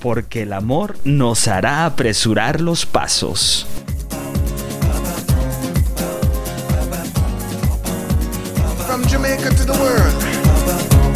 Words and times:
Porque 0.00 0.42
el 0.42 0.52
amor 0.54 0.96
nos 1.04 1.46
hará 1.46 1.84
apresurar 1.84 2.60
los 2.60 2.86
pasos. 2.86 3.66
From 8.86 9.02
Jamaica 9.04 9.50
to 9.50 9.64
the 9.64 9.72
world, 9.72 10.14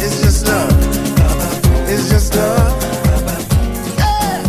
it's 0.01 0.21
just 0.21 0.47
love. 0.47 0.69
It's 1.89 2.09
just 2.09 2.35
love. 2.35 2.73
Yeah. 3.97 4.43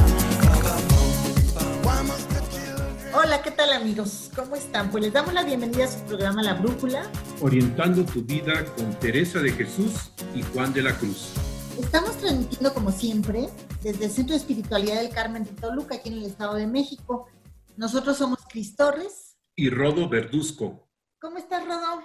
Why 1.83 2.03
must 2.03 2.29
the 2.29 2.41
children 2.53 3.15
Hola, 3.15 3.43
¿qué 3.43 3.51
tal 3.51 3.73
amigos? 3.73 4.31
¿Cómo 4.37 4.55
están? 4.55 4.91
Pues 4.91 5.03
les 5.05 5.13
damos 5.13 5.33
la 5.35 5.45
bienvenida 5.45 5.87
a 5.87 5.89
su 5.89 6.01
programa 6.05 6.43
La 6.43 6.55
Brújula. 6.55 7.03
Orientando 7.41 8.05
tu 8.05 8.23
vida 8.23 8.65
con 8.77 8.95
Teresa 9.01 9.41
de 9.41 9.53
Jesús 9.53 10.11
y 10.35 10.43
Juan 10.43 10.73
de 10.73 10.83
la 10.83 10.93
Cruz. 10.93 11.33
Estamos 11.79 12.17
transmitiendo 12.17 12.73
como 12.73 12.91
siempre 12.91 13.49
desde 13.83 14.07
el 14.07 14.11
Centro 14.11 14.33
de 14.33 14.39
Espiritualidad 14.39 15.03
del 15.03 15.13
Carmen 15.13 15.45
de 15.45 15.51
Toluca, 15.53 15.97
aquí 15.97 16.09
en 16.09 16.17
el 16.17 16.25
Estado 16.25 16.55
de 16.55 16.67
México. 16.67 17.29
Nosotros 17.77 18.17
somos 18.17 18.39
Cris 18.49 18.75
Torres. 18.75 19.37
Y 19.55 19.69
Rodo 19.69 20.09
Verduzco. 20.09 20.89
¿Cómo 21.21 21.37
estás, 21.37 21.67
Rodo? 21.67 22.03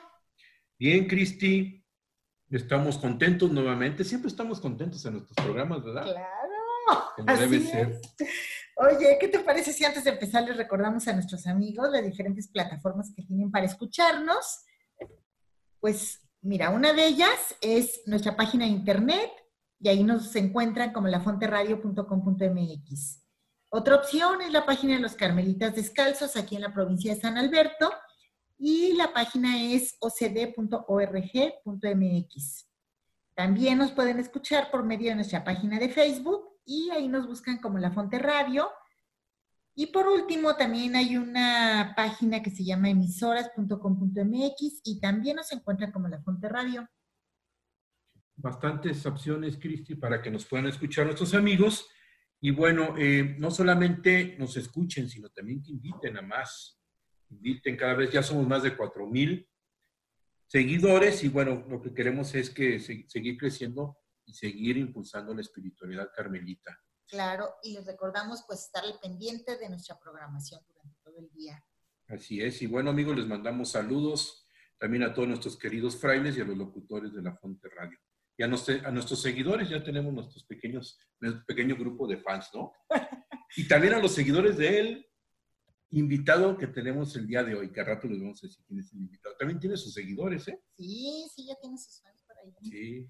Bien, 0.77 1.07
Cristi, 1.07 1.85
estamos 2.49 2.97
contentos 2.97 3.49
nuevamente. 3.49 4.03
Siempre 4.03 4.29
estamos 4.29 4.59
contentos 4.59 5.05
en 5.05 5.13
nuestros 5.13 5.35
programas, 5.37 5.83
¿verdad? 5.83 6.03
Claro. 6.03 7.13
Como 7.15 7.31
así 7.31 7.41
debe 7.41 7.57
es. 7.57 7.69
ser. 7.69 8.01
Oye, 8.75 9.17
¿qué 9.21 9.29
te 9.29 9.39
parece 9.39 9.71
si 9.71 9.85
antes 9.85 10.03
de 10.03 10.11
empezar 10.11 10.43
les 10.43 10.57
recordamos 10.57 11.07
a 11.07 11.13
nuestros 11.13 11.47
amigos 11.47 11.89
las 11.91 12.03
diferentes 12.03 12.49
plataformas 12.49 13.13
que 13.15 13.23
tienen 13.23 13.49
para 13.49 13.67
escucharnos? 13.67 14.65
Pues 15.79 16.19
mira, 16.41 16.71
una 16.71 16.91
de 16.91 17.05
ellas 17.05 17.55
es 17.61 18.01
nuestra 18.05 18.35
página 18.35 18.65
de 18.65 18.71
internet 18.71 19.31
y 19.81 19.89
ahí 19.89 20.03
nos 20.03 20.35
encuentran 20.35 20.93
como 20.93 21.07
lafonteradio.com.mx. 21.07 23.23
Otra 23.69 23.95
opción 23.95 24.41
es 24.41 24.51
la 24.51 24.63
página 24.65 24.95
de 24.95 24.99
los 24.99 25.15
Carmelitas 25.15 25.73
Descalzos 25.75 26.35
aquí 26.37 26.55
en 26.55 26.61
la 26.61 26.73
provincia 26.73 27.15
de 27.15 27.21
San 27.21 27.37
Alberto 27.37 27.91
y 28.57 28.93
la 28.93 29.11
página 29.11 29.63
es 29.63 29.95
ocd.org.mx. 29.99 30.77
También 33.33 33.77
nos 33.79 33.91
pueden 33.91 34.19
escuchar 34.19 34.69
por 34.69 34.83
medio 34.83 35.09
de 35.09 35.15
nuestra 35.15 35.43
página 35.43 35.79
de 35.79 35.89
Facebook 35.89 36.59
y 36.63 36.91
ahí 36.91 37.07
nos 37.07 37.25
buscan 37.25 37.57
como 37.57 37.79
La 37.79 37.89
Fonte 37.91 38.19
Radio. 38.19 38.69
Y 39.73 39.87
por 39.87 40.07
último, 40.07 40.55
también 40.57 40.95
hay 40.95 41.17
una 41.17 41.93
página 41.95 42.43
que 42.43 42.51
se 42.51 42.63
llama 42.63 42.89
emisoras.com.mx 42.89 44.81
y 44.83 44.99
también 44.99 45.37
nos 45.37 45.51
encuentran 45.53 45.91
como 45.91 46.07
La 46.07 46.21
Fonte 46.21 46.47
Radio. 46.49 46.87
Bastantes 48.35 49.05
opciones, 49.05 49.57
Cristi, 49.57 49.95
para 49.95 50.21
que 50.21 50.31
nos 50.31 50.45
puedan 50.45 50.67
escuchar 50.67 51.05
nuestros 51.05 51.33
amigos. 51.33 51.87
Y 52.39 52.51
bueno, 52.51 52.95
eh, 52.97 53.35
no 53.37 53.51
solamente 53.51 54.35
nos 54.39 54.57
escuchen, 54.57 55.07
sino 55.09 55.29
también 55.29 55.61
que 55.61 55.71
inviten 55.71 56.17
a 56.17 56.21
más. 56.21 56.79
Inviten, 57.29 57.77
cada 57.77 57.93
vez 57.93 58.11
ya 58.11 58.23
somos 58.23 58.47
más 58.47 58.63
de 58.63 58.75
4 58.75 59.05
mil 59.07 59.47
seguidores 60.47 61.23
y 61.23 61.29
bueno, 61.29 61.65
lo 61.69 61.81
que 61.81 61.93
queremos 61.93 62.33
es 62.35 62.49
que 62.49 62.79
se- 62.79 63.05
seguir 63.07 63.37
creciendo 63.37 63.97
y 64.25 64.33
seguir 64.33 64.77
impulsando 64.77 65.33
la 65.33 65.41
espiritualidad 65.41 66.09
carmelita. 66.15 66.77
Claro, 67.07 67.55
y 67.63 67.73
les 67.73 67.85
recordamos 67.85 68.43
pues 68.47 68.61
estar 68.65 68.83
al 68.83 68.99
pendiente 69.01 69.57
de 69.57 69.69
nuestra 69.69 69.97
programación 69.99 70.61
durante 70.67 70.95
todo 71.03 71.19
el 71.19 71.29
día. 71.31 71.63
Así 72.07 72.41
es. 72.41 72.61
Y 72.61 72.67
bueno, 72.67 72.89
amigos, 72.89 73.15
les 73.17 73.27
mandamos 73.27 73.71
saludos 73.71 74.45
también 74.77 75.03
a 75.03 75.13
todos 75.13 75.27
nuestros 75.27 75.57
queridos 75.57 75.95
frailes 75.95 76.37
y 76.37 76.41
a 76.41 76.45
los 76.45 76.57
locutores 76.57 77.13
de 77.13 77.21
la 77.21 77.35
Fonte 77.35 77.69
Radio. 77.69 77.97
Y 78.41 78.43
a, 78.43 78.47
nuestro- 78.47 78.87
a 78.87 78.89
nuestros 78.89 79.21
seguidores, 79.21 79.69
ya 79.69 79.83
tenemos 79.83 80.11
nuestros 80.11 80.43
pequeños, 80.45 80.97
nuestro 81.19 81.45
pequeño 81.45 81.75
grupo 81.75 82.07
de 82.07 82.17
fans, 82.17 82.49
¿no? 82.55 82.73
Y 83.55 83.67
también 83.67 83.93
a 83.93 83.99
los 83.99 84.13
seguidores 84.15 84.57
de 84.57 84.79
él, 84.79 85.07
invitado 85.91 86.57
que 86.57 86.65
tenemos 86.65 87.15
el 87.17 87.27
día 87.27 87.43
de 87.43 87.53
hoy, 87.53 87.71
que 87.71 87.81
a 87.81 87.83
rato 87.83 88.07
les 88.07 88.19
vamos 88.19 88.43
a 88.43 88.47
decir 88.47 88.63
quién 88.65 88.79
es 88.79 88.91
el 88.93 88.99
invitado. 89.01 89.35
También 89.37 89.59
tiene 89.59 89.77
sus 89.77 89.93
seguidores, 89.93 90.47
¿eh? 90.47 90.59
Sí, 90.75 91.27
sí, 91.35 91.45
ya 91.45 91.55
tiene 91.61 91.77
sus 91.77 92.01
fans 92.01 92.23
por 92.25 92.35
ahí. 92.39 92.51
Sí. 92.63 93.07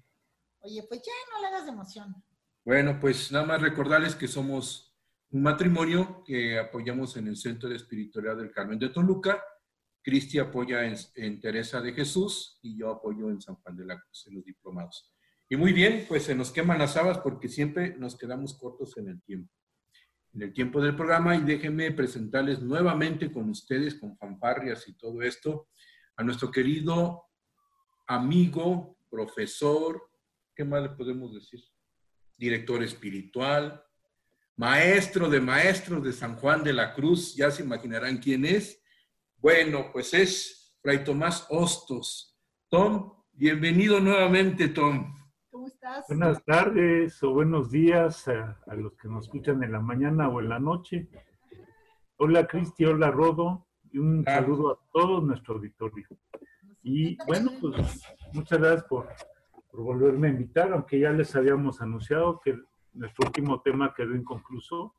Oye, 0.58 0.82
pues 0.86 1.00
ya 1.00 1.12
no 1.32 1.40
le 1.40 1.46
hagas 1.46 1.64
de 1.64 1.70
emoción. 1.72 2.14
Bueno, 2.62 2.98
pues 3.00 3.32
nada 3.32 3.46
más 3.46 3.62
recordarles 3.62 4.14
que 4.14 4.28
somos 4.28 4.94
un 5.30 5.42
matrimonio 5.44 6.22
que 6.26 6.58
apoyamos 6.58 7.16
en 7.16 7.28
el 7.28 7.36
Centro 7.38 7.70
de 7.70 7.76
Espiritualidad 7.76 8.36
del 8.36 8.50
Carmen 8.52 8.78
de 8.78 8.90
Toluca. 8.90 9.42
Cristi 10.02 10.40
apoya 10.40 10.84
en, 10.84 10.96
en 11.14 11.40
Teresa 11.40 11.80
de 11.80 11.92
Jesús 11.94 12.58
y 12.62 12.76
yo 12.76 12.90
apoyo 12.90 13.30
en 13.30 13.40
San 13.40 13.54
Juan 13.54 13.76
de 13.76 13.84
la 13.86 14.00
Cruz, 14.00 14.26
en 14.26 14.34
los 14.34 14.44
diplomados. 14.44 15.11
Y 15.52 15.56
muy 15.58 15.74
bien, 15.74 16.06
pues 16.08 16.22
se 16.22 16.34
nos 16.34 16.50
queman 16.50 16.78
las 16.78 16.96
habas 16.96 17.18
porque 17.18 17.46
siempre 17.46 17.94
nos 17.98 18.16
quedamos 18.16 18.56
cortos 18.56 18.96
en 18.96 19.08
el 19.08 19.20
tiempo. 19.20 19.52
En 20.32 20.40
el 20.40 20.54
tiempo 20.54 20.80
del 20.80 20.96
programa 20.96 21.36
y 21.36 21.42
déjenme 21.42 21.92
presentarles 21.92 22.62
nuevamente 22.62 23.30
con 23.30 23.50
ustedes, 23.50 23.96
con 23.96 24.16
fanfarrias 24.16 24.88
y 24.88 24.94
todo 24.94 25.20
esto, 25.20 25.68
a 26.16 26.22
nuestro 26.22 26.50
querido 26.50 27.24
amigo, 28.06 28.96
profesor, 29.10 30.02
¿qué 30.56 30.64
más 30.64 30.84
le 30.84 30.88
podemos 30.88 31.34
decir? 31.34 31.60
director 32.38 32.82
espiritual, 32.82 33.84
maestro 34.56 35.28
de 35.28 35.42
maestros 35.42 36.02
de 36.02 36.14
San 36.14 36.36
Juan 36.36 36.64
de 36.64 36.72
la 36.72 36.94
Cruz, 36.94 37.36
ya 37.36 37.50
se 37.50 37.62
imaginarán 37.62 38.16
quién 38.16 38.46
es. 38.46 38.82
Bueno, 39.36 39.90
pues 39.92 40.14
es 40.14 40.74
Fray 40.80 41.04
Tomás 41.04 41.46
Hostos. 41.50 42.38
Tom, 42.70 43.12
bienvenido 43.34 44.00
nuevamente, 44.00 44.68
Tom. 44.68 45.14
Buenas 46.08 46.44
tardes 46.44 47.20
o 47.24 47.32
buenos 47.32 47.70
días 47.72 48.28
a, 48.28 48.56
a 48.68 48.74
los 48.76 48.92
que 48.94 49.08
nos 49.08 49.24
escuchan 49.24 49.64
en 49.64 49.72
la 49.72 49.80
mañana 49.80 50.28
o 50.28 50.38
en 50.40 50.48
la 50.48 50.60
noche. 50.60 51.08
Hola 52.18 52.46
Cristi, 52.46 52.84
hola 52.84 53.10
Rodo 53.10 53.66
y 53.90 53.98
un 53.98 54.22
Ah. 54.26 54.36
saludo 54.36 54.70
a 54.70 54.78
todo 54.92 55.20
nuestro 55.20 55.54
auditorio. 55.54 56.06
Y 56.84 57.16
bueno, 57.26 57.50
pues 57.60 58.00
muchas 58.32 58.60
gracias 58.60 58.84
por, 58.84 59.08
por 59.72 59.80
volverme 59.82 60.28
a 60.28 60.30
invitar, 60.30 60.72
aunque 60.72 61.00
ya 61.00 61.10
les 61.10 61.34
habíamos 61.34 61.80
anunciado 61.80 62.38
que 62.38 62.56
nuestro 62.92 63.26
último 63.26 63.60
tema 63.60 63.92
quedó 63.92 64.14
inconcluso 64.14 64.94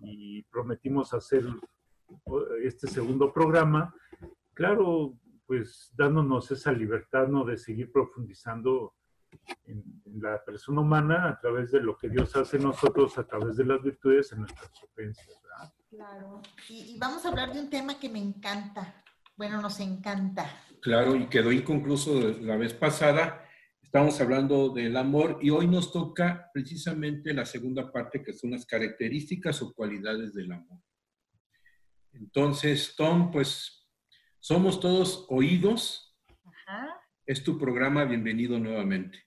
y 0.00 0.42
prometimos 0.44 1.12
hacer 1.12 1.44
este 2.62 2.86
segundo 2.86 3.34
programa. 3.34 3.94
Claro, 4.54 5.12
pues 5.46 5.92
dándonos 5.94 6.50
esa 6.52 6.72
libertad 6.72 7.28
¿no? 7.28 7.44
de 7.44 7.58
seguir 7.58 7.92
profundizando 7.92 8.94
en 9.66 9.84
la 10.20 10.42
persona 10.44 10.80
humana 10.80 11.28
a 11.28 11.40
través 11.40 11.70
de 11.72 11.80
lo 11.80 11.96
que 11.96 12.08
Dios 12.08 12.34
hace 12.36 12.56
en 12.56 12.64
nosotros, 12.64 13.16
a 13.18 13.26
través 13.26 13.56
de 13.56 13.64
las 13.64 13.82
virtudes 13.82 14.32
en 14.32 14.40
nuestras 14.40 14.70
creencias. 14.94 15.28
¿verdad? 15.42 15.74
Claro. 15.90 16.42
Y, 16.68 16.94
y 16.94 16.98
vamos 16.98 17.24
a 17.24 17.28
hablar 17.28 17.52
de 17.52 17.60
un 17.60 17.70
tema 17.70 17.98
que 17.98 18.08
me 18.08 18.18
encanta. 18.18 19.02
Bueno, 19.36 19.60
nos 19.60 19.80
encanta. 19.80 20.48
Claro, 20.80 21.14
y 21.14 21.26
quedó 21.26 21.52
inconcluso 21.52 22.20
la 22.40 22.56
vez 22.56 22.72
pasada. 22.72 23.42
Estamos 23.82 24.20
hablando 24.20 24.70
del 24.70 24.96
amor 24.96 25.38
y 25.40 25.50
hoy 25.50 25.66
nos 25.68 25.92
toca 25.92 26.50
precisamente 26.52 27.32
la 27.32 27.46
segunda 27.46 27.92
parte 27.92 28.22
que 28.22 28.32
son 28.32 28.50
las 28.50 28.66
características 28.66 29.62
o 29.62 29.72
cualidades 29.72 30.34
del 30.34 30.52
amor. 30.52 30.80
Entonces, 32.12 32.94
Tom, 32.96 33.30
pues 33.30 33.88
somos 34.40 34.80
todos 34.80 35.26
oídos. 35.28 36.16
Ajá. 36.44 37.00
Es 37.26 37.42
tu 37.42 37.58
programa, 37.58 38.04
bienvenido 38.04 38.58
nuevamente. 38.58 39.25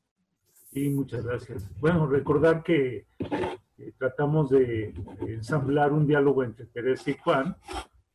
Sí, 0.71 0.89
muchas 0.89 1.25
gracias. 1.25 1.67
Bueno, 1.79 2.05
recordar 2.05 2.61
que 2.61 3.07
eh, 3.17 3.93
tratamos 3.97 4.51
de, 4.51 4.93
ensamblar 5.21 5.91
un 5.91 6.05
diálogo 6.05 6.43
entre 6.43 6.67
Teresa 6.67 7.09
y 7.09 7.17
Juan. 7.17 7.57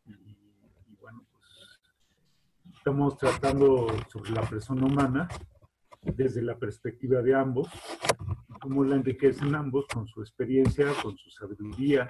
Y, 0.06 0.12
y 0.12 0.96
bueno, 1.00 1.26
pues 1.32 1.80
estamos 2.76 3.16
tratando 3.16 3.88
sobre 4.08 4.30
la 4.30 4.42
persona 4.42 4.86
humana 4.86 5.28
desde 6.02 6.42
la 6.42 6.56
perspectiva 6.56 7.22
de 7.22 7.34
ambos, 7.34 7.68
cómo 8.60 8.84
la 8.84 8.96
enriquecen 8.96 9.54
ambos 9.54 9.86
con 9.92 10.06
su 10.06 10.20
experiencia, 10.20 10.86
con 11.02 11.16
su 11.16 11.30
sabiduría, 11.30 12.06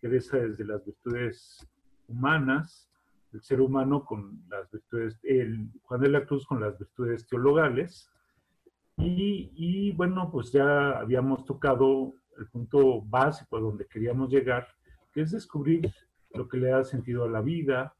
Teresa 0.00 0.36
desde 0.36 0.64
las 0.64 0.84
virtudes 0.84 1.66
humanas, 2.06 2.88
el 3.32 3.42
ser 3.42 3.60
humano 3.60 4.04
con 4.04 4.44
las 4.48 4.70
virtudes, 4.70 5.18
el 5.24 5.70
Juan 5.82 6.00
de 6.02 6.08
la 6.08 6.24
Cruz 6.24 6.46
con 6.46 6.60
las 6.60 6.78
virtudes 6.78 7.26
teologales, 7.26 8.10
y, 8.98 9.52
y, 9.54 9.92
bueno, 9.92 10.30
pues 10.30 10.50
ya 10.52 10.98
habíamos 10.98 11.44
tocado 11.44 12.14
el 12.36 12.46
punto 12.48 13.02
básico 13.02 13.56
a 13.56 13.60
donde 13.60 13.86
queríamos 13.86 14.30
llegar, 14.30 14.66
que 15.12 15.22
es 15.22 15.30
descubrir 15.30 15.92
lo 16.34 16.48
que 16.48 16.58
le 16.58 16.68
da 16.68 16.84
sentido 16.84 17.24
a 17.24 17.28
la 17.28 17.40
vida, 17.40 17.94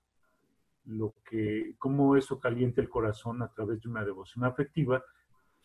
lo 0.84 1.14
que, 1.24 1.74
cómo 1.78 2.16
eso 2.16 2.40
calienta 2.40 2.80
el 2.80 2.88
corazón 2.88 3.42
a 3.42 3.48
través 3.48 3.80
de 3.80 3.88
una 3.88 4.04
devoción 4.04 4.44
afectiva. 4.44 5.02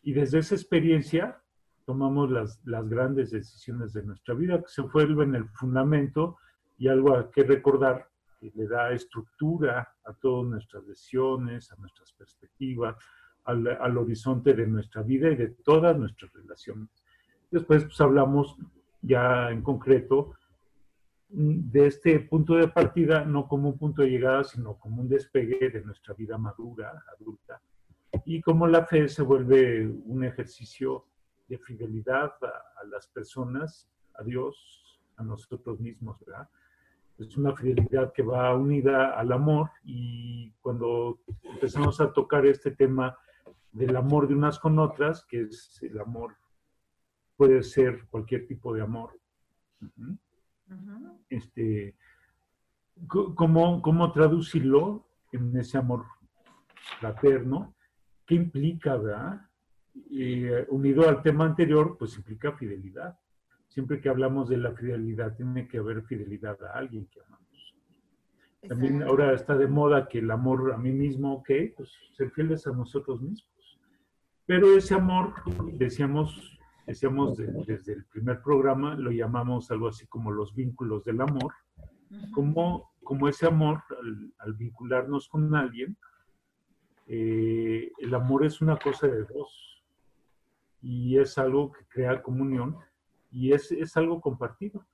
Y 0.01 0.13
desde 0.13 0.39
esa 0.39 0.55
experiencia 0.55 1.41
tomamos 1.85 2.29
las, 2.29 2.61
las 2.65 2.87
grandes 2.87 3.31
decisiones 3.31 3.93
de 3.93 4.03
nuestra 4.03 4.33
vida, 4.33 4.59
que 4.59 4.67
se 4.67 4.81
vuelven 4.81 5.35
el 5.35 5.47
fundamento 5.49 6.37
y 6.77 6.87
algo 6.87 7.15
a 7.15 7.31
que 7.31 7.43
recordar 7.43 8.07
que 8.39 8.51
le 8.55 8.67
da 8.67 8.91
estructura 8.91 9.95
a 10.03 10.13
todas 10.13 10.49
nuestras 10.49 10.85
decisiones, 10.85 11.71
a 11.71 11.75
nuestras 11.77 12.11
perspectivas, 12.13 12.95
al, 13.45 13.67
al, 13.67 13.97
horizonte 13.97 14.53
de 14.53 14.67
nuestra 14.67 15.01
vida 15.01 15.29
y 15.29 15.35
de 15.35 15.49
todas 15.49 15.97
nuestras 15.97 16.31
relaciones. 16.33 16.89
Después 17.51 17.83
pues, 17.83 17.99
hablamos 18.01 18.57
ya 19.01 19.49
en 19.51 19.61
concreto 19.61 20.33
de 21.29 21.87
este 21.87 22.19
punto 22.19 22.55
de 22.55 22.67
partida, 22.67 23.25
no 23.25 23.47
como 23.47 23.69
un 23.69 23.77
punto 23.77 24.01
de 24.01 24.09
llegada, 24.09 24.43
sino 24.43 24.77
como 24.77 25.01
un 25.01 25.09
despegue 25.09 25.69
de 25.69 25.81
nuestra 25.81 26.13
vida 26.13 26.37
madura, 26.37 27.03
adulta, 27.17 27.61
y 28.25 28.39
como 28.41 28.67
la 28.67 28.85
fe 28.85 29.07
se 29.09 29.23
vuelve 29.23 29.87
un 29.87 30.23
ejercicio 30.23 31.05
de 31.47 31.57
fidelidad 31.57 32.33
a, 32.41 32.81
a 32.81 32.85
las 32.85 33.07
personas, 33.07 33.89
a 34.13 34.23
Dios, 34.23 35.01
a 35.17 35.23
nosotros 35.23 35.79
mismos, 35.79 36.19
¿verdad? 36.25 36.47
es 37.17 37.37
una 37.37 37.55
fidelidad 37.55 38.11
que 38.13 38.23
va 38.23 38.55
unida 38.55 39.11
al 39.11 39.31
amor 39.31 39.69
y 39.83 40.51
cuando 40.61 41.19
empezamos 41.43 41.99
a 42.01 42.11
tocar 42.11 42.45
este 42.45 42.71
tema 42.71 43.17
del 43.73 43.95
amor 43.95 44.27
de 44.27 44.35
unas 44.35 44.59
con 44.59 44.79
otras, 44.79 45.25
que 45.25 45.41
es 45.41 45.79
el 45.81 45.99
amor, 45.99 46.35
puede 47.35 47.63
ser 47.63 48.05
cualquier 48.09 48.47
tipo 48.47 48.73
de 48.73 48.81
amor. 48.81 49.19
Uh 49.81 49.85
-huh. 49.85 50.17
Uh 50.69 50.73
-huh. 50.73 51.17
Este, 51.29 51.95
¿cómo, 53.07 53.81
¿Cómo 53.81 54.11
traducirlo 54.11 55.07
en 55.31 55.57
ese 55.57 55.77
amor 55.77 56.05
fraterno? 56.99 57.75
¿Qué 58.25 58.35
implica, 58.35 58.95
verdad? 58.95 59.41
Eh, 60.11 60.65
unido 60.69 61.09
al 61.09 61.21
tema 61.21 61.45
anterior, 61.45 61.97
pues 61.97 62.15
implica 62.15 62.53
fidelidad 62.53 63.17
siempre 63.73 63.99
que 63.99 64.09
hablamos 64.09 64.49
de 64.49 64.57
la 64.57 64.71
fidelidad, 64.73 65.35
tiene 65.35 65.67
que 65.67 65.79
haber 65.79 66.03
fidelidad 66.03 66.61
a 66.63 66.73
alguien 66.77 67.07
que 67.07 67.19
amamos. 67.21 67.75
También 68.67 69.01
ahora 69.01 69.33
está 69.33 69.57
de 69.57 69.67
moda 69.67 70.07
que 70.07 70.19
el 70.19 70.29
amor 70.29 70.73
a 70.73 70.77
mí 70.77 70.91
mismo, 70.91 71.33
ok, 71.33 71.49
pues 71.75 71.91
ser 72.15 72.29
fieles 72.29 72.67
a 72.67 72.71
nosotros 72.71 73.19
mismos. 73.19 73.49
Pero 74.45 74.77
ese 74.77 74.93
amor, 74.93 75.33
decíamos, 75.73 76.59
decíamos 76.85 77.37
de, 77.37 77.47
desde 77.65 77.93
el 77.93 78.05
primer 78.05 78.41
programa, 78.41 78.95
lo 78.95 79.11
llamamos 79.11 79.71
algo 79.71 79.87
así 79.87 80.05
como 80.07 80.31
los 80.31 80.53
vínculos 80.53 81.05
del 81.05 81.21
amor, 81.21 81.53
como, 82.33 82.91
como 83.03 83.27
ese 83.27 83.47
amor, 83.47 83.83
al, 84.01 84.33
al 84.39 84.53
vincularnos 84.53 85.27
con 85.29 85.55
alguien, 85.55 85.97
eh, 87.07 87.91
el 87.99 88.13
amor 88.13 88.45
es 88.45 88.61
una 88.61 88.77
cosa 88.77 89.07
de 89.07 89.23
dos 89.25 89.83
y 90.81 91.17
es 91.17 91.37
algo 91.37 91.71
que 91.71 91.85
crea 91.87 92.21
comunión 92.21 92.77
y 93.31 93.51
es, 93.51 93.71
es 93.71 93.95
algo 93.97 94.21
compartido. 94.21 94.85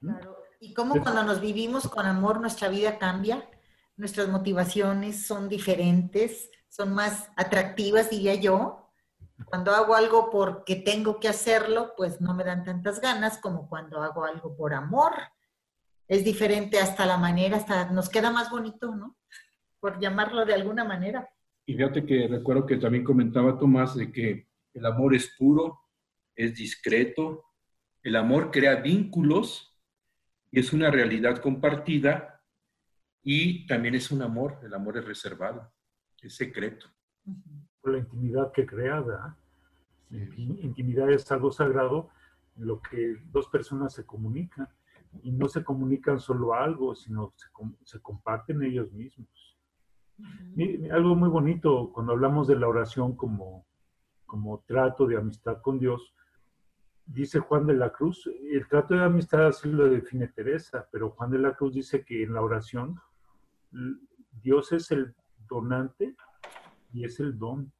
Claro. 0.00 0.36
Y 0.60 0.72
cómo 0.72 1.00
cuando 1.02 1.22
nos 1.24 1.40
vivimos 1.40 1.88
con 1.88 2.06
amor 2.06 2.40
nuestra 2.40 2.68
vida 2.68 2.98
cambia, 2.98 3.48
nuestras 3.96 4.28
motivaciones 4.28 5.26
son 5.26 5.48
diferentes, 5.48 6.50
son 6.76 6.92
más 6.92 7.30
atractivas, 7.36 8.10
diría 8.10 8.34
yo. 8.34 8.92
Cuando 9.46 9.72
hago 9.72 9.94
algo 9.94 10.28
porque 10.30 10.76
tengo 10.76 11.20
que 11.20 11.28
hacerlo, 11.28 11.94
pues 11.96 12.20
no 12.20 12.34
me 12.34 12.44
dan 12.44 12.64
tantas 12.64 13.00
ganas 13.00 13.38
como 13.38 13.68
cuando 13.68 14.02
hago 14.02 14.24
algo 14.24 14.54
por 14.56 14.74
amor. 14.74 15.12
Es 16.06 16.22
diferente 16.22 16.78
hasta 16.78 17.06
la 17.06 17.16
manera, 17.16 17.56
hasta 17.56 17.90
nos 17.90 18.10
queda 18.10 18.30
más 18.30 18.50
bonito, 18.50 18.94
¿no? 18.94 19.16
Por 19.80 19.98
llamarlo 20.00 20.44
de 20.44 20.52
alguna 20.52 20.84
manera. 20.84 21.28
Y 21.64 21.74
fíjate 21.74 22.04
que 22.04 22.28
recuerdo 22.28 22.66
que 22.66 22.76
también 22.76 23.04
comentaba 23.04 23.58
Tomás 23.58 23.96
de 23.96 24.12
que 24.12 24.48
el 24.74 24.86
amor 24.86 25.14
es 25.14 25.34
puro, 25.36 25.80
es 26.34 26.54
discreto, 26.54 27.44
el 28.02 28.16
amor 28.16 28.50
crea 28.50 28.76
vínculos 28.76 29.74
y 30.50 30.60
es 30.60 30.72
una 30.74 30.90
realidad 30.90 31.38
compartida 31.38 32.42
y 33.22 33.66
también 33.66 33.94
es 33.94 34.10
un 34.10 34.22
amor, 34.22 34.60
el 34.62 34.74
amor 34.74 34.98
es 34.98 35.04
reservado, 35.04 35.72
es 36.26 36.36
secreto. 36.36 36.86
Por 37.80 37.92
la 37.92 37.98
intimidad 37.98 38.52
que 38.52 38.66
crea, 38.66 39.00
¿verdad? 39.00 39.36
Intimidad 40.10 41.10
es 41.10 41.30
algo 41.32 41.50
sagrado 41.50 42.10
en 42.56 42.66
lo 42.66 42.80
que 42.80 43.16
dos 43.32 43.48
personas 43.48 43.92
se 43.92 44.04
comunican 44.04 44.68
y 45.22 45.32
no 45.32 45.48
se 45.48 45.64
comunican 45.64 46.20
solo 46.20 46.54
algo, 46.54 46.94
sino 46.94 47.32
se, 47.36 47.46
se 47.84 48.00
comparten 48.00 48.62
ellos 48.62 48.92
mismos. 48.92 49.56
Algo 50.90 51.14
muy 51.14 51.28
bonito 51.28 51.90
cuando 51.92 52.12
hablamos 52.12 52.46
de 52.48 52.56
la 52.56 52.68
oración 52.68 53.16
como, 53.16 53.66
como 54.24 54.64
trato 54.66 55.06
de 55.06 55.18
amistad 55.18 55.60
con 55.60 55.78
Dios, 55.78 56.14
dice 57.04 57.38
Juan 57.40 57.66
de 57.66 57.74
la 57.74 57.90
Cruz, 57.90 58.28
el 58.50 58.66
trato 58.66 58.94
de 58.94 59.04
amistad 59.04 59.46
así 59.46 59.68
lo 59.70 59.88
define 59.88 60.28
Teresa, 60.28 60.88
pero 60.90 61.10
Juan 61.10 61.30
de 61.30 61.38
la 61.38 61.54
Cruz 61.54 61.74
dice 61.74 62.04
que 62.04 62.22
en 62.22 62.34
la 62.34 62.42
oración 62.42 62.98
Dios 64.42 64.72
es 64.72 64.90
el 64.90 65.14
donante 65.48 66.16
y 66.92 67.04
es 67.04 67.20
el 67.20 67.38
don. 67.38 67.72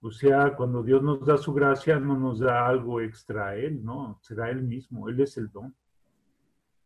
O 0.00 0.10
sea, 0.10 0.54
cuando 0.54 0.82
Dios 0.82 1.02
nos 1.02 1.24
da 1.24 1.38
su 1.38 1.54
gracia, 1.54 1.98
no 1.98 2.18
nos 2.18 2.40
da 2.40 2.66
algo 2.66 3.00
extra 3.00 3.48
a 3.48 3.56
Él, 3.56 3.82
¿no? 3.82 4.18
Será 4.20 4.50
Él 4.50 4.62
mismo, 4.62 5.08
Él 5.08 5.20
es 5.20 5.38
el 5.38 5.50
don. 5.50 5.74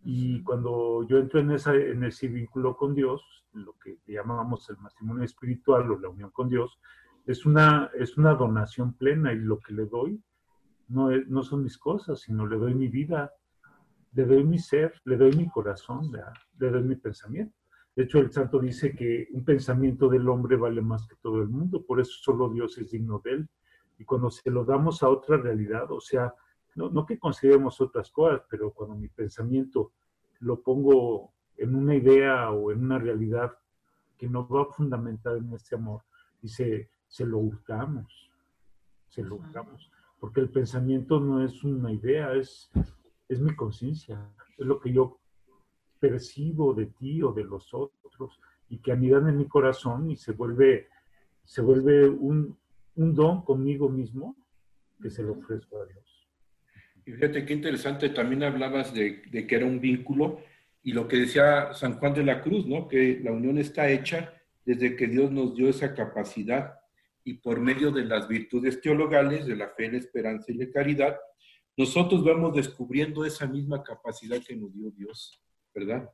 Y 0.04 0.42
cuando 0.42 1.02
yo 1.08 1.18
entro 1.18 1.40
en, 1.40 1.50
esa, 1.50 1.74
en 1.74 2.04
ese 2.04 2.28
vínculo 2.28 2.76
con 2.76 2.94
Dios, 2.94 3.22
lo 3.52 3.74
que 3.82 3.98
llamamos 4.06 4.70
el 4.70 4.78
matrimonio 4.78 5.24
espiritual 5.24 5.90
o 5.90 5.98
la 5.98 6.08
unión 6.08 6.30
con 6.30 6.48
Dios, 6.48 6.78
es 7.26 7.44
una, 7.44 7.90
es 7.98 8.16
una 8.16 8.34
donación 8.34 8.94
plena 8.94 9.32
y 9.32 9.38
lo 9.38 9.58
que 9.58 9.74
le 9.74 9.86
doy 9.86 10.22
no, 10.86 11.10
es, 11.10 11.26
no 11.28 11.42
son 11.42 11.64
mis 11.64 11.76
cosas, 11.76 12.20
sino 12.20 12.46
le 12.46 12.56
doy 12.56 12.74
mi 12.74 12.88
vida, 12.88 13.32
le 14.12 14.24
doy 14.24 14.44
mi 14.44 14.58
ser, 14.58 14.94
le 15.04 15.16
doy 15.16 15.32
mi 15.32 15.48
corazón, 15.50 16.10
le 16.58 16.70
doy 16.70 16.82
mi 16.82 16.96
pensamiento. 16.96 17.57
De 17.98 18.04
hecho, 18.04 18.20
el 18.20 18.30
santo 18.30 18.60
dice 18.60 18.94
que 18.94 19.26
un 19.32 19.44
pensamiento 19.44 20.08
del 20.08 20.28
hombre 20.28 20.54
vale 20.54 20.80
más 20.80 21.04
que 21.08 21.16
todo 21.16 21.42
el 21.42 21.48
mundo, 21.48 21.84
por 21.84 21.98
eso 22.00 22.12
solo 22.22 22.48
Dios 22.48 22.78
es 22.78 22.92
digno 22.92 23.20
de 23.24 23.32
él. 23.32 23.48
Y 23.98 24.04
cuando 24.04 24.30
se 24.30 24.48
lo 24.52 24.64
damos 24.64 25.02
a 25.02 25.08
otra 25.08 25.36
realidad, 25.36 25.90
o 25.90 26.00
sea, 26.00 26.32
no, 26.76 26.90
no 26.90 27.04
que 27.04 27.18
consideremos 27.18 27.80
otras 27.80 28.08
cosas, 28.12 28.42
pero 28.48 28.70
cuando 28.70 28.94
mi 28.94 29.08
pensamiento 29.08 29.94
lo 30.38 30.62
pongo 30.62 31.32
en 31.56 31.74
una 31.74 31.96
idea 31.96 32.52
o 32.52 32.70
en 32.70 32.84
una 32.84 33.00
realidad 33.00 33.58
que 34.16 34.28
no 34.28 34.46
va 34.46 34.66
fundamentada 34.66 35.38
en 35.38 35.52
este 35.52 35.74
amor, 35.74 36.02
dice, 36.40 36.90
se 37.08 37.26
lo 37.26 37.38
hurtamos, 37.38 38.30
se 39.08 39.24
lo 39.24 39.34
hurtamos 39.34 39.90
porque 40.20 40.40
el 40.40 40.50
pensamiento 40.50 41.18
no 41.18 41.44
es 41.44 41.64
una 41.64 41.92
idea, 41.92 42.32
es, 42.34 42.70
es 43.28 43.40
mi 43.40 43.56
conciencia, 43.56 44.30
es 44.56 44.64
lo 44.64 44.78
que 44.78 44.92
yo 44.92 45.18
percibo 45.98 46.74
de 46.74 46.86
ti 46.86 47.22
o 47.22 47.32
de 47.32 47.44
los 47.44 47.72
otros 47.72 48.40
y 48.68 48.78
que 48.78 48.92
anidan 48.92 49.28
en 49.28 49.38
mi 49.38 49.46
corazón 49.46 50.10
y 50.10 50.16
se 50.16 50.32
vuelve, 50.32 50.88
se 51.44 51.62
vuelve 51.62 52.08
un, 52.08 52.56
un 52.96 53.14
don 53.14 53.42
conmigo 53.42 53.88
mismo 53.88 54.36
que 55.00 55.10
se 55.10 55.22
lo 55.22 55.32
ofrezco 55.32 55.80
a 55.80 55.86
Dios. 55.86 56.28
Y 57.06 57.12
fíjate 57.12 57.46
qué 57.46 57.54
interesante, 57.54 58.10
también 58.10 58.42
hablabas 58.42 58.92
de, 58.92 59.22
de, 59.30 59.46
que 59.46 59.56
era 59.56 59.64
un 59.64 59.80
vínculo 59.80 60.40
y 60.82 60.92
lo 60.92 61.08
que 61.08 61.16
decía 61.16 61.72
San 61.72 61.98
Juan 61.98 62.14
de 62.14 62.24
la 62.24 62.42
Cruz, 62.42 62.66
¿no? 62.66 62.86
Que 62.86 63.20
la 63.22 63.32
unión 63.32 63.58
está 63.58 63.88
hecha 63.88 64.34
desde 64.64 64.96
que 64.96 65.06
Dios 65.06 65.30
nos 65.30 65.54
dio 65.54 65.68
esa 65.68 65.94
capacidad 65.94 66.74
y 67.24 67.34
por 67.34 67.60
medio 67.60 67.90
de 67.90 68.04
las 68.04 68.28
virtudes 68.28 68.80
teologales, 68.80 69.46
de 69.46 69.56
la 69.56 69.68
fe, 69.70 69.90
la 69.90 69.98
esperanza 69.98 70.52
y 70.52 70.56
la 70.56 70.70
caridad, 70.70 71.16
nosotros 71.76 72.24
vamos 72.24 72.56
descubriendo 72.56 73.24
esa 73.24 73.46
misma 73.46 73.82
capacidad 73.82 74.42
que 74.42 74.56
nos 74.56 74.74
dio 74.74 74.90
Dios, 74.90 75.40
¿verdad? 75.74 76.10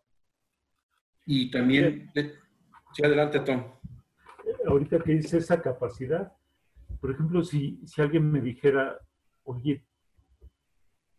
Y 1.27 1.51
también, 1.51 2.11
sí, 2.93 3.05
adelante, 3.05 3.41
Tom. 3.41 3.65
Ahorita 4.67 5.01
que 5.01 5.13
dice 5.13 5.39
esa 5.39 5.61
capacidad, 5.63 6.33
por 7.01 7.11
ejemplo, 7.11 7.43
si, 7.43 7.81
si 7.87 8.03
alguien 8.03 8.31
me 8.31 8.41
dijera, 8.41 8.99
oye, 9.45 9.87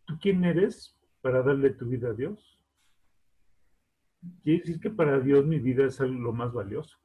¿tú 0.04 0.18
quién 0.20 0.44
eres 0.44 0.96
para 1.20 1.42
darle 1.42 1.70
tu 1.70 1.86
vida 1.86 2.10
a 2.10 2.12
Dios? 2.12 2.56
Quiere 4.42 4.60
decir 4.60 4.80
que 4.80 4.90
para 4.90 5.20
Dios 5.20 5.44
mi 5.44 5.58
vida 5.58 5.84
es 5.84 6.00
lo 6.00 6.32
más 6.32 6.52
valioso. 6.52 6.98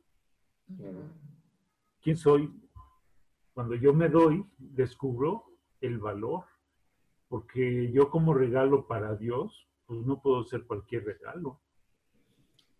¿Quién 2.01 2.17
soy? 2.17 2.51
Cuando 3.53 3.75
yo 3.75 3.93
me 3.93 4.09
doy, 4.09 4.45
descubro 4.57 5.45
el 5.81 5.99
valor, 5.99 6.45
porque 7.27 7.91
yo 7.91 8.09
como 8.09 8.33
regalo 8.33 8.87
para 8.87 9.15
Dios, 9.15 9.67
pues 9.91 10.05
no 10.05 10.21
puedo 10.21 10.41
ser 10.45 10.63
cualquier 10.65 11.03
regalo. 11.03 11.59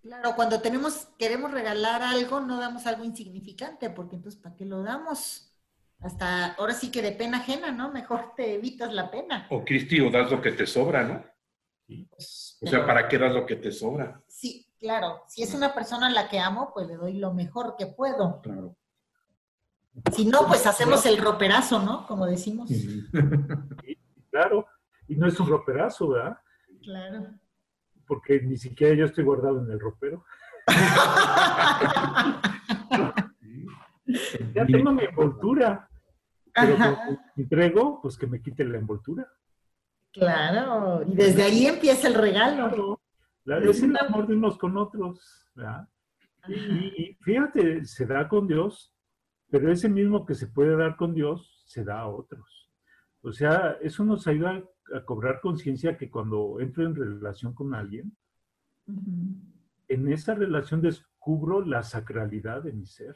Claro, 0.01 0.33
cuando 0.33 0.61
tenemos, 0.61 1.09
queremos 1.19 1.51
regalar 1.51 2.01
algo, 2.01 2.39
no 2.39 2.57
damos 2.57 2.87
algo 2.87 3.03
insignificante, 3.03 3.89
porque 3.89 4.15
entonces, 4.15 4.39
¿para 4.41 4.55
qué 4.55 4.63
lo 4.65 4.81
damos? 4.81 5.47
hasta 5.99 6.53
ahora 6.53 6.73
sí 6.73 6.89
que 6.89 7.03
de 7.03 7.11
pena 7.11 7.37
ajena, 7.39 7.71
¿no? 7.71 7.91
Mejor 7.91 8.33
te 8.35 8.55
evitas 8.55 8.91
la 8.91 9.11
pena. 9.11 9.45
O 9.51 9.63
Cristi, 9.63 9.99
o 9.99 10.09
das 10.09 10.31
lo 10.31 10.41
que 10.41 10.51
te 10.53 10.65
sobra, 10.65 11.03
¿no? 11.03 11.23
Pues, 12.09 12.57
O 12.59 12.65
sea, 12.65 12.79
pero- 12.79 12.87
¿para 12.87 13.07
qué 13.07 13.19
das 13.19 13.35
lo 13.35 13.45
que 13.45 13.57
te 13.57 13.71
sobra? 13.71 14.19
Sí, 14.27 14.65
claro. 14.79 15.21
Si 15.27 15.43
es 15.43 15.53
una 15.53 15.75
persona 15.75 16.07
a 16.07 16.09
la 16.09 16.27
que 16.27 16.39
amo, 16.39 16.71
pues 16.73 16.87
le 16.87 16.95
doy 16.95 17.19
lo 17.19 17.33
mejor 17.35 17.75
que 17.77 17.85
puedo. 17.85 18.41
Claro. 18.41 18.75
Si 20.11 20.25
no, 20.25 20.47
pues 20.47 20.65
hacemos 20.65 21.05
el 21.05 21.17
roperazo, 21.19 21.79
¿no? 21.79 22.07
Como 22.07 22.25
decimos. 22.25 22.67
Claro, 24.31 24.65
y 25.07 25.15
no 25.17 25.27
es 25.27 25.39
un 25.39 25.49
roperazo, 25.49 26.07
¿verdad? 26.09 26.37
Claro. 26.81 27.33
Porque 28.07 28.41
ni 28.41 28.57
siquiera 28.57 28.95
yo 28.95 29.05
estoy 29.05 29.23
guardado 29.23 29.63
en 29.63 29.71
el 29.71 29.79
ropero. 29.79 30.25
Ya 34.53 34.65
tengo 34.65 34.91
mi 34.91 35.03
envoltura, 35.03 35.89
pero 36.53 36.75
como 36.75 37.19
entrego, 37.37 38.01
pues 38.01 38.17
que 38.17 38.27
me 38.27 38.41
quite 38.41 38.65
la 38.65 38.77
envoltura. 38.77 39.27
Claro. 40.11 41.03
Y 41.07 41.15
desde 41.15 41.43
ahí 41.43 41.65
empieza 41.67 42.07
el 42.07 42.15
regalo. 42.15 42.99
Claro, 43.43 43.71
es 43.71 43.81
el 43.81 43.95
amor 43.97 44.27
de 44.27 44.35
unos 44.35 44.57
con 44.57 44.77
otros, 44.77 45.47
¿verdad? 45.55 45.87
Y, 46.47 47.03
y 47.03 47.17
fíjate, 47.21 47.85
se 47.85 48.05
da 48.05 48.27
con 48.27 48.47
Dios, 48.47 48.93
pero 49.49 49.71
ese 49.71 49.87
mismo 49.87 50.25
que 50.25 50.35
se 50.35 50.47
puede 50.47 50.75
dar 50.75 50.95
con 50.95 51.13
Dios, 51.13 51.63
se 51.65 51.83
da 51.83 52.01
a 52.01 52.07
otros. 52.07 52.69
O 53.21 53.31
sea, 53.31 53.77
eso 53.81 54.03
nos 54.03 54.27
ayuda 54.27 54.63
a 54.95 55.05
cobrar 55.05 55.41
conciencia 55.41 55.97
que 55.97 56.09
cuando 56.09 56.59
entro 56.59 56.85
en 56.85 56.95
relación 56.95 57.53
con 57.53 57.73
alguien, 57.73 58.15
en 59.87 60.11
esa 60.11 60.35
relación 60.35 60.81
descubro 60.81 61.63
la 61.65 61.83
sacralidad 61.83 62.63
de 62.63 62.73
mi 62.73 62.85
ser. 62.85 63.15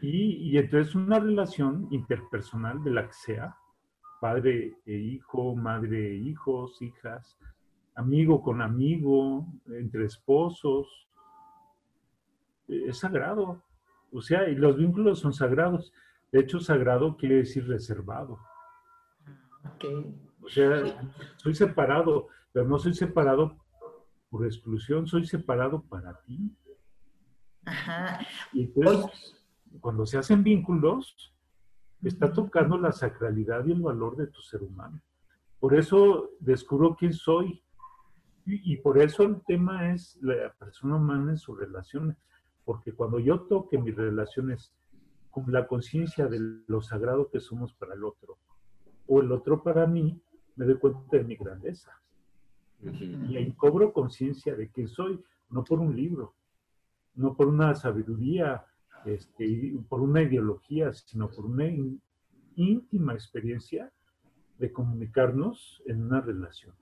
Y, 0.00 0.50
y 0.50 0.58
entonces 0.58 0.94
una 0.94 1.18
relación 1.18 1.88
interpersonal 1.90 2.82
de 2.84 2.90
la 2.90 3.06
que 3.06 3.12
sea, 3.12 3.56
padre 4.20 4.76
e 4.86 4.94
hijo, 4.94 5.56
madre 5.56 6.12
e 6.12 6.16
hijos, 6.16 6.80
hijas, 6.82 7.38
amigo 7.94 8.42
con 8.42 8.62
amigo, 8.62 9.46
entre 9.66 10.04
esposos, 10.04 11.08
es 12.68 12.98
sagrado. 12.98 13.62
O 14.12 14.20
sea, 14.20 14.48
y 14.48 14.54
los 14.54 14.76
vínculos 14.76 15.18
son 15.18 15.32
sagrados. 15.32 15.92
De 16.30 16.40
hecho, 16.40 16.60
sagrado 16.60 17.16
quiere 17.16 17.36
decir 17.36 17.66
reservado. 17.66 18.38
O 20.42 20.48
sea, 20.48 21.10
soy 21.36 21.54
separado, 21.54 22.28
pero 22.52 22.66
no 22.66 22.78
soy 22.78 22.94
separado 22.94 23.56
por 24.30 24.46
exclusión, 24.46 25.06
soy 25.06 25.26
separado 25.26 25.82
para 25.82 26.20
ti. 26.22 26.56
Ajá. 27.64 28.20
Y 28.52 28.64
entonces, 28.64 29.44
cuando 29.80 30.06
se 30.06 30.18
hacen 30.18 30.42
vínculos, 30.42 31.34
está 32.02 32.32
tocando 32.32 32.78
la 32.78 32.92
sacralidad 32.92 33.66
y 33.66 33.72
el 33.72 33.82
valor 33.82 34.16
de 34.16 34.28
tu 34.28 34.40
ser 34.40 34.62
humano. 34.62 35.00
Por 35.58 35.74
eso 35.74 36.30
descubro 36.40 36.96
quién 36.96 37.12
soy. 37.12 37.62
Y, 38.46 38.72
y 38.72 38.76
por 38.78 38.98
eso 38.98 39.24
el 39.24 39.42
tema 39.46 39.92
es 39.92 40.16
la 40.22 40.52
persona 40.54 40.96
humana 40.96 41.32
en 41.32 41.38
sus 41.38 41.58
relaciones. 41.58 42.16
Porque 42.64 42.92
cuando 42.92 43.18
yo 43.18 43.40
toque 43.42 43.78
mis 43.78 43.96
relaciones 43.96 44.72
con 45.30 45.52
la 45.52 45.66
conciencia 45.66 46.26
de 46.26 46.38
lo 46.66 46.80
sagrado 46.80 47.30
que 47.30 47.40
somos 47.40 47.74
para 47.74 47.94
el 47.94 48.04
otro, 48.04 48.38
o 49.08 49.20
el 49.20 49.32
otro 49.32 49.62
para 49.62 49.86
mí, 49.86 50.20
me 50.56 50.66
doy 50.66 50.76
cuenta 50.78 51.16
de 51.16 51.24
mi 51.24 51.36
grandeza. 51.36 51.90
Y 53.28 53.36
ahí 53.36 53.52
cobro 53.52 53.92
conciencia 53.92 54.54
de 54.54 54.70
quién 54.70 54.88
soy, 54.88 55.20
no 55.50 55.64
por 55.64 55.80
un 55.80 55.96
libro, 55.96 56.34
no 57.14 57.34
por 57.34 57.48
una 57.48 57.74
sabiduría, 57.74 58.64
este, 59.04 59.74
por 59.88 60.00
una 60.00 60.22
ideología, 60.22 60.92
sino 60.92 61.28
por 61.30 61.46
una 61.46 61.66
in- 61.66 62.00
íntima 62.56 63.14
experiencia 63.14 63.90
de 64.58 64.72
comunicarnos 64.72 65.82
en 65.86 66.02
una 66.02 66.20
relación. 66.20 66.74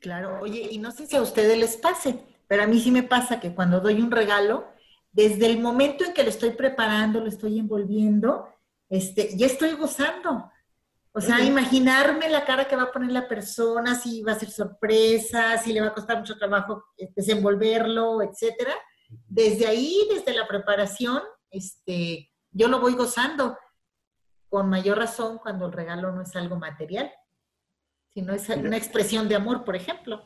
Claro, 0.00 0.40
oye, 0.40 0.68
y 0.70 0.78
no 0.78 0.90
sé 0.90 1.06
si 1.06 1.16
a 1.16 1.22
ustedes 1.22 1.58
les 1.58 1.76
pase, 1.76 2.24
pero 2.46 2.62
a 2.62 2.66
mí 2.66 2.80
sí 2.80 2.90
me 2.90 3.02
pasa 3.02 3.40
que 3.40 3.54
cuando 3.54 3.80
doy 3.80 4.00
un 4.00 4.10
regalo, 4.10 4.66
desde 5.12 5.46
el 5.46 5.60
momento 5.60 6.04
en 6.04 6.12
que 6.14 6.22
lo 6.22 6.28
estoy 6.28 6.50
preparando, 6.50 7.20
lo 7.20 7.26
estoy 7.26 7.58
envolviendo, 7.58 8.48
este, 8.88 9.36
ya 9.36 9.46
estoy 9.46 9.72
gozando. 9.72 10.50
O 11.12 11.20
sea, 11.20 11.38
imaginarme 11.44 12.28
la 12.28 12.44
cara 12.44 12.68
que 12.68 12.76
va 12.76 12.84
a 12.84 12.92
poner 12.92 13.10
la 13.10 13.26
persona, 13.26 13.94
si 13.94 14.22
va 14.22 14.32
a 14.32 14.38
ser 14.38 14.50
sorpresa, 14.50 15.56
si 15.58 15.72
le 15.72 15.80
va 15.80 15.88
a 15.88 15.94
costar 15.94 16.18
mucho 16.18 16.36
trabajo 16.38 16.84
eh, 16.96 17.10
desenvolverlo, 17.16 18.22
etcétera. 18.22 18.74
Desde 19.26 19.66
ahí, 19.66 20.06
desde 20.12 20.34
la 20.36 20.46
preparación, 20.46 21.20
este, 21.50 22.30
yo 22.52 22.68
lo 22.68 22.78
voy 22.80 22.94
gozando. 22.94 23.56
Con 24.50 24.68
mayor 24.70 24.96
razón 24.98 25.38
cuando 25.38 25.66
el 25.66 25.72
regalo 25.72 26.10
no 26.12 26.22
es 26.22 26.34
algo 26.36 26.56
material, 26.56 27.10
sino 28.14 28.32
es 28.32 28.48
una 28.48 28.76
expresión 28.76 29.28
de 29.28 29.34
amor, 29.36 29.64
por 29.64 29.76
ejemplo. 29.76 30.24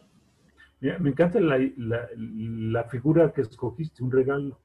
Mira, 0.80 0.98
me 0.98 1.10
encanta 1.10 1.40
la, 1.40 1.58
la- 1.76 2.08
la 2.16 2.84
figura 2.84 3.32
que 3.32 3.40
escogiste, 3.42 4.02
un 4.02 4.12
regalo. 4.12 4.60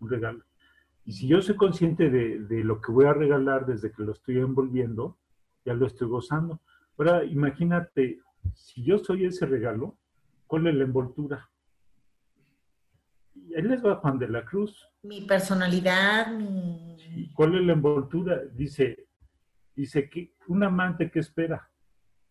Un 0.00 0.10
regalo. 0.10 0.44
Y 1.06 1.12
si 1.12 1.28
yo 1.28 1.40
soy 1.40 1.54
consciente 1.54 2.10
de, 2.10 2.40
de 2.40 2.64
lo 2.64 2.80
que 2.80 2.90
voy 2.90 3.04
a 3.04 3.12
regalar 3.12 3.64
desde 3.64 3.92
que 3.92 4.02
lo 4.02 4.10
estoy 4.12 4.38
envolviendo, 4.38 5.16
ya 5.64 5.72
lo 5.72 5.86
estoy 5.86 6.08
gozando. 6.08 6.60
Ahora, 6.98 7.24
imagínate, 7.24 8.20
si 8.54 8.82
yo 8.82 8.98
soy 8.98 9.24
ese 9.24 9.46
regalo, 9.46 9.96
¿cuál 10.48 10.66
es 10.66 10.74
la 10.74 10.82
envoltura? 10.82 11.48
Ahí 13.56 13.62
les 13.62 13.84
va 13.84 13.96
Juan 13.96 14.18
de 14.18 14.28
la 14.28 14.44
Cruz. 14.44 14.84
Mi 15.04 15.20
personalidad, 15.22 16.32
¿Y 16.32 16.42
mi... 16.42 17.32
cuál 17.34 17.54
es 17.54 17.64
la 17.64 17.74
envoltura? 17.74 18.40
Dice, 18.52 19.06
dice 19.76 20.10
que 20.10 20.34
un 20.48 20.64
amante 20.64 21.08
que 21.08 21.20
espera, 21.20 21.70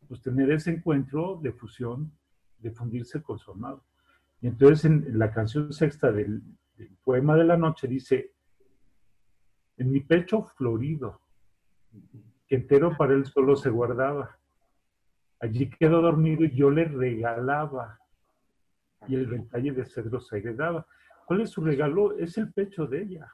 pues 0.06 0.22
tener 0.22 0.52
ese 0.52 0.72
encuentro 0.72 1.40
de 1.42 1.54
fusión, 1.54 2.12
de 2.60 2.72
fundirse 2.72 3.24
con 3.24 3.40
su 3.40 3.52
amado. 3.52 3.86
Y 4.42 4.48
entonces 4.48 4.84
en, 4.84 5.06
en 5.08 5.18
la 5.18 5.32
canción 5.32 5.72
sexta 5.72 6.12
del, 6.12 6.42
del 6.78 6.98
poema 7.04 7.38
de 7.38 7.46
la 7.46 7.56
noche 7.56 7.88
dice, 7.88 8.35
en 9.78 9.92
mi 9.92 10.00
pecho 10.00 10.44
florido, 10.44 11.22
que 12.48 12.56
entero 12.56 12.96
para 12.98 13.14
él 13.14 13.26
solo 13.26 13.56
se 13.56 13.70
guardaba. 13.70 14.38
Allí 15.40 15.70
quedó 15.70 16.02
dormido 16.02 16.44
y 16.46 16.56
yo 16.56 16.70
le 16.70 16.86
regalaba. 16.86 18.00
Y 19.08 19.16
el 19.16 19.28
ventalle 19.28 19.72
de 19.72 19.86
cedro 19.86 20.20
se 20.20 20.38
heredaba. 20.38 20.86
¿Cuál 21.26 21.42
es 21.42 21.50
su 21.52 21.62
regalo? 21.62 22.18
Es 22.18 22.38
el 22.38 22.52
pecho 22.54 22.88
de 22.88 23.04
ella. 23.04 23.32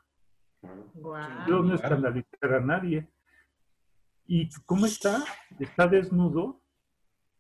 Guau. 0.94 1.46
Dios 1.46 1.66
no 1.66 1.76
escandalizar 1.76 2.54
a 2.54 2.60
nadie. 2.60 3.08
¿Y 4.26 4.50
cómo 4.66 4.86
está? 4.86 5.24
Está 5.60 5.88
desnudo 5.88 6.62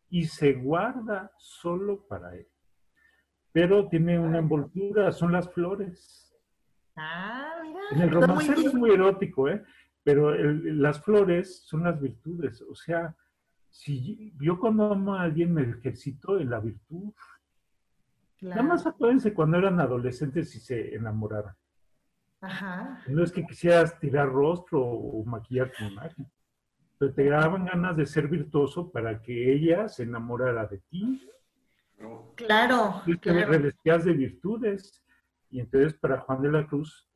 y 0.09 0.25
se 0.25 0.53
guarda 0.53 1.31
solo 1.37 2.05
para 2.07 2.35
él. 2.35 2.47
Pero 3.53 3.87
tiene 3.87 4.19
una 4.19 4.39
envoltura, 4.39 5.11
son 5.11 5.31
las 5.31 5.51
flores. 5.53 6.30
Ah, 6.95 7.53
mira. 7.63 7.79
En 7.91 8.01
el 8.01 8.11
muy 8.11 8.21
romancero 8.21 8.61
es 8.61 8.73
muy 8.73 8.91
erótico, 8.91 9.47
¿eh? 9.49 9.63
Pero 10.03 10.33
el- 10.33 10.81
las 10.81 11.01
flores 11.01 11.63
son 11.65 11.83
las 11.83 11.99
virtudes. 12.01 12.61
O 12.63 12.75
sea, 12.75 13.15
si 13.69 14.33
yo 14.41 14.59
cuando 14.59 14.91
amo 14.91 15.15
a 15.15 15.21
alguien 15.23 15.53
me 15.53 15.61
ejercito 15.63 16.39
en 16.39 16.49
la 16.49 16.59
virtud. 16.59 17.13
Nada 18.41 18.55
Claro. 18.55 18.63
más 18.69 18.85
acuérdense 18.87 19.33
cuando 19.33 19.57
eran 19.57 19.79
adolescentes 19.79 20.55
y 20.55 20.59
se 20.59 20.95
enamoraban. 20.95 21.55
Ajá. 22.41 23.03
No 23.07 23.23
es 23.23 23.31
que 23.31 23.45
quisieras 23.45 23.99
tirar 23.99 24.27
rostro 24.29 24.81
o 24.83 25.23
maquillar 25.25 25.71
tu 25.77 25.83
imagen, 25.85 26.25
pero 26.97 27.13
te 27.13 27.29
daban 27.29 27.65
ganas 27.65 27.95
de 27.95 28.05
ser 28.07 28.27
virtuoso 28.27 28.91
para 28.91 29.21
que 29.21 29.53
ella 29.53 29.87
se 29.87 30.03
enamorara 30.03 30.65
de 30.65 30.79
ti. 30.89 31.29
Claro, 32.35 33.03
Y 33.05 33.13
te 33.17 33.31
claro. 33.31 33.51
revestías 33.51 34.05
de 34.05 34.13
virtudes. 34.13 35.03
Y 35.51 35.59
entonces 35.59 35.93
para 35.93 36.21
Juan 36.21 36.41
de 36.41 36.51
la 36.51 36.65
Cruz, 36.65 37.09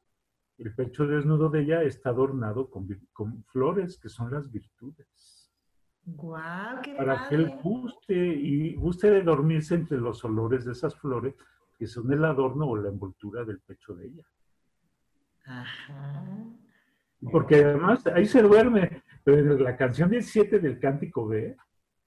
el 0.58 0.76
pecho 0.76 1.08
desnudo 1.08 1.50
de 1.50 1.62
ella 1.62 1.82
está 1.84 2.10
adornado 2.10 2.70
con, 2.70 2.88
con 3.14 3.44
flores, 3.46 3.98
que 3.98 4.10
son 4.10 4.32
las 4.32 4.52
virtudes. 4.52 5.52
Guau, 6.04 6.82
qué 6.84 6.94
Para 6.94 7.28
que 7.28 7.36
él 7.36 7.58
guste 7.64 8.14
y 8.14 8.76
guste 8.76 9.10
de 9.10 9.24
dormirse 9.24 9.76
entre 9.76 9.98
los 9.98 10.24
olores 10.24 10.66
de 10.66 10.74
esas 10.74 10.96
flores, 10.96 11.34
que 11.78 11.88
son 11.88 12.12
el 12.12 12.24
adorno 12.24 12.68
o 12.68 12.78
la 12.78 12.90
envoltura 12.90 13.44
del 13.44 13.60
pecho 13.62 13.96
de 13.96 14.08
ella. 14.08 14.24
Ajá. 15.46 16.24
Porque 17.32 17.56
además 17.56 18.06
ahí 18.08 18.26
se 18.26 18.42
duerme. 18.42 19.04
Pero 19.24 19.38
en 19.40 19.64
la 19.64 19.76
canción 19.76 20.10
17 20.10 20.60
del 20.60 20.80
Cántico 20.80 21.28
B 21.28 21.56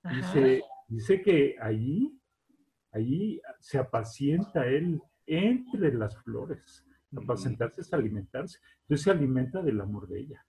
Ajá. 0.03 0.15
dice, 0.15 0.63
dice 0.87 1.23
que 1.23 1.57
allí, 1.61 2.17
allí 2.93 3.41
se 3.59 3.79
apacienta 3.79 4.67
él 4.67 5.03
entre 5.29 5.93
las 5.95 6.17
flores. 6.25 6.85
Apacentarse 7.17 7.83
es 7.83 7.93
alimentarse. 7.93 8.59
Entonces 8.83 9.05
se 9.05 9.11
alimenta 9.11 9.63
del 9.63 9.81
amor 9.81 10.09
de 10.09 10.21
ella. 10.21 10.45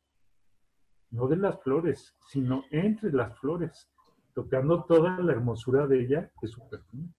No 1.12 1.28
de 1.28 1.38
las 1.38 1.62
flores, 1.62 2.16
sino 2.28 2.64
entre 2.72 3.12
las 3.12 3.38
flores, 3.40 3.90
tocando 4.34 4.84
toda 4.86 5.18
la 5.20 5.32
hermosura 5.32 5.88
de 5.88 6.02
ella, 6.02 6.32
que 6.40 6.46
es 6.46 6.52
su 6.52 6.68
perfume. 6.70 7.10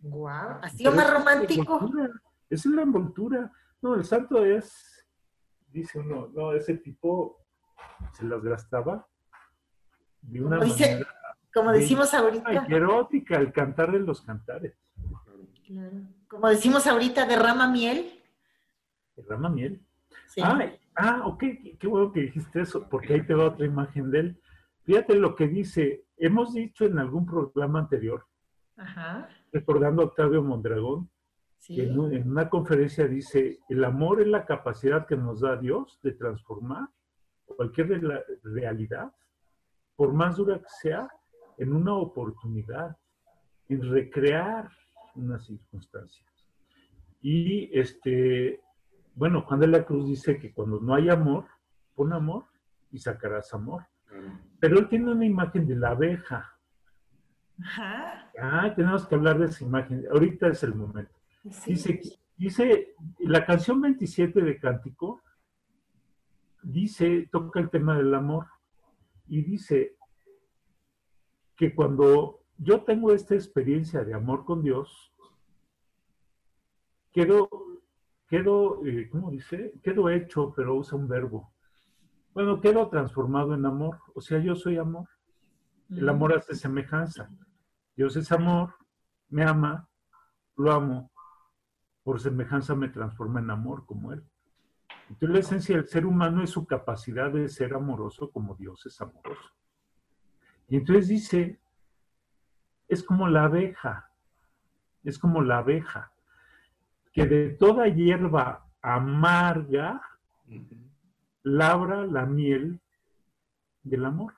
Guau, 0.00 0.58
así 0.62 0.78
Pero 0.84 0.92
o 0.92 0.94
más 0.96 1.12
romántico. 1.12 1.90
Esa 2.48 2.68
es 2.68 2.74
la 2.74 2.82
envoltura. 2.82 3.52
No, 3.82 3.94
el 3.94 4.04
santo 4.04 4.44
es 4.44 4.92
dice 5.68 5.98
uno, 5.98 6.28
no, 6.34 6.52
ese 6.52 6.78
tipo 6.78 7.44
se 8.12 8.24
las 8.24 8.42
gastaba 8.42 9.06
de 10.22 10.42
una 10.42 10.56
Como 10.58 10.72
dice- 10.72 10.90
manera 10.92 11.10
Como 11.52 11.72
decimos 11.72 12.14
ahorita, 12.14 12.66
erótica, 12.68 13.36
el 13.36 13.52
cantar 13.52 13.92
de 13.92 13.98
los 14.00 14.22
cantares. 14.22 14.74
Claro, 15.66 15.96
como 16.28 16.48
decimos 16.48 16.86
ahorita, 16.86 17.26
derrama 17.26 17.68
miel. 17.70 18.12
Derrama 19.16 19.48
miel. 19.48 19.80
Sí. 20.28 20.40
Ah, 20.44 20.58
ah, 20.96 21.22
ok, 21.26 21.42
qué, 21.78 21.86
bueno 21.86 22.12
que 22.12 22.20
dijiste 22.20 22.60
eso, 22.60 22.88
porque 22.88 23.14
ahí 23.14 23.22
te 23.26 23.34
va 23.34 23.46
otra 23.46 23.66
imagen 23.66 24.10
de 24.10 24.18
él. 24.20 24.40
Fíjate 24.84 25.14
lo 25.14 25.34
que 25.34 25.48
dice, 25.48 26.04
hemos 26.16 26.54
dicho 26.54 26.84
en 26.84 26.98
algún 26.98 27.26
programa 27.26 27.80
anterior, 27.80 28.26
Ajá. 28.76 29.28
recordando 29.52 30.02
a 30.02 30.06
Octavio 30.06 30.42
Mondragón, 30.42 31.10
Sí. 31.58 31.74
que 31.74 31.84
en, 31.88 31.98
un- 31.98 32.12
en 32.12 32.30
una 32.30 32.48
conferencia 32.48 33.08
dice, 33.08 33.58
el 33.68 33.82
amor 33.84 34.20
es 34.20 34.28
la 34.28 34.44
capacidad 34.44 35.06
que 35.06 35.16
nos 35.16 35.40
da 35.40 35.56
Dios 35.56 35.98
de 36.02 36.12
transformar 36.12 36.88
cualquier 37.44 37.88
realidad, 38.44 39.12
por 39.96 40.12
más 40.12 40.36
dura 40.36 40.58
que 40.58 40.68
sea, 40.82 41.08
en 41.58 41.72
una 41.72 41.94
oportunidad, 41.94 42.96
en 43.68 43.90
recrear 43.90 44.68
una 45.16 45.38
circunstancia. 45.38 46.24
Y 47.20 47.70
este, 47.78 48.60
bueno, 49.14 49.42
Juan 49.42 49.60
de 49.60 49.66
la 49.66 49.84
Cruz 49.84 50.06
dice 50.06 50.38
que 50.38 50.52
cuando 50.52 50.80
no 50.80 50.94
hay 50.94 51.08
amor, 51.08 51.46
pon 51.94 52.12
amor 52.12 52.44
y 52.92 52.98
sacarás 52.98 53.52
amor. 53.54 53.86
Pero 54.60 54.78
él 54.78 54.88
tiene 54.88 55.10
una 55.10 55.26
imagen 55.26 55.66
de 55.66 55.76
la 55.76 55.90
abeja. 55.90 56.56
Ajá. 57.62 58.30
Ah, 58.40 58.72
tenemos 58.74 59.06
que 59.06 59.14
hablar 59.14 59.38
de 59.38 59.46
esa 59.46 59.64
imagen. 59.64 60.04
Ahorita 60.10 60.48
es 60.48 60.62
el 60.62 60.74
momento. 60.74 61.12
Sí. 61.50 61.72
Dice, 61.72 62.00
dice, 62.36 62.94
la 63.18 63.44
canción 63.44 63.80
27 63.80 64.40
de 64.40 64.58
Cántico 64.58 65.22
dice, 66.62 67.28
toca 67.30 67.60
el 67.60 67.70
tema 67.70 67.96
del 67.96 68.14
amor 68.14 68.46
y 69.28 69.42
dice 69.42 69.96
que 71.56 71.74
cuando 71.74 72.45
yo 72.58 72.82
tengo 72.82 73.12
esta 73.12 73.34
experiencia 73.34 74.04
de 74.04 74.14
amor 74.14 74.44
con 74.44 74.62
Dios, 74.62 75.12
quedo, 77.12 77.48
quedo, 78.28 78.84
eh, 78.86 79.08
¿cómo 79.10 79.30
dice? 79.30 79.74
Quedo 79.82 80.10
hecho, 80.10 80.52
pero 80.54 80.74
usa 80.74 80.98
un 80.98 81.08
verbo. 81.08 81.52
Bueno, 82.34 82.60
quedo 82.60 82.88
transformado 82.88 83.54
en 83.54 83.64
amor. 83.64 83.98
O 84.14 84.20
sea, 84.20 84.38
yo 84.38 84.54
soy 84.54 84.76
amor. 84.76 85.08
El 85.88 86.08
amor 86.08 86.34
hace 86.34 86.54
semejanza. 86.54 87.30
Dios 87.96 88.16
es 88.16 88.30
amor, 88.32 88.74
me 89.28 89.44
ama, 89.44 89.88
lo 90.56 90.72
amo. 90.72 91.10
Por 92.02 92.20
semejanza 92.20 92.74
me 92.74 92.88
transforma 92.88 93.40
en 93.40 93.50
amor 93.50 93.86
como 93.86 94.12
Él. 94.12 94.22
Entonces 95.08 95.30
la 95.30 95.38
esencia 95.38 95.76
del 95.76 95.86
ser 95.86 96.04
humano 96.04 96.42
es 96.42 96.50
su 96.50 96.66
capacidad 96.66 97.32
de 97.32 97.48
ser 97.48 97.74
amoroso 97.74 98.30
como 98.30 98.54
Dios 98.56 98.84
es 98.84 99.00
amoroso. 99.00 99.54
Y 100.68 100.76
entonces 100.76 101.08
dice, 101.08 101.60
es 102.88 103.02
como 103.02 103.28
la 103.28 103.44
abeja, 103.44 104.10
es 105.04 105.18
como 105.18 105.42
la 105.42 105.58
abeja, 105.58 106.12
que 107.12 107.26
de 107.26 107.50
toda 107.50 107.88
hierba 107.88 108.66
amarga 108.82 110.02
labra 111.42 112.06
la 112.06 112.26
miel 112.26 112.80
del 113.82 114.04
amor. 114.04 114.34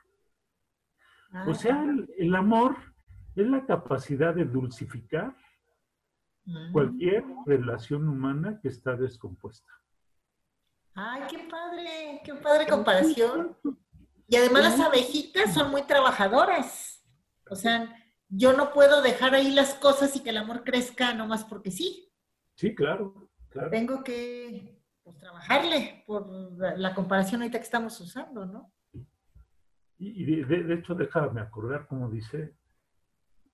Ah, 1.33 1.45
O 1.49 1.55
sea, 1.55 1.83
el, 1.83 2.09
el 2.19 2.35
amor 2.35 2.77
es 3.35 3.47
la 3.47 3.65
capacidad 3.65 4.35
de 4.35 4.45
dulcificar 4.45 5.35
mm. 6.45 6.73
cualquier 6.73 7.25
relación 7.47 8.09
humana 8.09 8.59
que 8.61 8.69
está 8.69 8.97
descompuesta. 8.97 9.73
Ay, 10.95 11.23
qué 11.31 11.39
padre, 11.49 12.21
qué 12.25 12.35
padre 12.35 12.67
comparación. 12.67 13.57
Y 14.27 14.37
además 14.37 14.65
las 14.65 14.81
abejitas 14.81 15.55
son 15.55 15.71
muy 15.71 15.83
trabajadoras. 15.83 17.03
O 17.49 17.55
sea, 17.55 17.95
yo 18.29 18.53
no 18.53 18.73
puedo 18.73 19.03
dejar 19.03 19.35
ahí 19.35 19.53
las 19.53 19.75
cosas 19.75 20.15
y 20.17 20.23
que 20.23 20.31
el 20.31 20.37
amor 20.37 20.65
crezca 20.65 21.15
nomás 21.15 21.45
porque 21.45 21.71
sí. 21.71 22.13
Sí, 22.55 22.75
claro, 22.75 23.31
claro. 23.49 23.71
Tengo 23.71 24.05
que 24.05 24.83
pues, 25.03 25.17
trabajarle 25.17 26.05
por 26.07 26.29
la, 26.79 26.95
comparación 26.95 27.41
ahorita 27.41 27.59
que 27.59 27.65
estamos 27.65 27.99
usando, 28.01 28.45
¿no? 28.47 28.73
Y, 29.99 30.23
y 30.23 30.45
de, 30.45 30.75
hecho, 30.75 30.95
déjame 30.95 31.41
acordar 31.41 31.87
cómo 31.87 32.09
dice, 32.09 32.55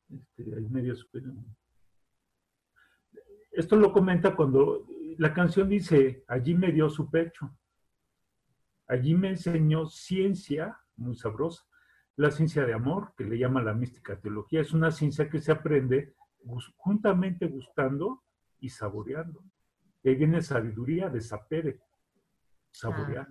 este, 0.08 0.56
ahí 0.56 0.68
medio 0.68 0.94
superior. 0.96 1.34
Esto 3.52 3.76
lo 3.76 3.92
comenta 3.92 4.34
cuando 4.34 4.86
la 5.18 5.32
canción 5.32 5.68
dice, 5.68 6.24
allí 6.26 6.54
me 6.54 6.72
dio 6.72 6.90
su 6.90 7.08
pecho, 7.08 7.56
allí 8.88 9.14
me 9.14 9.30
enseñó 9.30 9.86
ciencia 9.86 10.76
muy 10.96 11.14
sabrosa, 11.14 11.64
la 12.16 12.30
ciencia 12.30 12.64
de 12.64 12.74
amor, 12.74 13.12
que 13.16 13.24
le 13.24 13.38
llama 13.38 13.62
la 13.62 13.74
mística 13.74 14.18
teología, 14.20 14.60
es 14.60 14.72
una 14.72 14.90
ciencia 14.90 15.28
que 15.28 15.40
se 15.40 15.52
aprende 15.52 16.14
juntamente 16.76 17.46
gustando 17.46 18.22
y 18.60 18.68
saboreando. 18.68 19.42
Y 20.02 20.10
ahí 20.10 20.14
viene 20.16 20.42
sabiduría 20.42 21.08
de 21.08 21.20
sapere, 21.20 21.80
saborear. 22.70 23.28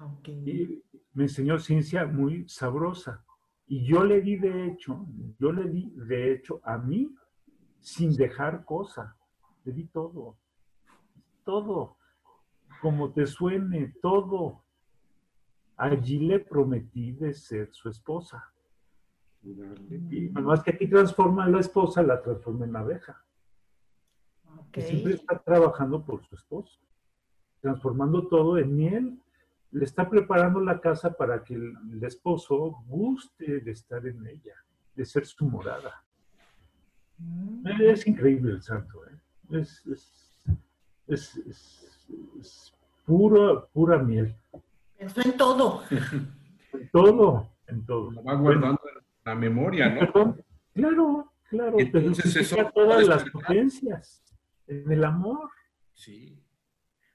Ok. 0.00 0.28
Y 0.28 0.84
me 1.14 1.24
enseñó 1.24 1.58
ciencia 1.58 2.06
muy 2.06 2.48
sabrosa. 2.48 3.24
Y 3.66 3.84
yo 3.86 4.04
le 4.04 4.20
di 4.20 4.36
de 4.36 4.66
hecho, 4.66 5.06
yo 5.38 5.52
le 5.52 5.68
di 5.68 5.92
de 5.96 6.32
hecho 6.32 6.60
a 6.62 6.78
mí 6.78 7.14
sin 7.80 8.14
dejar 8.16 8.64
cosa. 8.64 9.16
Le 9.64 9.72
di 9.72 9.86
todo. 9.86 10.38
Todo. 11.44 11.96
Como 12.80 13.12
te 13.12 13.26
suene, 13.26 13.94
todo. 14.00 14.64
Allí 15.78 16.18
le 16.18 16.40
prometí 16.40 17.12
de 17.12 17.32
ser 17.32 17.72
su 17.72 17.88
esposa. 17.88 18.52
Y 19.42 20.28
más 20.30 20.62
que 20.62 20.72
aquí 20.72 20.88
transforma 20.88 21.44
a 21.44 21.48
la 21.48 21.60
esposa, 21.60 22.02
la 22.02 22.20
transforma 22.20 22.64
en 22.66 22.76
abeja. 22.76 23.24
Ok. 24.58 24.70
Que 24.72 24.82
siempre 24.82 25.14
está 25.14 25.38
trabajando 25.38 26.04
por 26.04 26.22
su 26.24 26.34
esposo. 26.34 26.80
Transformando 27.60 28.26
todo 28.28 28.58
en 28.58 28.74
miel 28.76 29.22
le 29.70 29.84
está 29.84 30.08
preparando 30.08 30.60
la 30.60 30.80
casa 30.80 31.12
para 31.12 31.44
que 31.44 31.54
el, 31.54 31.74
el 31.92 32.02
esposo 32.02 32.82
guste 32.86 33.60
de 33.60 33.70
estar 33.70 34.06
en 34.06 34.26
ella, 34.26 34.54
de 34.96 35.04
ser 35.04 35.26
su 35.26 35.44
morada. 35.46 36.02
Mm. 37.18 37.66
Es 37.82 38.06
increíble 38.06 38.52
el 38.52 38.62
santo, 38.62 39.04
¿eh? 39.06 39.18
es, 39.50 39.86
es, 39.86 40.38
es- 41.06 41.36
es- 41.36 42.08
es 42.40 42.74
puro, 43.04 43.68
pura 43.72 43.98
miel. 43.98 44.34
Pensó 44.98 45.20
en 45.22 45.36
todo. 45.36 45.82
En 46.72 46.90
todo, 46.92 47.48
en 47.66 47.86
todo. 47.86 48.10
Lo 48.10 48.22
va 48.24 48.34
guardando 48.34 48.80
en 48.94 49.04
la 49.24 49.34
memoria, 49.34 49.88
¿no? 49.90 50.00
Perdón, 50.00 50.44
claro, 50.74 51.32
claro, 51.48 51.76
Entonces, 51.78 52.36
eso 52.36 52.56
todas 52.74 53.06
las 53.06 53.24
potencias 53.30 54.22
en 54.66 54.90
el 54.92 55.04
amor. 55.04 55.48
Sí. 55.94 56.42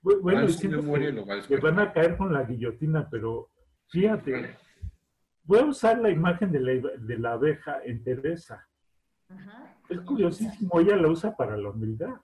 Bu- 0.01 0.21
Bueno, 0.21 0.41
memoria 0.69 1.07
que 1.09 1.13
y 1.13 1.15
lo 1.15 1.25
va 1.25 1.33
a 1.35 1.37
le 1.47 1.57
van 1.57 1.79
a 1.79 1.93
caer 1.93 2.17
con 2.17 2.33
la 2.33 2.43
guillotina, 2.43 3.07
pero 3.09 3.49
fíjate, 3.89 4.55
voy 5.43 5.59
a 5.59 5.65
usar 5.65 5.99
la 5.99 6.09
imagen 6.09 6.51
de 6.51 6.59
la, 6.59 6.89
de 6.97 7.17
la 7.19 7.33
abeja 7.33 7.79
en 7.83 8.03
Teresa. 8.03 8.67
Ajá. 9.29 9.77
Es 9.89 9.99
curiosísimo, 10.01 10.79
ella 10.79 10.95
la 10.97 11.09
usa 11.09 11.35
para 11.35 11.55
la 11.57 11.69
humildad, 11.69 12.15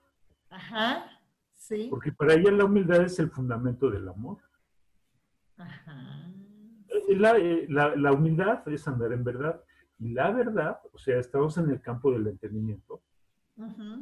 Ajá. 0.50 1.04
Sí. 1.54 1.86
porque 1.90 2.12
para 2.12 2.34
ella 2.34 2.50
la 2.50 2.64
humildad 2.64 3.02
es 3.02 3.18
el 3.18 3.30
fundamento 3.30 3.90
del 3.90 4.08
amor. 4.08 4.38
Ajá. 5.60 6.26
Eh, 6.88 7.16
La, 7.16 7.36
eh, 7.38 7.66
la- 7.68 7.94
la 7.96 8.12
humildad 8.12 8.66
es 8.68 8.86
andar 8.88 9.12
en 9.12 9.22
verdad. 9.24 9.60
Y 9.98 10.10
la 10.12 10.30
verdad, 10.30 10.78
o 10.92 10.98
sea, 10.98 11.18
estamos 11.18 11.56
en 11.58 11.70
el 11.70 11.80
campo 11.80 12.10
del 12.12 12.26
entendimiento. 12.26 13.02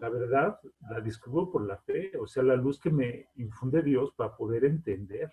La 0.01 0.09
verdad 0.09 0.61
la 0.89 1.01
descubro 1.01 1.51
por 1.51 1.67
la 1.67 1.77
fe, 1.79 2.13
o 2.17 2.29
sea, 2.29 2.45
la 2.45 2.55
luz 2.55 2.79
que 2.79 2.91
me 2.91 3.27
infunde 3.37 3.83
Dios 3.83 4.13
para 4.17 4.37
poder 4.37 4.65
entender. 4.65 5.33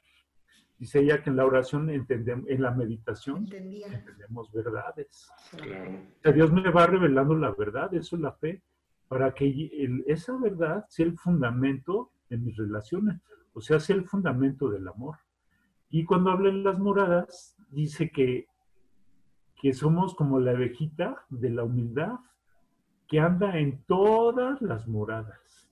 Dice 0.79 0.99
ella 1.01 1.21
que 1.21 1.29
en 1.29 1.35
la 1.35 1.45
oración 1.45 1.91
entendemos, 1.91 2.49
en 2.49 2.61
la 2.63 2.71
meditación 2.71 3.43
Entendía. 3.43 3.85
entendemos 3.87 4.51
verdades. 4.51 5.29
Claro. 5.55 5.91
O 5.91 6.21
sea, 6.23 6.31
Dios 6.31 6.51
me 6.51 6.69
va 6.71 6.87
revelando 6.87 7.35
la 7.35 7.51
verdad, 7.51 7.93
eso 7.93 8.15
es 8.15 8.21
la 8.23 8.31
fe, 8.31 8.63
para 9.07 9.31
que 9.31 9.45
el- 9.47 10.03
esa 10.07 10.35
verdad 10.37 10.85
sea 10.89 11.05
el 11.05 11.15
fundamento 11.19 12.11
de 12.27 12.37
mis 12.37 12.57
relaciones, 12.57 13.21
o 13.53 13.61
sea, 13.61 13.79
sea 13.79 13.95
el 13.95 14.05
fundamento 14.05 14.69
del 14.69 14.87
amor. 14.87 15.17
Y 15.89 16.05
cuando 16.05 16.31
habla 16.31 16.49
en 16.49 16.63
las 16.63 16.79
moradas, 16.79 17.55
dice 17.69 18.09
que, 18.09 18.47
que 19.61 19.73
somos 19.73 20.15
como 20.15 20.39
la 20.39 20.51
abejita 20.51 21.25
de 21.29 21.49
la 21.49 21.63
humildad 21.63 22.19
que 23.07 23.19
anda 23.19 23.57
en 23.57 23.83
todas 23.83 24.61
las 24.61 24.87
moradas. 24.87 25.69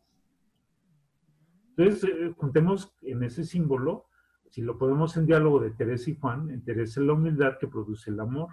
Entonces, 1.75 2.03
eh, 2.03 2.33
juntemos 2.37 2.95
en 3.01 3.23
ese 3.23 3.43
símbolo, 3.43 4.05
si 4.49 4.61
lo 4.61 4.77
ponemos 4.77 5.17
en 5.17 5.25
diálogo 5.25 5.59
de 5.59 5.71
Teresa 5.71 6.11
y 6.11 6.15
Juan, 6.15 6.51
en 6.51 6.63
Teresa 6.63 6.99
es 6.99 7.07
la 7.07 7.13
humildad 7.13 7.57
que 7.57 7.67
produce 7.67 8.11
el 8.11 8.19
amor, 8.19 8.49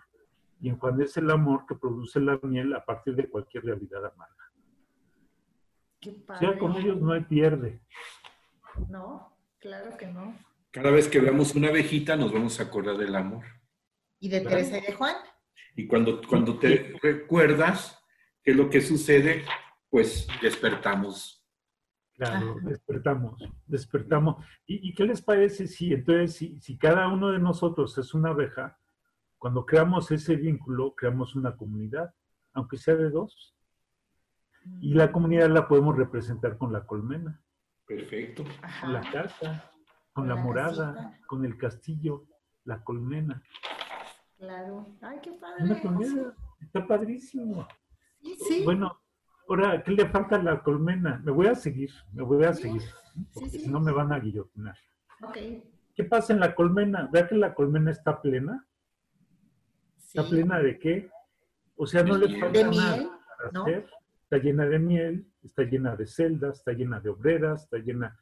y 0.60 0.70
en 0.70 0.78
Juan 0.78 1.00
es 1.02 1.16
el 1.16 1.30
amor 1.30 1.66
que 1.66 1.74
produce 1.74 2.20
la 2.20 2.38
miel 2.42 2.74
a 2.74 2.84
partir 2.84 3.14
de 3.14 3.28
cualquier 3.28 3.64
realidad 3.64 4.04
amarga. 4.06 4.52
Qué 6.00 6.24
O 6.26 6.36
sea, 6.36 6.58
con 6.58 6.74
ellos 6.76 7.00
no 7.00 7.12
hay 7.12 7.24
pierde. 7.24 7.82
No, 8.88 9.36
claro 9.58 9.96
que 9.98 10.06
no. 10.06 10.34
Cada 10.70 10.90
vez 10.90 11.08
que 11.08 11.20
veamos 11.20 11.54
una 11.54 11.68
abejita 11.68 12.16
nos 12.16 12.32
vamos 12.32 12.60
a 12.60 12.64
acordar 12.64 12.96
del 12.96 13.14
amor. 13.14 13.44
Y 14.20 14.28
de. 14.28 14.40
Teresa 14.40 14.78
y 14.78 14.82
de 14.82 14.92
Juan. 14.92 15.16
Y 15.76 15.86
cuando, 15.86 16.20
cuando 16.22 16.58
te 16.58 16.94
recuerdas 17.02 18.02
qué 18.42 18.52
es 18.52 18.56
lo 18.56 18.68
que 18.70 18.80
sucede, 18.80 19.44
pues 19.88 20.26
despertamos. 20.42 21.44
Claro, 22.14 22.56
Ajá. 22.58 22.68
despertamos, 22.68 23.42
despertamos. 23.66 24.44
¿Y, 24.66 24.90
y 24.90 24.94
qué 24.94 25.04
les 25.04 25.22
parece 25.22 25.66
si 25.66 25.92
entonces, 25.92 26.36
si, 26.36 26.60
si 26.60 26.76
cada 26.76 27.08
uno 27.08 27.32
de 27.32 27.38
nosotros 27.38 27.96
es 27.96 28.12
una 28.12 28.30
abeja, 28.30 28.78
cuando 29.38 29.64
creamos 29.64 30.10
ese 30.10 30.36
vínculo, 30.36 30.94
creamos 30.94 31.34
una 31.34 31.56
comunidad, 31.56 32.14
aunque 32.52 32.76
sea 32.76 32.94
de 32.94 33.08
dos? 33.08 33.56
Y 34.82 34.92
la 34.92 35.10
comunidad 35.10 35.48
la 35.48 35.66
podemos 35.66 35.96
representar 35.96 36.58
con 36.58 36.72
la 36.74 36.86
colmena, 36.86 37.42
Perfecto. 37.86 38.44
Ajá. 38.60 38.80
con 38.82 38.92
la 38.92 39.10
casa, 39.10 39.72
con 40.12 40.28
la 40.28 40.34
la 40.34 40.42
morada, 40.42 40.94
casita. 40.94 41.26
con 41.26 41.44
el 41.44 41.56
castillo, 41.56 42.26
la 42.64 42.82
colmena. 42.82 43.42
Claro. 44.38 44.86
Ay, 45.02 45.18
qué 45.22 45.32
padre. 45.32 45.64
Una 45.64 45.80
colmena, 45.80 46.34
está 46.60 46.86
padrísimo. 46.86 47.66
Sí, 48.22 48.36
sí. 48.48 48.64
Bueno, 48.64 49.00
ahora, 49.48 49.82
¿qué 49.82 49.92
le 49.92 50.08
falta 50.08 50.36
a 50.36 50.42
la 50.42 50.62
colmena? 50.62 51.20
Me 51.24 51.30
voy 51.32 51.46
a 51.46 51.54
seguir, 51.54 51.90
me 52.12 52.22
voy 52.22 52.44
a 52.44 52.52
Sí, 52.54 52.62
seguir, 52.62 52.82
porque 53.34 53.50
si 53.50 53.68
no 53.68 53.80
me 53.80 53.92
van 53.92 54.12
a 54.12 54.18
guillotinar. 54.18 54.76
Ok. 55.22 55.36
¿Qué 55.94 56.04
pasa 56.04 56.32
en 56.32 56.40
la 56.40 56.54
colmena? 56.54 57.08
¿Vea 57.12 57.28
que 57.28 57.34
la 57.34 57.54
colmena 57.54 57.90
está 57.90 58.20
plena? 58.22 58.66
¿Está 59.98 60.28
plena 60.28 60.58
de 60.58 60.78
qué? 60.78 61.10
O 61.76 61.86
sea, 61.86 62.02
no 62.02 62.16
le 62.18 62.38
falta 62.38 62.58
De 62.58 62.64
nada 62.64 62.96
miel, 62.96 63.08
para 63.38 63.50
¿no? 63.52 63.62
hacer. 63.62 63.86
Está 64.22 64.38
llena 64.38 64.66
de 64.66 64.78
miel, 64.78 65.26
está 65.42 65.62
llena 65.64 65.96
de 65.96 66.06
celdas, 66.06 66.58
está 66.58 66.72
llena 66.72 67.00
de 67.00 67.10
obreras, 67.10 67.64
está 67.64 67.78
llena 67.78 68.16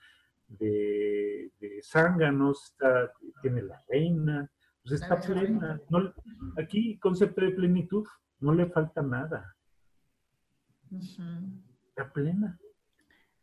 de, 0.49 1.53
de 1.61 1.81
zánganos, 1.83 2.65
está, 2.73 3.13
tiene 3.43 3.63
la 3.63 3.83
reina, 3.89 4.51
pues 4.83 5.01
está 5.01 5.21
plena. 5.21 5.81
No, 5.91 6.13
aquí, 6.57 6.99
concepto 6.99 7.43
de 7.43 7.51
plenitud, 7.51 8.05
no 8.41 8.55
le 8.55 8.67
falta 8.67 9.03
nada, 9.03 9.55
está 10.91 12.11
plena. 12.13 12.59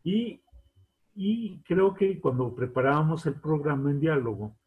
Y, 0.03 0.41
y 1.13 1.61
creo 1.63 1.93
que 1.93 2.19
cuando 2.19 2.53
preparábamos 2.53 3.25
el 3.25 3.39
programa 3.39 3.91
en 3.91 3.99
diálogo, 3.99 4.57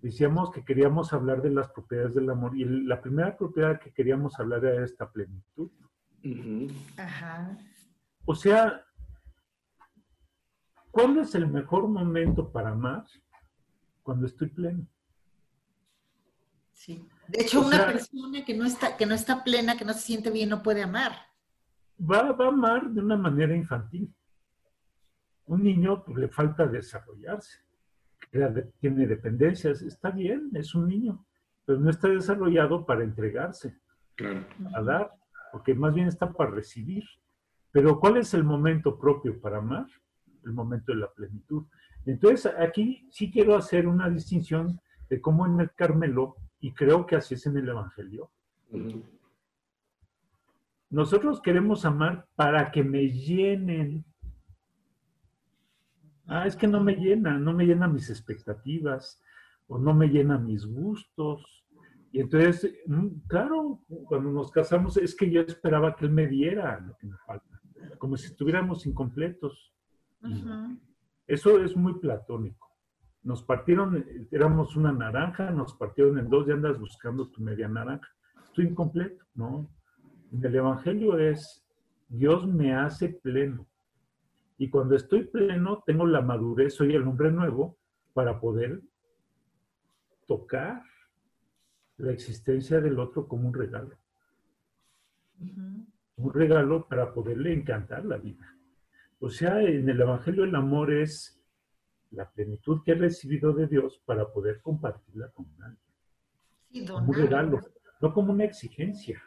decíamos 0.00 0.50
que 0.50 0.64
queríamos 0.64 1.12
hablar 1.12 1.42
de 1.42 1.50
las 1.50 1.68
propiedades 1.70 2.14
del 2.14 2.30
amor 2.30 2.56
y 2.56 2.64
la 2.64 3.00
primera 3.00 3.36
propiedad 3.36 3.80
que 3.80 3.92
queríamos 3.92 4.38
hablar 4.38 4.64
era 4.64 4.84
esta 4.84 5.10
plenitud. 5.10 5.70
Ujú. 6.24 6.68
Ajá. 6.96 7.56
O 8.24 8.34
sea, 8.34 8.84
¿cuándo 10.98 11.20
es 11.20 11.32
el 11.36 11.46
mejor 11.46 11.86
momento 11.88 12.50
para 12.50 12.70
amar? 12.70 13.04
Cuando 14.02 14.26
estoy 14.26 14.48
pleno. 14.48 14.84
Sí. 16.72 17.06
De 17.28 17.42
hecho, 17.42 17.60
O 17.60 17.66
una 17.66 17.76
sea- 17.76 17.86
persona 17.86 18.44
que 18.44 18.56
no 18.56 18.64
está, 18.64 18.96
que 18.96 19.06
no 19.06 19.14
está 19.14 19.44
plena, 19.44 19.76
que 19.76 19.84
no 19.84 19.92
se 19.92 20.00
siente 20.00 20.30
bien, 20.30 20.48
no 20.48 20.60
puede 20.62 20.82
amar. 20.82 21.12
Va, 22.00 22.32
va 22.32 22.46
a 22.46 22.48
amar 22.48 22.90
de 22.90 23.00
una 23.00 23.16
manera 23.16 23.54
infantil. 23.54 24.12
Un 25.46 25.62
niño 25.62 26.04
pues, 26.04 26.18
le 26.18 26.28
falta 26.28 26.66
desarrollarse. 26.66 27.60
Tiene 28.80 29.06
dependencias, 29.06 29.82
está 29.82 30.10
bien, 30.10 30.50
es 30.54 30.74
un 30.74 30.88
niño, 30.88 31.24
pero 31.64 31.78
no 31.78 31.90
está 31.90 32.08
desarrollado 32.08 32.84
para 32.84 33.04
entregarse. 33.04 33.78
Claro. 34.16 34.44
a 34.74 34.82
dar, 34.82 35.12
porque 35.52 35.74
más 35.74 35.94
bien 35.94 36.08
está 36.08 36.32
para 36.32 36.50
recibir. 36.50 37.04
Pero 37.70 38.00
¿cuál 38.00 38.16
es 38.16 38.34
el 38.34 38.42
momento 38.42 38.98
propio 38.98 39.40
para 39.40 39.58
amar? 39.58 39.86
El 40.44 40.52
momento 40.52 40.92
de 40.92 40.98
la 40.98 41.10
plenitud. 41.12 41.64
Entonces, 42.06 42.52
aquí 42.58 43.06
sí 43.10 43.30
quiero 43.30 43.56
hacer 43.56 43.86
una 43.86 44.08
distinción 44.08 44.80
de 45.08 45.20
cómo 45.20 45.46
en 45.46 45.60
el 45.60 45.70
Carmelo, 45.72 46.36
y 46.60 46.72
creo 46.72 47.06
que 47.06 47.16
así 47.16 47.34
es 47.34 47.46
en 47.46 47.56
el 47.56 47.68
Evangelio, 47.68 48.30
nosotros 50.90 51.40
queremos 51.42 51.84
amar 51.84 52.26
para 52.34 52.70
que 52.70 52.82
me 52.82 53.08
llenen. 53.08 54.04
Ah, 56.26 56.46
es 56.46 56.56
que 56.56 56.66
no 56.66 56.80
me 56.82 56.94
llena, 56.94 57.38
no 57.38 57.52
me 57.52 57.64
llena 57.64 57.88
mis 57.88 58.10
expectativas, 58.10 59.22
o 59.66 59.78
no 59.78 59.94
me 59.94 60.08
llena 60.08 60.38
mis 60.38 60.64
gustos. 60.66 61.44
Y 62.10 62.20
entonces, 62.20 62.74
mm, 62.86 63.06
claro, 63.26 63.82
cuando 64.06 64.30
nos 64.30 64.50
casamos, 64.50 64.96
es 64.96 65.14
que 65.14 65.30
yo 65.30 65.42
esperaba 65.42 65.94
que 65.94 66.06
él 66.06 66.10
me 66.10 66.26
diera 66.26 66.80
lo 66.80 66.96
que 66.96 67.06
me 67.06 67.16
falta, 67.18 67.60
como 67.98 68.16
si 68.16 68.26
estuviéramos 68.26 68.86
incompletos. 68.86 69.74
Eso 71.26 71.62
es 71.62 71.76
muy 71.76 71.98
platónico. 71.98 72.68
Nos 73.22 73.42
partieron, 73.42 74.04
éramos 74.30 74.76
una 74.76 74.92
naranja, 74.92 75.50
nos 75.50 75.74
partieron 75.74 76.18
en 76.18 76.28
dos 76.28 76.48
y 76.48 76.52
andas 76.52 76.78
buscando 76.78 77.28
tu 77.28 77.42
media 77.42 77.68
naranja. 77.68 78.08
Estoy 78.44 78.66
incompleto, 78.66 79.24
¿no? 79.34 79.70
En 80.32 80.44
el 80.44 80.54
Evangelio 80.54 81.18
es, 81.18 81.64
Dios 82.08 82.46
me 82.46 82.74
hace 82.74 83.08
pleno. 83.10 83.66
Y 84.56 84.70
cuando 84.70 84.96
estoy 84.96 85.24
pleno, 85.24 85.82
tengo 85.86 86.06
la 86.06 86.20
madurez, 86.20 86.74
soy 86.74 86.94
el 86.94 87.06
hombre 87.06 87.30
nuevo, 87.30 87.76
para 88.12 88.40
poder 88.40 88.80
tocar 90.26 90.82
la 91.98 92.12
existencia 92.12 92.80
del 92.80 92.98
otro 92.98 93.28
como 93.28 93.48
un 93.48 93.54
regalo. 93.54 93.96
Un 96.16 96.32
regalo 96.32 96.88
para 96.88 97.12
poderle 97.12 97.52
encantar 97.52 98.04
la 98.04 98.16
vida. 98.16 98.57
O 99.20 99.30
sea, 99.30 99.60
en 99.62 99.88
el 99.88 100.00
Evangelio 100.00 100.44
el 100.44 100.54
amor 100.54 100.92
es 100.92 101.42
la 102.10 102.30
plenitud 102.30 102.82
que 102.84 102.92
he 102.92 102.94
recibido 102.94 103.52
de 103.52 103.66
Dios 103.66 104.00
para 104.04 104.30
poder 104.32 104.60
compartirla 104.62 105.28
con 105.30 105.46
alguien. 105.60 105.78
Sí, 106.70 106.86
Como 106.86 107.10
un 107.10 107.14
regalo, 107.14 107.60
no 108.00 108.12
como 108.12 108.32
una 108.32 108.44
exigencia. 108.44 109.22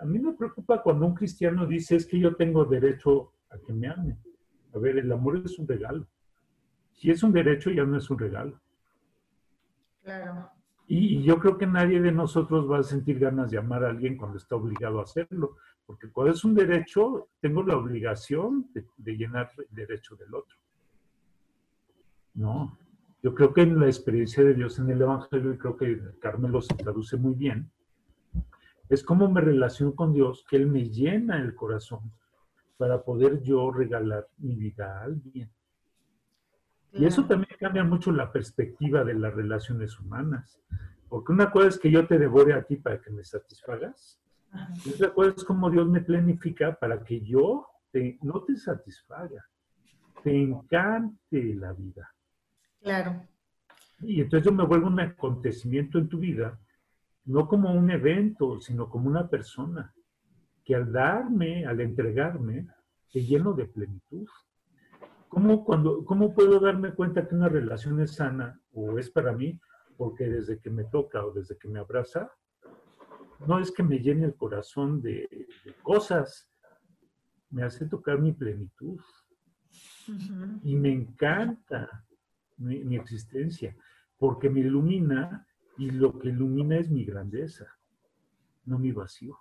A 0.00 0.04
mí 0.04 0.18
me 0.18 0.32
preocupa 0.32 0.82
cuando 0.82 1.06
un 1.06 1.14
cristiano 1.14 1.66
dice 1.66 1.96
es 1.96 2.06
que 2.06 2.18
yo 2.18 2.34
tengo 2.36 2.64
derecho 2.64 3.32
a 3.50 3.58
que 3.58 3.72
me 3.72 3.88
amen. 3.88 4.18
A 4.74 4.78
ver, 4.78 4.98
el 4.98 5.10
amor 5.12 5.42
es 5.44 5.58
un 5.58 5.66
regalo. 5.66 6.06
Si 6.92 7.10
es 7.10 7.22
un 7.22 7.32
derecho, 7.32 7.70
ya 7.70 7.84
no 7.84 7.98
es 7.98 8.08
un 8.10 8.18
regalo. 8.18 8.60
Claro. 10.02 10.50
Y, 10.94 11.22
yo 11.22 11.38
creo 11.38 11.56
que 11.56 11.66
nadie 11.66 12.02
de 12.02 12.12
nosotros 12.12 12.70
va 12.70 12.80
a 12.80 12.82
sentir 12.82 13.18
ganas 13.18 13.50
de 13.50 13.56
amar 13.56 13.82
a 13.82 13.88
alguien 13.88 14.18
cuando 14.18 14.36
está 14.36 14.56
obligado 14.56 15.00
a 15.00 15.04
hacerlo. 15.04 15.56
Porque 15.86 16.10
cuando 16.10 16.34
es 16.34 16.44
un 16.44 16.54
derecho, 16.54 17.30
tengo 17.40 17.62
la 17.62 17.78
obligación 17.78 18.68
de, 18.74 18.84
de 18.98 19.16
llenar 19.16 19.50
el 19.56 19.74
derecho 19.74 20.16
del 20.16 20.34
otro. 20.34 20.54
No. 22.34 22.76
Yo 23.22 23.34
creo 23.34 23.54
que 23.54 23.62
en 23.62 23.80
la 23.80 23.86
experiencia 23.86 24.44
de 24.44 24.52
Dios 24.52 24.78
en 24.80 24.90
el 24.90 25.00
Evangelio, 25.00 25.54
y 25.54 25.56
creo 25.56 25.78
que 25.78 25.98
Carmelo 26.20 26.60
se 26.60 26.74
traduce 26.74 27.16
muy 27.16 27.32
bien, 27.32 27.70
es 28.90 29.02
como 29.02 29.30
me 29.30 29.40
relaciono 29.40 29.94
con 29.94 30.12
Dios, 30.12 30.44
que 30.46 30.56
Él 30.56 30.66
me 30.66 30.90
llena 30.90 31.40
el 31.40 31.54
corazón 31.54 32.12
para 32.76 33.02
poder 33.02 33.40
yo 33.40 33.70
regalar 33.70 34.28
mi 34.36 34.56
vida 34.56 34.98
a 34.98 35.04
alguien. 35.04 35.50
Y 36.92 37.04
eso 37.06 37.24
también 37.26 37.56
cambia 37.58 37.84
mucho 37.84 38.12
la 38.12 38.30
perspectiva 38.30 39.02
de 39.04 39.14
las 39.14 39.34
relaciones 39.34 39.98
humanas. 39.98 40.60
Porque 41.08 41.32
una 41.32 41.50
cosa 41.50 41.68
es 41.68 41.78
que 41.78 41.90
yo 41.90 42.06
te 42.06 42.18
devore 42.18 42.52
a 42.54 42.62
ti 42.62 42.76
para 42.76 43.00
que 43.00 43.10
me 43.10 43.24
satisfagas. 43.24 44.20
Ajá. 44.50 44.72
Y 44.84 44.90
otra 44.94 45.12
cosa 45.12 45.34
es 45.36 45.44
como 45.44 45.70
Dios 45.70 45.88
me 45.88 46.00
planifica 46.02 46.74
para 46.74 47.02
que 47.02 47.20
yo 47.22 47.66
te- 47.90 48.18
no 48.22 48.42
te 48.42 48.56
satisfaga, 48.56 49.44
te 50.22 50.42
encante 50.42 51.54
la 51.54 51.72
vida. 51.72 52.12
Claro. 52.80 53.26
Y 54.00 54.20
entonces 54.20 54.46
yo 54.46 54.52
me 54.52 54.64
vuelvo 54.64 54.88
un 54.88 55.00
acontecimiento 55.00 55.98
en 55.98 56.08
tu 56.08 56.18
vida, 56.18 56.58
no 57.24 57.46
como 57.46 57.72
un 57.72 57.90
evento, 57.90 58.60
sino 58.60 58.88
como 58.90 59.08
una 59.08 59.28
persona, 59.28 59.94
que 60.64 60.74
al 60.74 60.92
darme, 60.92 61.64
al 61.66 61.80
entregarme, 61.80 62.66
te 63.12 63.22
lleno 63.24 63.52
de 63.52 63.66
plenitud. 63.66 64.26
¿Cómo, 65.32 65.64
cuando, 65.64 66.04
¿Cómo 66.04 66.34
puedo 66.34 66.60
darme 66.60 66.92
cuenta 66.92 67.26
que 67.26 67.34
una 67.34 67.48
relación 67.48 67.98
es 68.00 68.16
sana 68.16 68.60
o 68.74 68.98
es 68.98 69.10
para 69.10 69.32
mí? 69.32 69.58
Porque 69.96 70.28
desde 70.28 70.60
que 70.60 70.68
me 70.68 70.84
toca 70.84 71.24
o 71.24 71.32
desde 71.32 71.56
que 71.56 71.68
me 71.68 71.78
abraza, 71.78 72.30
no 73.46 73.58
es 73.58 73.72
que 73.72 73.82
me 73.82 74.00
llene 74.00 74.26
el 74.26 74.34
corazón 74.34 75.00
de, 75.00 75.48
de 75.64 75.72
cosas, 75.82 76.52
me 77.48 77.62
hace 77.62 77.86
tocar 77.86 78.20
mi 78.20 78.32
plenitud 78.32 79.00
y 80.64 80.76
me 80.76 80.92
encanta 80.92 82.04
mi, 82.58 82.84
mi 82.84 82.96
existencia, 82.96 83.74
porque 84.18 84.50
me 84.50 84.60
ilumina 84.60 85.46
y 85.78 85.92
lo 85.92 86.18
que 86.18 86.28
ilumina 86.28 86.76
es 86.76 86.90
mi 86.90 87.06
grandeza, 87.06 87.74
no 88.66 88.78
mi 88.78 88.92
vacío. 88.92 89.38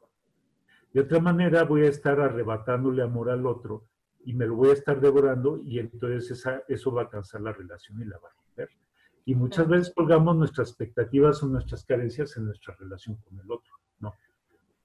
De 0.93 1.01
otra 1.01 1.19
manera 1.19 1.65
voy 1.65 1.81
a 1.81 1.89
estar 1.89 2.21
arrebatándole 2.21 3.03
amor 3.03 3.29
al 3.29 3.45
otro 3.45 3.90
y 4.25 4.33
me 4.33 4.45
lo 4.45 4.55
voy 4.55 4.69
a 4.69 4.73
estar 4.73 4.99
devorando 4.99 5.61
y 5.63 5.79
entonces 5.79 6.31
esa- 6.31 6.63
eso 6.67 6.91
va 6.91 7.03
a 7.03 7.09
cansar 7.09 7.41
la 7.41 7.53
relación 7.53 8.01
y 8.01 8.05
la 8.05 8.17
va 8.19 8.29
a 8.29 8.33
romper. 8.33 8.69
Y 9.25 9.35
muchas 9.35 9.67
veces 9.67 9.93
colgamos 9.95 10.35
nuestras 10.35 10.69
expectativas 10.69 11.41
o 11.43 11.47
nuestras 11.47 11.85
carencias 11.85 12.35
en 12.37 12.45
nuestra 12.45 12.75
relación 12.75 13.15
con 13.17 13.39
el 13.39 13.51
otro. 13.51 13.73
No. 13.99 14.13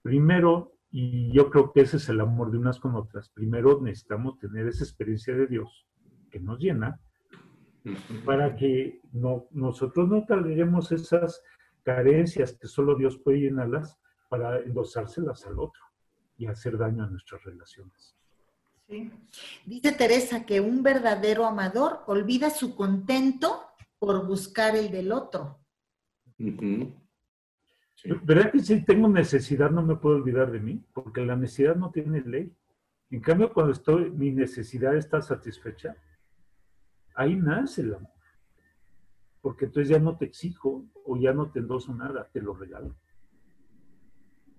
Primero, 0.03 0.73
y 0.91 1.33
yo 1.33 1.51
creo 1.51 1.73
que 1.73 1.81
ese 1.83 1.97
es 1.97 2.09
el 2.09 2.21
amor 2.21 2.51
de 2.51 2.59
unas 2.59 2.79
con 2.79 2.95
otras, 2.95 3.29
primero 3.31 3.81
necesitamos 3.81 4.39
tener 4.39 4.67
esa 4.69 4.85
experiencia 4.85 5.35
de 5.35 5.47
Dios 5.47 5.87
que 6.31 6.39
nos 6.41 6.59
llena, 6.59 7.01
para 8.25 8.57
que 8.57 9.01
no, 9.13 9.47
nosotros 9.53 10.09
no 10.09 10.25
toleremos 10.27 10.91
esas 10.93 11.43
carencias 11.85 12.57
que 12.59 12.67
solo 12.67 12.97
Dios 12.97 13.17
puede 13.19 13.39
llenarlas 13.41 13.97
para 14.29 14.59
endosárselas 14.59 15.47
al 15.47 15.59
otro 15.61 15.83
y 16.37 16.47
hacer 16.47 16.77
daño 16.77 17.05
a 17.05 17.09
nuestras 17.09 17.45
relaciones. 17.45 18.16
Sí. 18.89 19.11
Dice 19.65 19.93
Teresa 19.93 20.47
que 20.47 20.61
un 20.61 20.83
verdadero 20.83 21.45
amador 21.45 22.05
olvida 22.07 22.51
su 22.51 22.77
contento 22.77 23.65
por 23.99 24.27
buscar 24.27 24.77
el 24.77 24.91
del 24.91 25.13
otro. 25.13 25.59
Sí. 26.37 26.95
¿Verdad 28.23 28.53
que 28.53 28.61
si 28.61 28.85
tengo 28.85 29.09
necesidad 29.09 29.71
no 29.71 29.83
me 29.83 29.97
puedo 29.97 30.17
olvidar 30.17 30.53
de 30.53 30.61
mí? 30.61 30.85
Porque 30.93 31.25
la 31.25 31.35
necesidad 31.35 31.75
no 31.75 31.91
tiene 31.91 32.21
ley. 32.21 32.53
En 33.11 33.21
cambio, 33.21 33.53
cuando 33.53 33.73
estoy, 33.73 34.11
mi 34.11 34.31
necesidad 34.31 34.97
está 34.97 35.23
satisfecha, 35.23 35.97
ahí 37.15 37.37
nace 37.37 37.83
el 37.83 37.95
amor. 37.95 38.11
Porque 39.41 39.67
entonces 39.67 39.89
ya 39.89 39.99
no 39.99 40.17
te 40.17 40.27
exijo 40.27 40.85
o 41.05 41.17
ya 41.17 41.33
no 41.33 41.51
te 41.51 41.61
endoso 41.61 41.95
nada, 41.95 42.29
te 42.33 42.41
lo 42.41 42.55
regalo. 42.55 42.95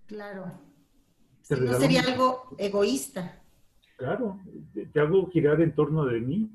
Claro. 0.06 0.52
Si 1.42 1.56
no 1.56 1.74
sería 1.74 2.02
algo 2.02 2.56
egoísta. 2.58 3.44
Claro, 3.98 4.40
te, 4.94 5.00
hago 5.00 5.28
girar 5.32 5.60
en 5.62 5.74
torno 5.74 6.06
de 6.06 6.20
mí, 6.22 6.50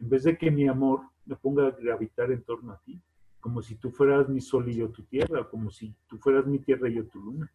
en 0.00 0.08
vez 0.10 0.24
de 0.24 0.36
que 0.36 0.50
mi 0.50 0.66
amor 0.68 1.00
me 1.24 1.36
ponga 1.36 1.68
a 1.68 1.70
gravitar 1.70 2.30
en 2.32 2.42
torno 2.42 2.72
a 2.72 2.80
ti, 2.84 3.00
como 3.38 3.62
si 3.62 3.76
tú 3.76 3.90
fueras 3.90 4.28
mi 4.28 4.40
sol 4.40 4.68
y 4.68 4.74
yo 4.76 4.88
tu 4.90 5.04
tierra, 5.04 5.48
como 5.48 5.70
si 5.70 5.94
tú 6.08 6.18
fueras 6.18 6.46
mi 6.46 6.58
tierra 6.58 6.88
y 6.88 6.94
yo 6.96 7.06
tu 7.06 7.20
luna. 7.22 7.50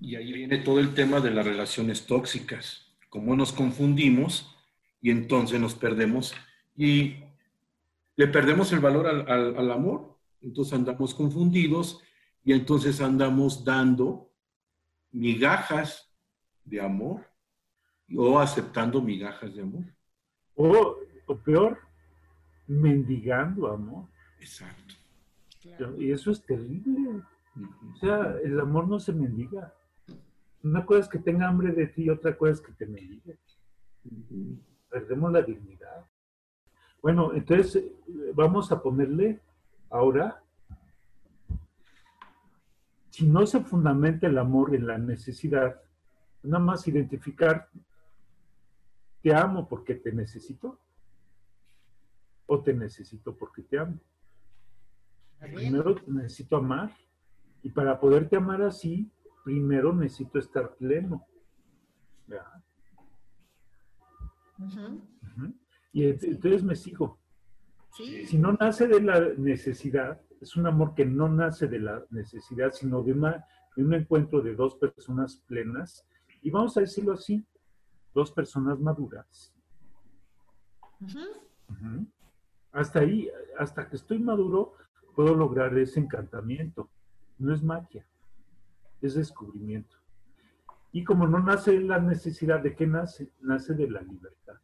Y 0.00 0.14
ahí 0.14 0.32
viene 0.32 0.58
todo 0.58 0.78
el 0.78 0.94
tema 0.94 1.20
de 1.20 1.32
las 1.32 1.44
relaciones 1.44 2.06
tóxicas, 2.06 2.94
cómo 3.10 3.34
nos 3.36 3.52
confundimos 3.52 4.56
y 5.02 5.10
entonces 5.10 5.60
nos 5.60 5.74
perdemos. 5.74 6.34
Y 6.76 7.16
le 8.16 8.28
perdemos 8.28 8.72
el 8.72 8.78
valor 8.80 9.08
al, 9.08 9.28
al- 9.28 9.56
al 9.58 9.70
amor, 9.72 10.16
entonces 10.40 10.72
andamos 10.74 11.12
confundidos 11.12 12.00
y 12.44 12.52
entonces 12.52 13.00
andamos 13.00 13.64
dando 13.64 14.30
migajas 15.10 16.14
de 16.64 16.80
amor 16.80 17.26
o 18.14 18.38
aceptando 18.38 19.00
migajas 19.00 19.54
de 19.54 19.62
amor. 19.62 19.84
O, 20.54 20.96
o 21.26 21.36
peor, 21.38 21.78
mendigando 22.66 23.68
amor. 23.68 24.06
Exacto. 24.40 24.94
Y 25.98 26.12
eso 26.12 26.30
es 26.30 26.42
terrible. 26.42 27.22
O 27.92 27.96
sea, 27.96 28.36
el 28.44 28.60
amor 28.60 28.86
no 28.88 29.00
se 29.00 29.12
mendiga. 29.12 29.74
Una 30.62 30.84
cosa 30.84 31.00
es 31.00 31.08
que 31.08 31.18
tenga 31.18 31.48
hambre 31.48 31.72
de 31.72 31.86
ti 31.86 32.04
y 32.04 32.10
otra 32.10 32.36
cosa 32.36 32.52
es 32.52 32.60
que 32.60 32.72
te 32.72 32.86
mendigue. 32.86 33.38
Perdemos 34.88 35.32
la 35.32 35.42
dignidad. 35.42 36.06
Bueno, 37.02 37.32
entonces 37.34 37.84
vamos 38.34 38.72
a 38.72 38.82
ponerle 38.82 39.40
ahora, 39.90 40.42
si 43.10 43.26
no 43.26 43.46
se 43.46 43.60
fundamenta 43.60 44.26
el 44.26 44.38
amor 44.38 44.74
en 44.74 44.86
la 44.86 44.98
necesidad, 44.98 45.80
nada 46.42 46.62
más 46.62 46.86
identificar, 46.88 47.68
te 49.26 49.34
amo 49.34 49.68
porque 49.68 49.96
te 49.96 50.12
necesito 50.12 50.80
o 52.46 52.62
te 52.62 52.72
necesito 52.72 53.36
porque 53.36 53.62
te 53.64 53.76
amo. 53.76 53.98
Primero 55.40 55.96
te 55.96 56.08
necesito 56.12 56.56
amar 56.58 56.92
y 57.60 57.70
para 57.70 57.98
poderte 57.98 58.36
amar 58.36 58.62
así, 58.62 59.10
primero 59.44 59.92
necesito 59.92 60.38
estar 60.38 60.76
pleno. 60.76 61.26
Y 65.92 66.02
ent- 66.04 66.22
entonces 66.22 66.62
me 66.62 66.76
sigo. 66.76 67.18
Sí. 67.96 68.26
Si 68.26 68.38
no 68.38 68.52
nace 68.52 68.86
de 68.86 69.00
la 69.00 69.18
necesidad, 69.36 70.20
es 70.40 70.54
un 70.54 70.68
amor 70.68 70.94
que 70.94 71.04
no 71.04 71.28
nace 71.28 71.66
de 71.66 71.80
la 71.80 72.04
necesidad, 72.10 72.70
sino 72.70 73.02
de, 73.02 73.12
una, 73.12 73.44
de 73.74 73.82
un 73.82 73.92
encuentro 73.92 74.40
de 74.40 74.54
dos 74.54 74.76
personas 74.76 75.42
plenas. 75.48 76.06
Y 76.42 76.50
vamos 76.50 76.76
a 76.76 76.80
decirlo 76.82 77.14
así, 77.14 77.44
dos 78.16 78.32
personas 78.32 78.80
maduras. 78.80 79.52
Hasta 82.72 83.00
ahí, 83.00 83.28
hasta 83.58 83.86
que 83.88 83.96
estoy 83.96 84.18
maduro, 84.18 84.72
puedo 85.14 85.34
lograr 85.34 85.76
ese 85.78 86.00
encantamiento. 86.00 86.88
No 87.38 87.52
es 87.52 87.62
magia, 87.62 88.06
es 89.02 89.14
descubrimiento. 89.14 89.96
Y 90.92 91.04
como 91.04 91.26
no 91.28 91.40
nace 91.40 91.78
la 91.78 91.98
necesidad, 91.98 92.60
¿de 92.62 92.74
qué 92.74 92.86
nace? 92.86 93.30
Nace 93.40 93.74
de 93.74 93.90
la 93.90 94.00
libertad. 94.00 94.56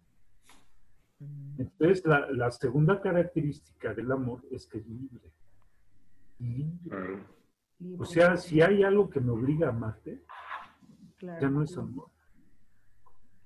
Entonces, 1.59 2.05
la, 2.07 2.31
la 2.33 2.51
segunda 2.51 3.03
característica 3.03 3.93
del 3.93 4.11
amor 4.11 4.41
es 4.51 4.67
que 4.67 4.79
es 4.79 4.87
libre. 4.87 5.31
Libre. 6.38 6.79
Claro. 6.88 7.19
O 7.99 8.05
sea, 8.07 8.37
si 8.38 8.62
hay 8.62 8.83
algo 8.83 9.11
que 9.11 9.21
me 9.21 9.31
obliga 9.33 9.67
a 9.67 9.71
amarte, 9.71 10.25
Claro. 11.19 11.41
ya 11.43 11.51
no 11.51 11.62
es 11.62 11.77
amor. 11.77 12.12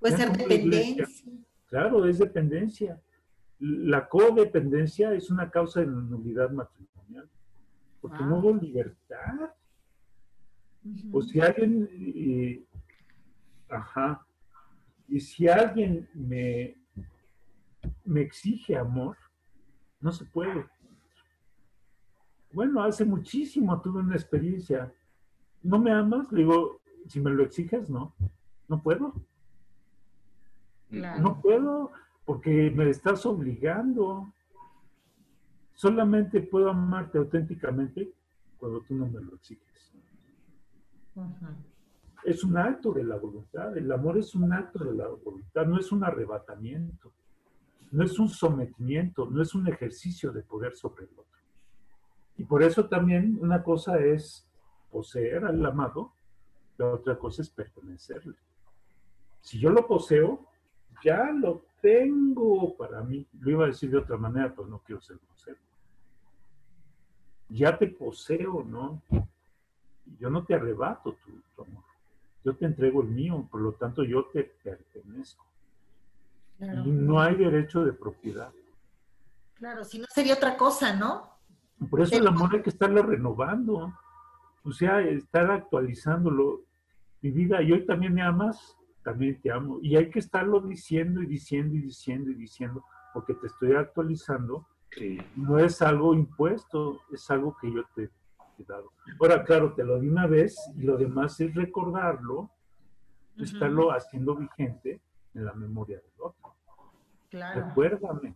Puede 0.00 0.16
ser 0.16 0.28
la 0.28 0.36
dependencia. 0.36 1.08
Claro, 1.68 2.04
es 2.06 2.18
dependencia. 2.18 3.00
La 3.58 4.08
codependencia 4.08 5.12
es 5.14 5.30
una 5.30 5.50
causa 5.50 5.80
de 5.80 5.86
nulidad 5.86 6.50
matrimonial, 6.50 7.28
porque 8.00 8.22
no 8.22 8.40
Wow. 8.40 8.50
hubo 8.52 8.60
libertad. 8.60 9.54
Ujú. 10.84 11.18
O 11.18 11.22
si 11.22 11.40
alguien, 11.40 11.88
eh, 11.92 12.64
ajá, 13.68 14.24
y 15.08 15.18
si 15.20 15.48
alguien 15.48 16.08
me, 16.14 16.76
me 18.04 18.20
exige 18.20 18.76
amor, 18.76 19.16
no 20.00 20.12
se 20.12 20.24
puede. 20.26 20.66
Bueno, 22.52 22.82
hace 22.82 23.04
muchísimo 23.04 23.80
tuve 23.80 24.00
una 24.00 24.14
experiencia. 24.14 24.92
¿No 25.62 25.78
me 25.78 25.90
amas? 25.90 26.30
Le 26.30 26.38
digo, 26.40 26.80
si 27.06 27.20
me 27.20 27.30
lo 27.30 27.42
exiges, 27.42 27.90
no. 27.90 28.14
No 28.68 28.82
puedo. 28.82 29.14
Claro. 30.90 31.22
No 31.22 31.40
puedo 31.40 31.90
porque 32.24 32.70
me 32.74 32.90
estás 32.90 33.24
obligando. 33.26 34.32
Solamente 35.72 36.40
puedo 36.40 36.70
amarte 36.70 37.18
auténticamente 37.18 38.12
cuando 38.58 38.80
tú 38.82 38.94
no 38.94 39.06
me 39.06 39.20
lo 39.20 39.34
exiges. 39.36 39.92
Es 42.24 42.42
un 42.42 42.56
acto 42.56 42.92
de 42.92 43.04
la 43.04 43.16
voluntad. 43.16 43.76
El 43.76 43.90
amor 43.92 44.18
es 44.18 44.34
un 44.34 44.52
acto 44.52 44.84
de 44.84 44.94
la 44.94 45.06
voluntad, 45.06 45.66
no 45.66 45.78
es 45.78 45.92
un 45.92 46.02
arrebatamiento, 46.02 47.12
no 47.92 48.04
es 48.04 48.18
un 48.18 48.28
sometimiento, 48.28 49.26
no 49.30 49.42
es 49.42 49.54
un 49.54 49.68
ejercicio 49.68 50.32
de 50.32 50.42
poder 50.42 50.74
sobre 50.74 51.04
el 51.04 51.10
otro. 51.12 51.40
Y 52.38 52.44
por 52.44 52.62
eso 52.62 52.88
también 52.88 53.38
una 53.40 53.62
cosa 53.62 53.98
es 53.98 54.46
poseer 54.90 55.44
al 55.44 55.64
amado, 55.64 56.12
la 56.78 56.88
otra 56.88 57.18
cosa 57.18 57.42
es 57.42 57.50
pertenecerle. 57.50 58.36
Si 59.40 59.58
yo 59.58 59.70
lo 59.70 59.86
poseo, 59.86 60.46
ya 61.02 61.30
lo 61.32 61.66
tengo 61.80 62.76
para 62.76 63.02
mí. 63.02 63.26
Lo 63.40 63.50
iba 63.50 63.64
a 63.64 63.68
decir 63.68 63.90
de 63.90 63.98
otra 63.98 64.16
manera, 64.16 64.52
pero 64.54 64.68
no 64.68 64.78
quiero 64.80 65.00
ser 65.00 65.18
grosero. 65.18 65.58
Ya 67.48 67.78
te 67.78 67.88
poseo, 67.88 68.64
¿no? 68.64 69.02
Yo 70.18 70.30
no 70.30 70.44
te 70.44 70.54
arrebato 70.54 71.16
tu, 71.24 71.32
tu 71.54 71.62
amor. 71.62 71.84
Yo 72.44 72.56
te 72.56 72.64
entrego 72.64 73.02
el 73.02 73.08
mío, 73.08 73.46
por 73.50 73.60
lo 73.60 73.72
tanto 73.72 74.04
yo 74.04 74.26
te 74.26 74.44
pertenezco. 74.44 75.44
Claro. 76.58 76.84
Y 76.84 76.90
no 76.90 77.20
hay 77.20 77.34
derecho 77.36 77.84
de 77.84 77.92
propiedad. 77.92 78.52
Claro, 79.54 79.84
si 79.84 79.98
no 79.98 80.06
sería 80.12 80.34
otra 80.34 80.56
cosa, 80.56 80.94
¿no? 80.94 81.36
Por 81.90 82.00
eso 82.00 82.16
el 82.16 82.26
amor 82.26 82.54
hay 82.54 82.62
que 82.62 82.70
estarlo 82.70 83.02
renovando. 83.02 83.92
O 84.64 84.72
sea, 84.72 85.00
estar 85.00 85.50
actualizándolo. 85.50 86.62
Mi 87.22 87.30
vida, 87.30 87.62
y 87.62 87.72
hoy 87.72 87.86
también 87.86 88.14
me 88.14 88.22
amas, 88.22 88.76
también 89.06 89.40
te 89.40 89.52
amo. 89.52 89.78
Y 89.82 89.94
hay 89.94 90.10
que 90.10 90.18
estarlo 90.18 90.60
diciendo 90.60 91.22
y 91.22 91.26
diciendo 91.26 91.76
y 91.76 91.80
diciendo 91.82 92.28
y 92.32 92.34
diciendo, 92.34 92.84
porque 93.14 93.34
te 93.34 93.46
estoy 93.46 93.76
actualizando. 93.76 94.66
Sí. 94.90 95.18
No 95.36 95.60
es 95.60 95.80
algo 95.80 96.12
impuesto, 96.12 97.00
es 97.12 97.30
algo 97.30 97.56
que 97.60 97.72
yo 97.72 97.84
te 97.94 98.10
he 98.58 98.64
dado. 98.64 98.90
Ahora, 99.20 99.44
claro, 99.44 99.74
te 99.74 99.84
lo 99.84 100.00
di 100.00 100.08
una 100.08 100.26
vez 100.26 100.56
y 100.76 100.82
lo 100.82 100.96
demás 100.96 101.40
es 101.40 101.54
recordarlo, 101.54 102.50
estarlo 103.36 103.92
haciendo 103.92 104.34
vigente 104.34 105.00
en 105.34 105.44
la 105.44 105.52
memoria 105.52 105.98
del 105.98 106.12
otro. 106.18 106.56
Claro. 107.30 107.68
Recuérdame. 107.68 108.34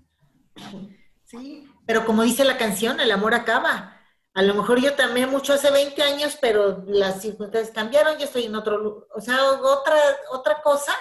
Sí, 1.24 1.68
pero 1.85 2.04
como 2.04 2.22
dice 2.22 2.44
la 2.44 2.59
canción, 2.59 3.00
el 3.00 3.11
amor 3.11 3.35
acaba. 3.35 3.96
A 4.34 4.42
lo 4.42 4.54
mejor 4.54 4.80
yo 4.80 4.94
también 4.94 5.30
mucho 5.30 5.52
hace 5.52 5.70
20 5.70 6.02
años, 6.02 6.38
pero 6.40 6.84
las 6.86 7.22
circunstancias 7.22 7.74
cambiaron, 7.74 8.16
yo 8.18 8.24
estoy 8.24 8.44
en 8.44 8.54
otro 8.54 8.78
lugar. 8.78 9.08
O 9.14 9.20
sea, 9.20 9.36
otra, 9.52 9.96
otra 10.30 10.62
cosa, 10.62 10.92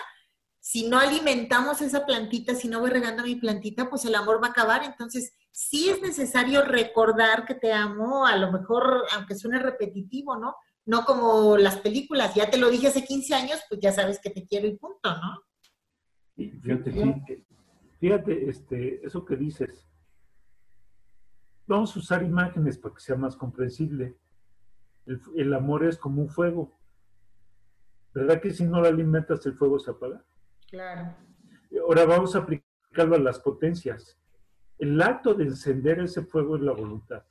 si 0.59 0.87
no 0.87 0.99
alimentamos 0.99 1.81
esa 1.81 2.05
plantita, 2.05 2.55
si 2.55 2.67
no 2.67 2.79
voy 2.79 2.89
regando 2.89 3.23
mi 3.23 3.35
plantita, 3.35 3.89
pues 3.89 4.03
el 4.05 4.15
amor 4.15 4.41
va 4.41 4.47
a 4.47 4.51
acabar. 4.51 4.83
Entonces, 4.83 5.33
sí 5.51 5.89
es 5.89 6.01
necesario 6.01 6.63
recordar 6.63 7.45
que 7.45 7.55
te 7.55 7.71
amo, 7.71 8.25
a 8.25 8.35
lo 8.35 8.51
mejor, 8.51 9.05
aunque 9.13 9.35
suene 9.35 9.59
repetitivo, 9.59 10.35
¿no? 10.37 10.55
No 10.85 11.05
como 11.05 11.55
las 11.57 11.77
películas, 11.77 12.33
ya 12.33 12.49
te 12.49 12.57
lo 12.57 12.69
dije 12.69 12.87
hace 12.87 13.05
15 13.05 13.35
años, 13.35 13.59
pues 13.69 13.79
ya 13.79 13.91
sabes 13.91 14.19
que 14.19 14.31
te 14.31 14.47
quiero 14.47 14.67
y 14.67 14.75
punto, 14.75 15.11
¿no? 15.11 15.43
Fíjate, 16.35 17.45
Fíjate, 17.99 18.49
este, 18.49 19.05
eso 19.05 19.25
que 19.25 19.35
dices. 19.35 19.88
Vamos 21.69 21.95
a 21.95 21.99
usar 21.99 22.23
imágenes 22.23 22.79
para 22.79 22.95
que 22.95 23.01
sea 23.01 23.15
más 23.15 23.37
comprensible. 23.37 24.17
El, 25.05 25.21
el 25.35 25.53
amor 25.53 25.85
es 25.85 25.99
como 25.99 26.23
un 26.23 26.27
fuego. 26.27 26.75
¿Verdad 28.11 28.41
que 28.41 28.49
si 28.49 28.63
no 28.63 28.81
lo 28.81 28.87
alimentas 28.87 29.45
el 29.45 29.53
fuego 29.53 29.77
se 29.77 29.91
apaga? 29.91 30.25
Claro. 30.67 31.15
Ahora 31.83 32.05
vamos 32.05 32.35
a 32.35 32.39
aplicarlo 32.39 33.15
a 33.15 33.19
las 33.19 33.37
potencias. 33.37 34.19
El 34.79 34.99
acto 34.99 35.35
de 35.35 35.43
encender 35.43 35.99
ese 35.99 36.23
fuego 36.23 36.55
es 36.55 36.63
la 36.63 36.71
voluntad. 36.71 37.23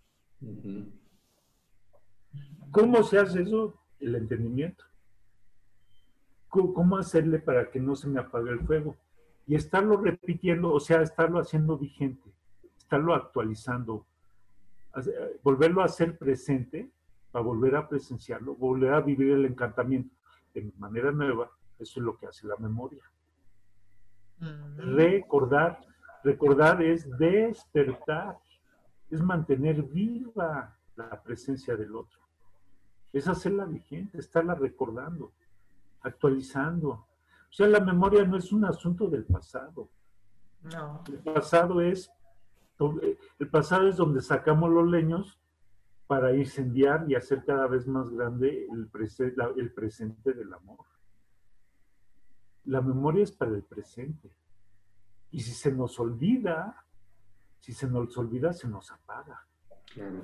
¿Cómo 2.70 3.02
se 3.02 3.18
hace 3.18 3.42
eso? 3.42 3.74
El 3.98 4.14
entendimiento. 4.14 4.84
¿Cómo 6.46 6.74
cómo 6.74 6.96
hacerle 6.96 7.40
para 7.40 7.72
que 7.72 7.80
no 7.80 7.96
se 7.96 8.06
me 8.06 8.20
apague 8.20 8.50
el 8.50 8.60
fuego? 8.60 8.96
Y 9.48 9.56
estarlo 9.56 9.96
repitiendo, 9.96 10.72
o 10.72 10.78
sea, 10.78 11.02
estarlo 11.02 11.40
haciendo 11.40 11.76
vigente, 11.76 12.32
estarlo 12.76 13.14
actualizando, 13.14 14.06
hace- 14.92 15.38
volverlo 15.42 15.82
a 15.82 15.86
hacer 15.86 16.16
presente, 16.18 16.90
para 17.30 17.44
volver 17.44 17.76
a 17.76 17.88
presenciarlo, 17.88 18.54
volver 18.54 18.94
a 18.94 19.00
vivir 19.00 19.32
el 19.32 19.44
encantamiento 19.44 20.14
de 20.54 20.72
manera 20.78 21.12
nueva. 21.12 21.50
Eso 21.78 22.00
es 22.00 22.04
lo 22.06 22.16
que 22.16 22.26
hace 22.26 22.46
la 22.46 22.56
memoria. 22.56 23.02
Recordar, 24.76 25.80
recordar 26.22 26.82
es 26.82 27.08
despertar, 27.18 28.38
es 29.10 29.20
mantener 29.20 29.82
viva 29.82 30.76
la 30.96 31.22
presencia 31.22 31.76
del 31.76 31.94
otro, 31.94 32.20
es 33.12 33.26
hacerla 33.26 33.64
vigente, 33.64 34.18
estarla 34.18 34.54
recordando, 34.54 35.32
actualizando. 36.02 36.90
O 36.90 37.52
sea, 37.52 37.66
la 37.66 37.80
memoria 37.80 38.24
no 38.24 38.36
es 38.36 38.52
un 38.52 38.64
asunto 38.64 39.08
del 39.08 39.24
pasado. 39.24 39.88
No. 40.62 41.02
El 41.06 41.18
pasado 41.20 41.80
es, 41.80 42.10
el 43.38 43.48
pasado 43.50 43.88
es 43.88 43.96
donde 43.96 44.20
sacamos 44.20 44.70
los 44.70 44.88
leños 44.88 45.40
para 46.06 46.34
incendiar 46.34 47.04
y 47.10 47.14
hacer 47.16 47.44
cada 47.44 47.66
vez 47.66 47.86
más 47.86 48.08
grande 48.10 48.66
el, 48.72 48.90
prese- 48.90 49.34
la- 49.36 49.52
el 49.56 49.72
presente 49.72 50.32
del 50.32 50.52
amor. 50.54 50.86
La 52.64 52.80
memoria 52.80 53.24
es 53.24 53.32
para 53.32 53.52
el 53.52 53.62
presente. 53.62 54.30
Y 55.30 55.40
si 55.40 55.52
se 55.52 55.72
nos 55.72 55.98
olvida, 56.00 56.84
si 57.58 57.72
se 57.72 57.88
nos 57.88 58.16
olvida, 58.16 58.52
se 58.52 58.68
nos 58.68 58.90
apaga. 58.90 59.46
Claro. 59.92 60.22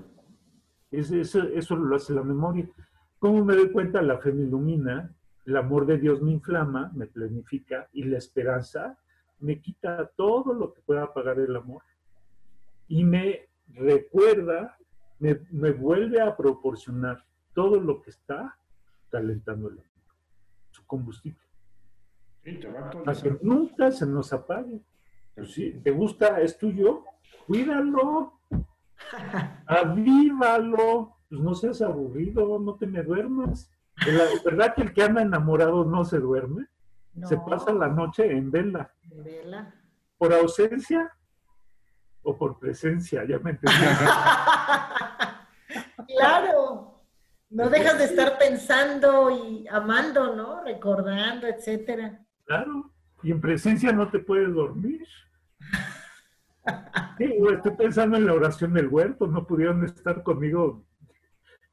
Es- 0.91 1.11
eso, 1.11 1.43
eso 1.43 1.77
lo 1.77 1.97
hace 1.97 2.15
la 2.15 2.23
memoria. 2.23 2.69
¿Cómo 3.19 3.45
me 3.45 3.55
doy 3.57 3.71
cuenta? 3.73 4.01
La 4.03 4.19
fe 4.19 4.33
me 4.33 4.45
ilumina, 4.45 5.15
el 5.45 5.57
amor 5.57 5.87
de 5.87 5.99
Dios 5.99 6.23
me 6.23 6.33
inflama, 6.33 6.91
me 6.95 7.07
planifica 7.07 7.89
y 7.93 8.05
la 8.05 8.19
esperanza 8.19 8.99
me 9.41 9.61
quita 9.61 10.07
todo 10.17 10.55
lo 10.55 10.73
que 10.73 10.81
pueda 10.83 11.05
apagar 11.05 11.39
el 11.39 11.55
amor. 11.57 11.83
Y 12.89 13.05
me 13.05 13.49
recuerda, 13.69 14.77
me, 15.19 15.41
me 15.51 15.73
vuelve 15.73 16.21
a 16.21 16.37
proporcionar 16.37 17.25
todo 17.55 17.81
lo 17.81 18.03
que 18.03 18.11
está 18.11 18.57
calentando 19.11 19.69
el 19.69 19.75
amor, 19.75 19.89
su 20.71 20.85
combustible, 20.87 21.39
Sí, 22.43 22.59
te 22.59 22.69
va 22.69 22.89
a 22.89 22.91
para 22.91 23.15
que 23.21 23.39
nunca 23.43 23.91
se 23.91 24.05
nos 24.07 24.33
apague. 24.33 24.81
Pues 25.35 25.53
sí, 25.53 25.81
¿Te 25.83 25.91
gusta? 25.91 26.41
¿Es 26.41 26.59
tuyo? 26.59 27.05
Cuídalo, 27.47 28.39
avívalo, 29.67 31.17
pues 31.29 31.41
no 31.41 31.55
seas 31.55 31.83
aburrido, 31.83 32.59
no 32.59 32.75
te 32.77 32.87
me 32.87 33.03
duermas. 33.03 33.71
La- 34.07 34.25
¿Verdad 34.45 34.75
que 34.75 34.83
el 34.83 34.93
que 34.93 35.03
anda 35.03 35.23
enamorado 35.23 35.85
no 35.85 36.05
se 36.05 36.19
duerme? 36.19 36.67
No. 37.15 37.27
Se 37.29 37.37
pasa 37.39 37.73
la 37.73 37.89
noche 37.89 38.31
en 38.31 38.51
vela. 38.51 38.93
Vela. 39.25 39.73
¿Por 40.19 40.33
ausencia 40.35 41.13
o 42.25 42.37
por 42.37 42.59
presencia? 42.59 43.25
Ya 43.25 43.39
me 43.39 43.53
entendí. 43.53 43.77
Claro. 46.17 47.03
No 47.51 47.69
dejas 47.69 47.99
de 47.99 48.05
estar 48.05 48.39
pensando 48.39 49.31
y 49.31 49.67
amando, 49.69 50.35
¿no? 50.35 50.63
Recordando, 50.65 51.47
etcétera. 51.47 52.21
Claro. 52.45 52.93
Y 53.23 53.31
en 53.31 53.41
presencia 53.41 53.93
no 53.93 54.11
te 54.11 54.19
puedes 54.19 54.53
dormir. 54.53 55.07
Sí, 57.19 57.33
estoy 57.53 57.73
pensando 57.77 58.17
en 58.17 58.27
la 58.27 58.33
oración 58.33 58.73
del 58.73 58.89
huerto, 58.89 59.27
no 59.27 59.47
pudieron 59.47 59.85
estar 59.85 60.23
conmigo, 60.23 60.85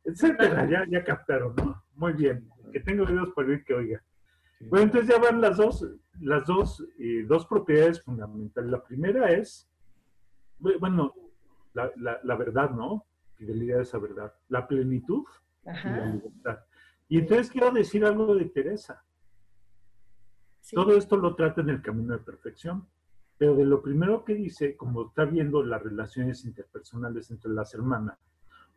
etcétera. 0.04 0.70
Ya, 0.70 0.86
ya 0.88 1.04
captaron, 1.04 1.56
¿no? 1.56 1.84
Muy 1.96 2.14
bien. 2.14 2.48
Que 2.72 2.82
tengo 2.82 3.06
oídos 3.06 3.30
para 3.34 3.48
oír 3.48 3.64
que 3.64 3.74
oiga. 3.74 4.04
Bueno, 4.60 4.86
entonces 4.86 5.10
ya 5.10 5.20
van 5.20 5.42
las 5.42 5.58
dos, 5.58 5.88
las 6.20 6.46
dos, 6.46 6.86
eh, 7.00 7.24
dos 7.26 7.48
propiedades 7.48 8.04
fundamentales. 8.04 8.70
La 8.70 8.84
primera 8.84 9.32
es, 9.32 9.71
bueno, 10.80 11.14
la, 11.74 11.92
la- 11.98 12.20
la 12.24 12.36
verdad, 12.36 12.70
¿no? 12.72 13.06
Fidelidad 13.36 13.80
a 13.80 13.84
esa 13.84 13.98
verdad. 14.00 14.34
La 14.50 14.68
plenitud 14.68 15.24
y 15.64 15.68
la 15.88 16.06
libertad. 16.06 16.60
Y 17.08 17.18
entonces 17.20 17.50
quiero 17.52 17.72
decir 17.72 18.06
algo 18.06 18.36
de 18.36 18.46
Teresa. 18.46 19.04
Sí. 20.62 20.76
Todo 20.76 20.96
esto 20.96 21.18
lo 21.18 21.36
trata 21.36 21.62
en 21.62 21.70
el 21.70 21.82
camino 21.82 22.14
de 22.14 22.20
perfección. 22.24 22.88
Pero 23.38 23.56
de 23.56 23.66
lo 23.66 23.82
primero 23.82 24.24
que 24.24 24.36
dice, 24.36 24.78
como 24.78 25.08
está 25.08 25.26
viendo 25.26 25.64
las 25.64 25.82
relaciones 25.82 26.46
interpersonales 26.46 27.32
entre 27.32 27.52
las 27.52 27.74
hermanas, 27.74 28.20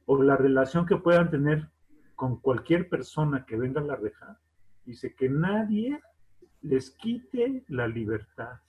o 0.07 0.23
la 0.23 0.37
relación 0.37 0.87
que 0.87 0.97
puedan 0.97 1.31
tener 1.31 1.69
con 2.15 2.39
cualquier 2.41 2.89
persona 2.89 3.45
que 3.45 3.57
venga 3.57 3.81
a 3.83 3.85
la 3.85 3.97
reja, 3.97 4.41
dice 4.87 5.15
que 5.15 5.29
nadie 5.29 6.01
les 6.63 6.91
quite 6.93 7.65
la 7.69 7.87
libertad. 7.87 8.61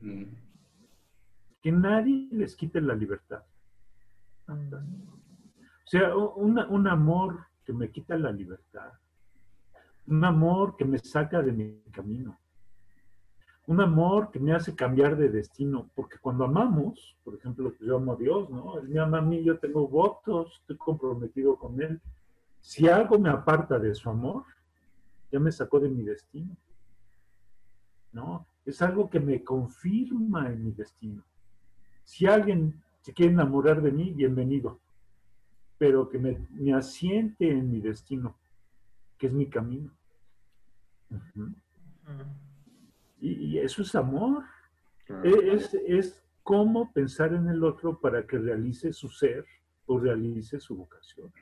Mm. 0.00 0.24
Que 1.62 1.70
nadie 1.72 2.28
les 2.32 2.56
quite 2.56 2.80
la 2.80 2.94
libertad. 2.94 3.42
O 4.48 5.86
sea, 5.86 6.16
una- 6.16 6.66
un 6.66 6.86
amor 6.88 7.46
que 7.64 7.72
me 7.72 7.90
quita 7.90 8.16
la 8.16 8.32
libertad. 8.32 8.92
Un 10.06 10.24
amor 10.24 10.76
que 10.76 10.84
me 10.84 10.98
saca 10.98 11.40
de 11.42 11.52
mi 11.52 11.80
camino. 11.92 12.38
Un 13.68 13.80
amor 13.80 14.30
que 14.32 14.40
me 14.40 14.52
hace 14.52 14.74
cambiar 14.74 15.16
de 15.16 15.28
destino. 15.28 15.88
Porque 15.94 16.18
cuando 16.18 16.44
amamos, 16.44 17.16
por 17.22 17.34
ejemplo, 17.36 17.68
pues 17.70 17.80
yo 17.80 17.96
amo 17.96 18.14
a 18.14 18.16
Dios, 18.16 18.50
¿no? 18.50 18.78
Él 18.78 18.88
me 18.88 18.98
ama 18.98 19.18
a 19.18 19.22
mí, 19.22 19.44
yo 19.44 19.58
tengo 19.58 19.86
votos, 19.86 20.58
estoy 20.60 20.76
comprometido 20.76 21.56
con 21.56 21.80
Él. 21.80 22.00
Si 22.60 22.88
algo 22.88 23.18
me 23.18 23.30
aparta 23.30 23.78
de 23.78 23.94
su 23.94 24.10
amor, 24.10 24.44
ya 25.30 25.38
me 25.38 25.52
sacó 25.52 25.78
de 25.78 25.88
mi 25.88 26.02
destino. 26.02 26.56
¿No? 28.12 28.46
Es 28.64 28.82
algo 28.82 29.08
que 29.08 29.20
me 29.20 29.42
confirma 29.42 30.48
en 30.50 30.64
mi 30.64 30.72
destino. 30.72 31.22
Si 32.04 32.26
alguien 32.26 32.82
se 33.00 33.12
quiere 33.12 33.32
enamorar 33.32 33.82
de 33.82 33.92
mí, 33.92 34.12
bienvenido 34.12 34.80
pero 35.78 36.08
que 36.08 36.16
me, 36.16 36.46
me 36.50 36.72
asiente 36.74 37.50
en 37.50 37.68
mi 37.68 37.80
destino, 37.80 38.38
que 39.18 39.26
es 39.26 39.32
mi 39.32 39.48
camino. 39.50 39.90
Y, 43.20 43.32
y 43.46 43.58
eso 43.58 43.82
es 43.82 43.92
amor. 43.96 44.44
E- 45.24 45.54
Es, 45.54 45.74
es 45.74 46.22
cómo 46.44 46.92
pensar 46.92 47.34
en 47.34 47.48
el 47.48 47.64
otro 47.64 47.98
para 48.00 48.24
que 48.24 48.38
realice 48.38 48.92
su 48.92 49.08
ser 49.08 49.44
o 49.86 49.98
realice 49.98 50.60
su 50.60 50.76
vocación. 50.76 51.32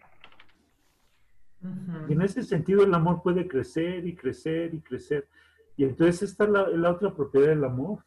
Y 2.09 2.13
en 2.15 2.23
ese 2.23 2.43
sentido 2.43 2.83
el 2.83 2.95
amor 2.95 3.23
puede 3.23 3.47
crecer 3.47 4.07
y 4.07 4.17
crecer 4.17 4.73
y 4.73 4.81
crecer. 4.81 5.29
Y 5.77 5.85
entonces 5.85 6.23
está 6.31 6.47
la, 6.49 6.67
la 6.69 6.93
otra 6.93 7.15
propiedad 7.15 7.49
del 7.49 7.65
amor. 7.65 8.03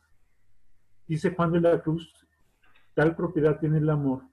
Dice 1.08 1.36
Juan 1.36 1.52
de 1.52 1.62
la 1.62 1.80
Cruz, 1.80 2.23
tal 2.94 3.16
propiedad 3.16 3.60
tiene 3.60 3.78
el 3.80 3.90
amor 3.90 4.24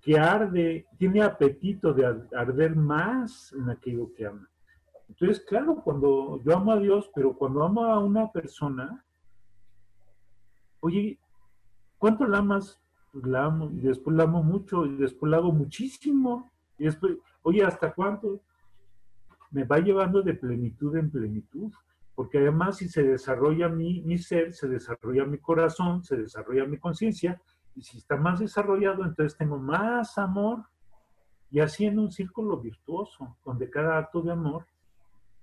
que 0.00 0.18
arde, 0.18 0.86
tiene 0.98 1.22
apetito 1.22 1.94
de 1.94 2.04
ar- 2.04 2.28
arder 2.36 2.76
más 2.76 3.52
en 3.54 3.70
aquello 3.70 4.12
que 4.12 4.26
ama. 4.26 4.48
Entonces, 5.08 5.40
claro, 5.46 5.76
cuando 5.76 6.42
yo 6.42 6.54
amo 6.54 6.72
a 6.72 6.78
Dios, 6.78 7.10
pero 7.14 7.34
cuando 7.34 7.64
amo 7.64 7.84
a 7.84 7.98
una 8.00 8.30
persona, 8.30 9.02
oye, 10.80 11.18
¿cuánto 11.96 12.26
la 12.26 12.38
amas? 12.38 12.80
Pues 13.12 13.24
la 13.26 13.44
amo, 13.46 13.70
y 13.70 13.80
después 13.80 14.14
la 14.16 14.24
amo 14.24 14.42
mucho, 14.42 14.84
y 14.84 14.96
después 14.96 15.30
la 15.30 15.38
hago 15.38 15.52
muchísimo, 15.52 16.50
y 16.76 16.84
después, 16.84 17.16
oye, 17.42 17.64
¿hasta 17.64 17.94
cuánto? 17.94 18.42
Me 19.50 19.64
va 19.64 19.78
llevando 19.78 20.20
de 20.20 20.34
plenitud 20.34 20.96
en 20.96 21.10
plenitud, 21.10 21.72
porque 22.14 22.38
además 22.38 22.76
si 22.78 22.88
se 22.88 23.02
desarrolla 23.02 23.68
mi, 23.68 24.18
ser, 24.18 24.54
se 24.54 24.68
desarrolla 24.68 25.24
mi 25.24 25.38
corazón, 25.38 26.04
se 26.04 26.16
desarrolla 26.16 26.64
mi 26.64 26.78
conciencia, 26.78 27.40
y 27.74 27.82
si 27.82 27.98
está 27.98 28.16
más 28.16 28.38
desarrollado, 28.38 29.04
entonces 29.04 29.36
tengo 29.36 29.58
más 29.58 30.16
amor, 30.16 30.64
y 31.50 31.60
así 31.60 31.86
en 31.86 31.98
un 31.98 32.12
círculo 32.12 32.58
virtuoso, 32.58 33.36
donde 33.44 33.68
cada 33.68 33.98
acto 33.98 34.22
de 34.22 34.32
amor 34.32 34.66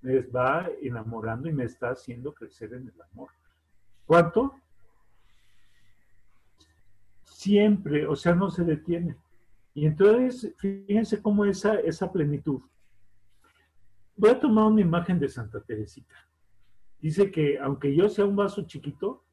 me 0.02 0.22
va 0.22 0.68
enamorando 0.82 1.50
y 1.50 1.54
me 1.54 1.66
está 1.66 1.92
haciendo 1.92 2.34
crecer 2.34 2.74
en 2.74 2.88
el 2.88 3.02
amor. 3.12 3.30
¿Cuánto? 4.06 4.56
Siempre, 7.24 8.08
o 8.08 8.16
sea, 8.16 8.34
no 8.34 8.50
se 8.50 8.64
detiene. 8.64 9.16
Y 9.74 9.86
entonces, 9.86 10.54
fíjense 10.58 11.22
cómo 11.22 11.46
esa, 11.46 11.76
esa 11.76 12.12
plenitud. 12.12 12.62
Voy 14.16 14.32
a 14.32 14.40
tomar 14.40 14.66
una 14.66 14.82
imagen 14.82 15.18
de 15.20 15.30
Santa 15.30 15.62
Teresita. 15.62 16.16
Dice 17.02 17.32
que 17.32 17.58
aunque 17.60 17.96
yo 17.96 18.08
sea 18.10 18.26
un 18.26 18.36
vaso 18.36 18.62
chiquito, 18.64 19.24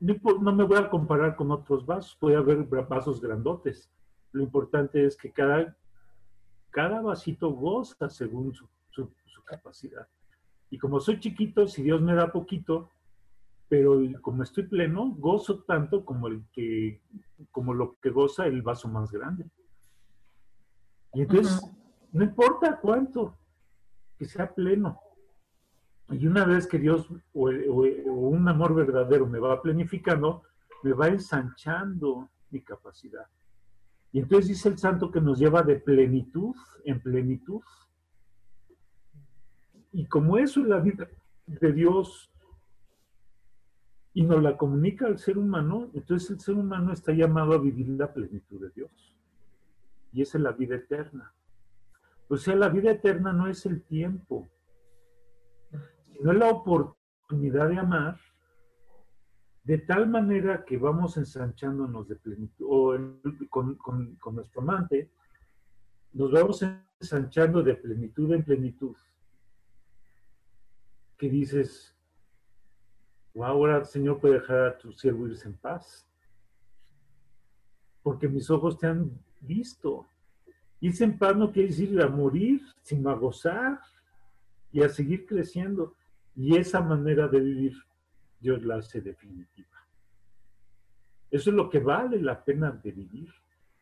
no, 0.00 0.52
me 0.52 0.64
voy 0.64 0.78
a 0.78 0.90
comparar 0.90 1.34
con 1.36 1.50
otros 1.50 1.84
vasos, 1.84 2.16
puede 2.20 2.36
haber 2.36 2.64
vasos 2.64 3.20
grandotes. 3.20 3.90
Lo 4.32 4.42
importante 4.42 5.04
es 5.04 5.16
que 5.16 5.32
cada, 5.32 5.76
cada 6.70 7.00
vasito 7.00 7.50
goza 7.50 8.08
según 8.08 8.52
su, 8.54 8.68
su- 8.90 9.10
su 9.26 9.42
capacidad. 9.42 10.06
Y 10.70 10.78
como 10.78 11.00
soy 11.00 11.18
chiquito, 11.18 11.66
si 11.66 11.82
Dios 11.82 12.00
me 12.02 12.14
da 12.14 12.30
poquito, 12.30 12.90
pero 13.68 13.98
como 14.20 14.42
estoy 14.42 14.64
pleno, 14.66 15.10
gozo 15.16 15.62
tanto 15.64 16.04
como 16.04 16.28
el 16.28 16.44
que, 16.52 17.00
como 17.50 17.72
lo 17.74 17.98
que 18.00 18.10
goza 18.10 18.46
el 18.46 18.62
vaso 18.62 18.86
más 18.88 19.10
grande. 19.10 19.46
Y 21.14 21.22
entonces, 21.22 21.60
no 22.12 22.22
importa 22.22 22.78
cuánto, 22.80 23.36
que 24.18 24.26
sea 24.26 24.54
pleno. 24.54 25.00
Y 26.10 26.26
una 26.26 26.44
vez 26.44 26.66
que 26.66 26.78
Dios 26.78 27.06
o, 27.34 27.50
un 27.50 28.48
amor 28.48 28.74
verdadero 28.74 29.26
me 29.26 29.38
va 29.38 29.60
planificando, 29.60 30.42
me 30.82 30.92
va 30.92 31.08
ensanchando 31.08 32.28
mi 32.50 32.62
capacidad. 32.62 33.26
Y 34.12 34.20
entonces 34.20 34.48
dice 34.48 34.70
el 34.70 34.78
santo 34.78 35.10
que 35.10 35.20
nos 35.20 35.38
lleva 35.38 35.62
de 35.62 35.76
plenitud 35.76 36.54
en 36.84 37.00
plenitud. 37.00 37.60
Y 39.92 40.06
como 40.06 40.38
eso 40.38 40.60
es 40.60 40.66
la 40.66 40.80
vida 40.80 41.08
de 41.46 41.72
Dios 41.72 42.30
y 44.14 44.22
nos 44.22 44.42
la 44.42 44.56
comunica 44.56 45.06
al 45.06 45.18
ser 45.18 45.36
humano, 45.36 45.90
entonces 45.92 46.30
el 46.30 46.40
ser 46.40 46.54
humano 46.54 46.92
está 46.92 47.12
llamado 47.12 47.52
a 47.52 47.58
vivir 47.58 47.88
la 47.90 48.12
plenitud 48.12 48.60
de 48.60 48.70
Dios. 48.70 49.16
Y 50.12 50.22
esa 50.22 50.38
es 50.38 50.44
la 50.44 50.52
vida 50.52 50.76
eterna. 50.76 51.34
O 52.28 52.36
sea, 52.36 52.56
la 52.56 52.68
vida 52.68 52.90
eterna 52.90 53.32
no 53.32 53.46
es 53.46 53.64
el 53.66 53.82
tiempo, 53.82 54.48
sino 56.18 56.32
la 56.32 56.50
oportunidad 56.50 57.68
de 57.68 57.78
amar 57.78 58.18
de 59.64 59.78
tal 59.78 60.08
manera 60.08 60.64
que 60.64 60.76
vamos 60.78 61.16
ensanchándonos 61.16 62.08
de 62.08 62.16
plenitud, 62.16 62.66
o 62.68 62.94
en- 62.94 63.20
con, 63.50 63.74
con- 63.76 64.16
con 64.16 64.34
nuestro 64.36 64.62
amante, 64.62 65.10
nos 66.14 66.32
vamos 66.32 66.64
ensanchando 67.00 67.62
de 67.62 67.74
plenitud 67.74 68.32
en 68.32 68.42
plenitud. 68.44 68.96
Que 71.18 71.28
dices, 71.28 71.94
"Wow, 73.34 73.44
ahora 73.44 73.84
Señor 73.84 74.18
puede 74.20 74.34
dejar 74.34 74.58
a 74.60 74.78
tu 74.78 74.90
siervo 74.92 75.28
irse 75.28 75.48
en 75.48 75.54
paz, 75.58 76.08
porque 78.02 78.26
mis 78.26 78.48
ojos 78.50 78.78
te 78.78 78.86
han 78.86 79.10
visto. 79.40 80.06
Irse 80.80 81.04
en 81.04 81.18
paz 81.18 81.36
no 81.36 81.52
quiere 81.52 81.68
decir 81.68 82.00
a 82.00 82.08
morir, 82.08 82.62
sino 82.80 83.10
a 83.10 83.14
gozar 83.14 83.80
y 84.72 84.82
a 84.82 84.88
seguir 84.88 85.26
creciendo. 85.26 85.94
Y 86.38 86.56
esa 86.56 86.80
manera 86.80 87.26
de 87.26 87.40
vivir, 87.40 87.76
Dios 88.38 88.62
la 88.64 88.76
hace 88.76 89.00
definitiva. 89.00 89.76
Eso 91.32 91.50
es 91.50 91.56
lo 91.56 91.68
que 91.68 91.80
vale 91.80 92.22
la 92.22 92.44
pena 92.44 92.70
de 92.70 92.92
vivir. 92.92 93.28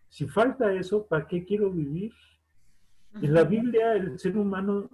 Si 0.09 0.27
falta 0.27 0.73
eso, 0.73 1.07
¿para 1.07 1.27
qué 1.27 1.45
quiero 1.45 1.71
vivir? 1.71 2.15
En 3.21 3.35
la 3.35 3.45
Biblia 3.45 3.93
el 3.93 4.19
ser 4.19 4.39
humano 4.39 4.89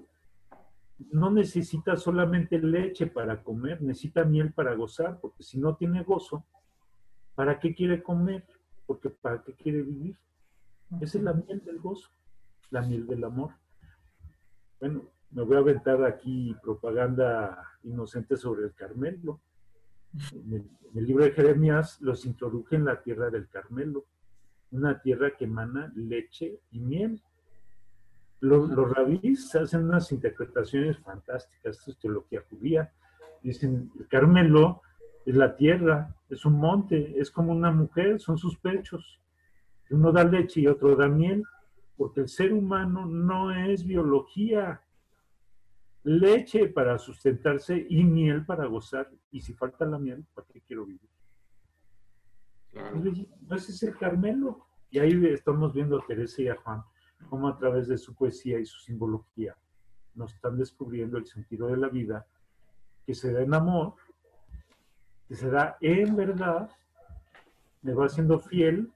no 1.12 1.30
necesita 1.30 1.96
solamente 1.96 2.58
leche 2.58 3.06
para 3.06 3.40
comer, 3.44 3.80
necesita 3.80 4.24
miel 4.24 4.52
para 4.52 4.74
gozar, 4.74 5.20
porque 5.20 5.44
si 5.44 5.60
no 5.60 5.76
tiene 5.76 6.02
gozo, 6.02 6.44
¿para 7.36 7.60
qué 7.60 7.76
quiere 7.76 8.02
comer? 8.02 8.44
Porque 8.86 9.08
¿para 9.08 9.40
qué 9.40 9.54
quiere 9.54 9.82
vivir? 9.82 10.18
Esa 11.00 11.18
es 11.18 11.22
la 11.22 11.32
miel 11.32 11.62
del 11.64 11.78
gozo, 11.78 12.10
la 12.70 12.82
miel 12.82 13.06
del 13.06 13.22
amor. 13.22 13.52
Bueno, 14.80 15.12
me 15.32 15.42
voy 15.42 15.56
a 15.56 15.60
aventar 15.60 16.04
aquí 16.04 16.54
propaganda 16.62 17.62
inocente 17.84 18.36
sobre 18.36 18.64
el 18.64 18.74
Carmelo. 18.74 19.40
En 20.32 20.52
el, 20.52 20.70
en 20.90 20.98
el 20.98 21.06
libro 21.06 21.24
de 21.24 21.32
Jeremías 21.32 22.00
los 22.00 22.26
introduje 22.26 22.76
en 22.76 22.84
la 22.84 23.02
tierra 23.02 23.30
del 23.30 23.48
Carmelo, 23.48 24.04
una 24.70 25.00
tierra 25.00 25.36
que 25.36 25.44
emana 25.44 25.92
leche 25.96 26.60
y 26.70 26.80
miel. 26.80 27.22
Los, 28.40 28.70
los 28.70 28.90
rabís 28.90 29.54
hacen 29.54 29.84
unas 29.84 30.10
interpretaciones 30.12 30.98
fantásticas, 30.98 31.78
esto 31.78 31.92
es 31.92 31.98
teología 31.98 32.42
judía. 32.50 32.92
Dicen, 33.42 33.90
el 33.98 34.08
Carmelo 34.08 34.82
es 35.24 35.34
la 35.34 35.56
tierra, 35.56 36.14
es 36.28 36.44
un 36.44 36.54
monte, 36.54 37.18
es 37.18 37.30
como 37.30 37.52
una 37.52 37.70
mujer, 37.70 38.20
son 38.20 38.36
sus 38.36 38.58
pechos. 38.58 39.20
Uno 39.90 40.10
da 40.10 40.24
leche 40.24 40.60
y 40.60 40.66
otro 40.66 40.96
da 40.96 41.08
miel, 41.08 41.44
porque 41.96 42.20
el 42.20 42.28
ser 42.28 42.52
humano 42.52 43.06
no 43.06 43.52
es 43.52 43.84
biología. 43.84 44.80
Leche 46.04 46.68
para 46.68 46.98
sustentarse 46.98 47.86
y 47.88 48.02
miel 48.04 48.44
para 48.44 48.66
gozar. 48.66 49.10
Y 49.30 49.40
si 49.40 49.52
falta 49.54 49.84
la 49.84 49.98
miel, 49.98 50.24
¿para 50.34 50.46
qué 50.48 50.60
quiero 50.60 50.84
vivir? 50.84 51.08
Claro. 52.72 53.02
No 53.40 53.56
ese 53.56 53.72
es 53.72 53.82
el 53.82 53.96
Carmelo. 53.96 54.66
Y 54.90 54.98
ahí 54.98 55.26
estamos 55.26 55.72
viendo 55.72 55.98
a 55.98 56.06
Teresa 56.06 56.42
y 56.42 56.48
a 56.48 56.56
Juan, 56.56 56.82
cómo 57.30 57.48
a 57.48 57.56
través 57.56 57.88
de 57.88 57.96
su 57.96 58.14
poesía 58.14 58.58
y 58.58 58.66
su 58.66 58.78
simbología 58.80 59.56
nos 60.14 60.34
están 60.34 60.58
descubriendo 60.58 61.16
el 61.16 61.26
sentido 61.26 61.68
de 61.68 61.78
la 61.78 61.88
vida, 61.88 62.26
que 63.06 63.14
se 63.14 63.32
da 63.32 63.40
en 63.40 63.54
amor, 63.54 63.94
que 65.28 65.34
se 65.34 65.48
da 65.50 65.78
en 65.80 66.14
verdad, 66.14 66.70
me 67.80 67.94
va 67.94 68.08
siendo 68.08 68.38
fiel 68.38 68.92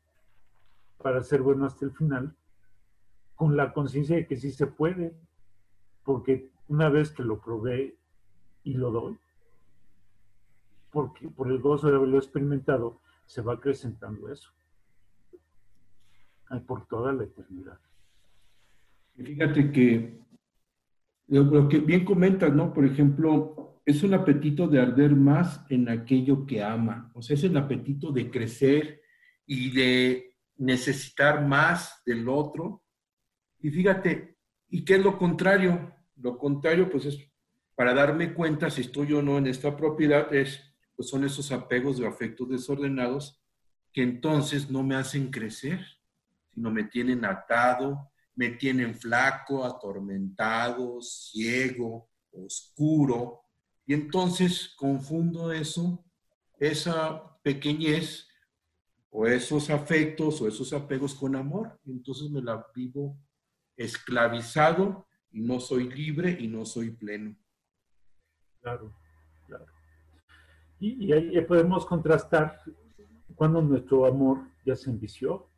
para 0.98 1.22
ser 1.22 1.42
bueno 1.42 1.64
hasta 1.64 1.84
el 1.84 1.92
final, 1.92 2.36
con 3.34 3.56
la 3.56 3.72
conciencia 3.72 4.16
de 4.16 4.26
que 4.26 4.36
sí 4.36 4.50
se 4.50 4.66
puede, 4.66 5.16
porque 6.04 6.50
una 6.68 6.88
vez 6.88 7.10
que 7.10 7.22
lo 7.22 7.40
probé 7.40 7.96
y 8.64 8.74
lo 8.74 8.90
doy, 8.90 9.18
porque 10.90 11.28
por 11.28 11.48
el 11.48 11.58
gozo 11.58 11.88
de 11.88 11.96
haberlo 11.96 12.18
experimentado, 12.18 13.00
se 13.26 13.42
va 13.42 13.54
acrecentando 13.54 14.32
eso. 14.32 14.50
Por 16.66 16.86
toda 16.86 17.12
la 17.12 17.24
eternidad. 17.24 17.78
Fíjate 19.16 19.72
que 19.72 20.20
lo 21.28 21.68
que 21.68 21.80
bien 21.80 22.04
comentas, 22.04 22.52
¿no? 22.52 22.72
Por 22.72 22.84
ejemplo, 22.84 23.80
es 23.84 24.02
un 24.02 24.14
apetito 24.14 24.68
de 24.68 24.80
arder 24.80 25.16
más 25.16 25.64
en 25.70 25.88
aquello 25.88 26.46
que 26.46 26.62
ama. 26.62 27.10
O 27.14 27.22
sea, 27.22 27.34
es 27.34 27.44
el 27.44 27.56
apetito 27.56 28.12
de 28.12 28.30
crecer 28.30 29.00
y 29.44 29.70
de 29.70 30.36
necesitar 30.56 31.46
más 31.46 32.02
del 32.04 32.28
otro. 32.28 32.82
Y 33.60 33.70
fíjate, 33.70 34.36
¿y 34.68 34.84
qué 34.84 34.96
es 34.96 35.04
lo 35.04 35.18
contrario? 35.18 35.95
Lo 36.16 36.38
contrario, 36.38 36.90
pues 36.90 37.06
es 37.06 37.18
para 37.74 37.92
darme 37.92 38.32
cuenta 38.32 38.70
si 38.70 38.80
estoy 38.80 39.12
o 39.12 39.22
no 39.22 39.38
en 39.38 39.46
esta 39.46 39.76
propiedad, 39.76 40.32
es, 40.34 40.60
pues 40.96 41.08
son 41.08 41.24
esos 41.24 41.52
apegos 41.52 41.98
de 41.98 42.06
afectos 42.06 42.48
desordenados 42.48 43.42
que 43.92 44.02
entonces 44.02 44.70
no 44.70 44.82
me 44.82 44.94
hacen 44.94 45.30
crecer, 45.30 45.80
sino 46.52 46.70
me 46.70 46.84
tienen 46.84 47.24
atado, 47.24 48.10
me 48.34 48.50
tienen 48.50 48.94
flaco, 48.94 49.64
atormentado, 49.64 51.00
ciego, 51.00 52.08
oscuro. 52.30 53.42
Y 53.86 53.94
entonces 53.94 54.74
confundo 54.76 55.52
eso, 55.52 56.04
esa 56.58 57.38
pequeñez 57.42 58.28
o 59.10 59.26
esos 59.26 59.70
afectos 59.70 60.40
o 60.40 60.48
esos 60.48 60.72
apegos 60.72 61.14
con 61.14 61.36
amor. 61.36 61.78
Y 61.84 61.92
entonces 61.92 62.30
me 62.30 62.42
la 62.42 62.66
vivo 62.74 63.18
esclavizado 63.76 65.05
no 65.40 65.60
soy 65.60 65.88
libre 65.90 66.36
y 66.38 66.48
no 66.48 66.64
soy 66.64 66.90
pleno. 66.90 67.36
Claro, 68.60 68.92
claro. 69.46 69.66
Y, 70.78 71.06
y 71.06 71.12
ahí 71.12 71.40
podemos 71.42 71.86
contrastar 71.86 72.60
cuando 73.34 73.62
nuestro 73.62 74.06
amor 74.06 74.48
ya 74.64 74.74
se 74.74 74.90
envició. 74.90 75.48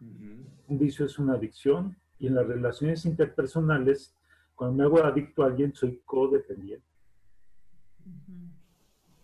Un 0.00 0.78
vicio 0.78 1.06
es 1.06 1.18
una 1.18 1.34
adicción 1.34 1.96
y 2.18 2.26
en 2.26 2.34
las 2.34 2.46
relaciones 2.46 3.04
interpersonales, 3.04 4.16
cuando 4.54 4.76
me 4.76 4.84
hago 4.84 5.04
adicto 5.04 5.42
a 5.42 5.46
alguien, 5.46 5.74
soy 5.74 6.00
codependiente. 6.04 6.86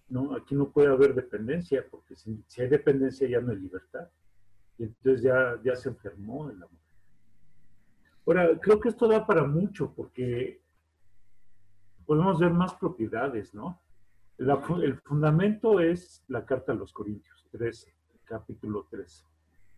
¿no? 0.09 0.35
Aquí 0.37 0.55
no 0.55 0.71
puede 0.71 0.89
haber 0.89 1.15
dependencia, 1.15 1.85
porque 1.91 2.15
si, 2.15 2.45
si, 2.47 2.63
hay 2.63 2.69
dependencia 2.69 3.29
ya 3.29 3.41
no 3.41 3.51
hay 3.51 3.59
libertad. 3.59 4.09
Y 4.79 4.85
entonces 4.85 5.23
ya, 5.23 5.61
ya 5.65 5.75
se 5.75 5.89
enfermó 5.89 6.51
el 6.51 6.57
amor. 6.57 6.84
Ahora, 8.27 8.59
creo 8.61 8.81
que 8.81 8.89
esto 8.89 9.07
da 9.07 9.27
para 9.27 9.45
mucho, 9.45 9.93
porque 9.95 10.63
podemos 12.07 12.39
ver 12.39 12.53
más 12.53 12.75
propiedades, 12.75 13.55
¿no? 13.55 13.81
La, 14.39 14.61
el 14.83 14.99
fundamento 15.01 15.79
es 15.79 16.25
la 16.29 16.45
carta 16.45 16.73
a 16.73 16.75
los 16.75 16.93
Corintios 16.93 17.47
13, 17.53 17.95
capítulo 18.25 18.87
13. 18.91 19.25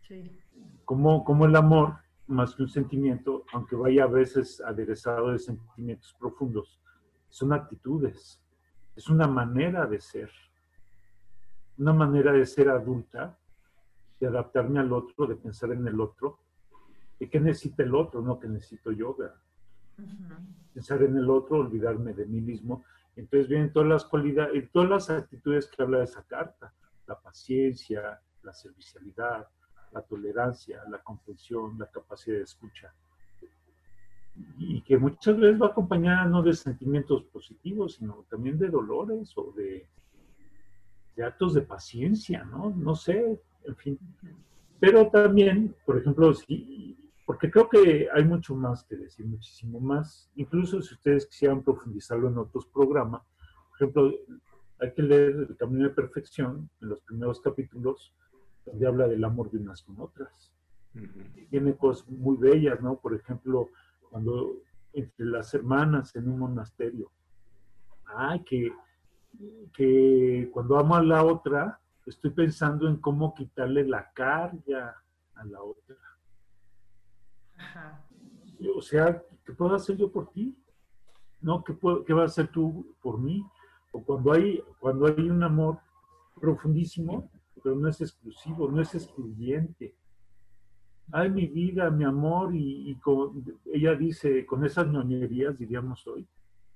Sí. 0.06 0.38
Como, 0.84 1.24
como 1.24 1.46
el 1.46 1.56
amor, 1.56 1.96
más 2.28 2.54
que 2.54 2.62
un 2.62 2.68
sentimiento, 2.68 3.44
aunque 3.52 3.76
vaya 3.76 4.04
a 4.04 4.08
veces 4.08 4.60
aderezado 4.60 5.32
de 5.32 5.38
sentimientos 5.38 6.14
profundos, 6.18 6.80
son 7.28 7.52
actitudes, 7.52 8.40
es 8.94 9.08
una 9.08 9.26
manera 9.26 9.86
de 9.86 10.00
ser, 10.00 10.30
una 11.78 11.92
manera 11.92 12.32
de 12.32 12.46
ser 12.46 12.68
adulta, 12.70 13.38
de 14.18 14.26
adaptarme 14.26 14.80
al 14.80 14.92
otro, 14.92 15.26
de 15.26 15.36
pensar 15.36 15.72
en 15.72 15.86
el 15.86 16.00
otro, 16.00 16.38
qué 17.18 17.40
necesita 17.40 17.82
el 17.82 17.94
otro, 17.94 18.20
no 18.20 18.38
que 18.38 18.48
necesito 18.48 18.92
yo, 18.92 19.14
¿verdad? 19.14 19.36
Uh 19.98 20.02
-huh. 20.02 20.74
pensar 20.74 21.02
en 21.02 21.16
el 21.16 21.28
otro, 21.30 21.58
olvidarme 21.58 22.12
de 22.12 22.26
mí 22.26 22.40
mismo. 22.40 22.84
Entonces 23.16 23.48
vienen 23.48 23.72
todas 23.72 23.88
las 23.88 24.04
cualidades, 24.04 24.70
todas 24.70 24.90
las 24.90 25.10
actitudes 25.10 25.66
que 25.68 25.82
habla 25.82 26.04
esa 26.04 26.22
carta. 26.24 26.72
la 27.06 27.14
paciencia, 27.20 28.20
la 28.42 28.52
servicialidad, 28.52 29.46
la 29.92 30.02
tolerancia, 30.02 30.82
la 30.90 30.98
comprensión, 30.98 31.78
la 31.78 31.86
capacidad 31.86 32.36
de 32.36 32.42
escucha. 32.42 32.92
Y 34.58 34.82
que 34.82 34.98
muchas 34.98 35.38
veces 35.38 35.60
va 35.60 35.68
acompañada 35.68 36.24
no 36.26 36.42
de 36.42 36.52
sentimientos 36.52 37.22
positivos, 37.24 37.94
sino 37.94 38.24
también 38.28 38.58
de 38.58 38.68
dolores 38.68 39.32
o 39.36 39.52
de, 39.52 39.88
de 41.14 41.24
actos 41.24 41.54
de 41.54 41.62
paciencia, 41.62 42.44
¿no? 42.44 42.70
No 42.70 42.94
sé, 42.94 43.40
en 43.64 43.76
fin. 43.76 43.98
Pero 44.78 45.08
también, 45.08 45.74
por 45.86 45.98
ejemplo, 45.98 46.34
si, 46.34 47.05
porque 47.26 47.50
creo 47.50 47.68
que 47.68 48.08
hay 48.14 48.24
mucho 48.24 48.54
más 48.54 48.84
que 48.84 48.96
decir, 48.96 49.26
muchísimo 49.26 49.80
más. 49.80 50.30
Incluso 50.36 50.80
si 50.80 50.94
ustedes 50.94 51.26
quisieran 51.26 51.62
profundizarlo 51.62 52.28
en 52.28 52.38
otros 52.38 52.66
programas, 52.66 53.22
por 53.68 53.76
ejemplo, 53.76 54.14
hay 54.78 54.92
que 54.94 55.02
leer 55.02 55.46
El 55.48 55.56
Camino 55.56 55.88
de 55.88 55.94
Perfección 55.94 56.70
en 56.80 56.88
los 56.88 57.00
primeros 57.00 57.40
capítulos, 57.40 58.14
donde 58.64 58.86
habla 58.86 59.08
del 59.08 59.24
amor 59.24 59.50
de 59.50 59.58
unas 59.58 59.82
con 59.82 60.00
otras. 60.00 60.52
Tiene 61.50 61.76
cosas 61.76 62.08
muy 62.08 62.36
bellas, 62.36 62.80
¿no? 62.80 62.96
Por 62.96 63.14
ejemplo, 63.14 63.70
cuando 64.08 64.62
entre 64.92 65.26
las 65.26 65.52
hermanas 65.52 66.14
en 66.14 66.28
un 66.28 66.38
monasterio. 66.38 67.10
Ay, 68.06 68.42
que, 68.44 68.72
que 69.74 70.48
cuando 70.52 70.78
amo 70.78 70.94
a 70.94 71.02
la 71.02 71.24
otra, 71.24 71.80
estoy 72.06 72.30
pensando 72.30 72.88
en 72.88 72.96
cómo 72.96 73.34
quitarle 73.34 73.84
la 73.84 74.10
carga 74.12 75.02
a 75.34 75.44
la 75.44 75.60
otra. 75.60 75.96
O 78.76 78.82
sea, 78.82 79.22
¿qué 79.44 79.52
puedo 79.52 79.74
hacer 79.74 79.96
yo 79.96 80.10
por 80.10 80.30
ti? 80.30 80.56
¿No? 81.40 81.62
¿Qué, 81.62 81.72
puedo, 81.72 82.04
¿Qué 82.04 82.12
vas 82.12 82.22
a 82.22 82.42
hacer 82.42 82.48
tú 82.48 82.94
por 83.00 83.18
mí? 83.18 83.44
O 83.92 84.02
cuando 84.02 84.32
hay, 84.32 84.62
cuando 84.78 85.06
hay 85.06 85.28
un 85.28 85.42
amor 85.42 85.78
profundísimo, 86.40 87.30
pero 87.62 87.74
no 87.76 87.88
es 87.88 88.00
exclusivo, 88.00 88.70
no 88.70 88.80
es 88.80 88.94
excluyente. 88.94 89.96
Ay, 91.12 91.30
mi 91.30 91.46
vida, 91.46 91.90
mi 91.90 92.04
amor, 92.04 92.54
y, 92.54 92.98
ella 93.66 93.94
dice, 93.94 94.44
con 94.44 94.64
esas 94.64 94.88
ñoñerías, 94.88 95.58
diríamos 95.58 96.06
hoy, 96.06 96.26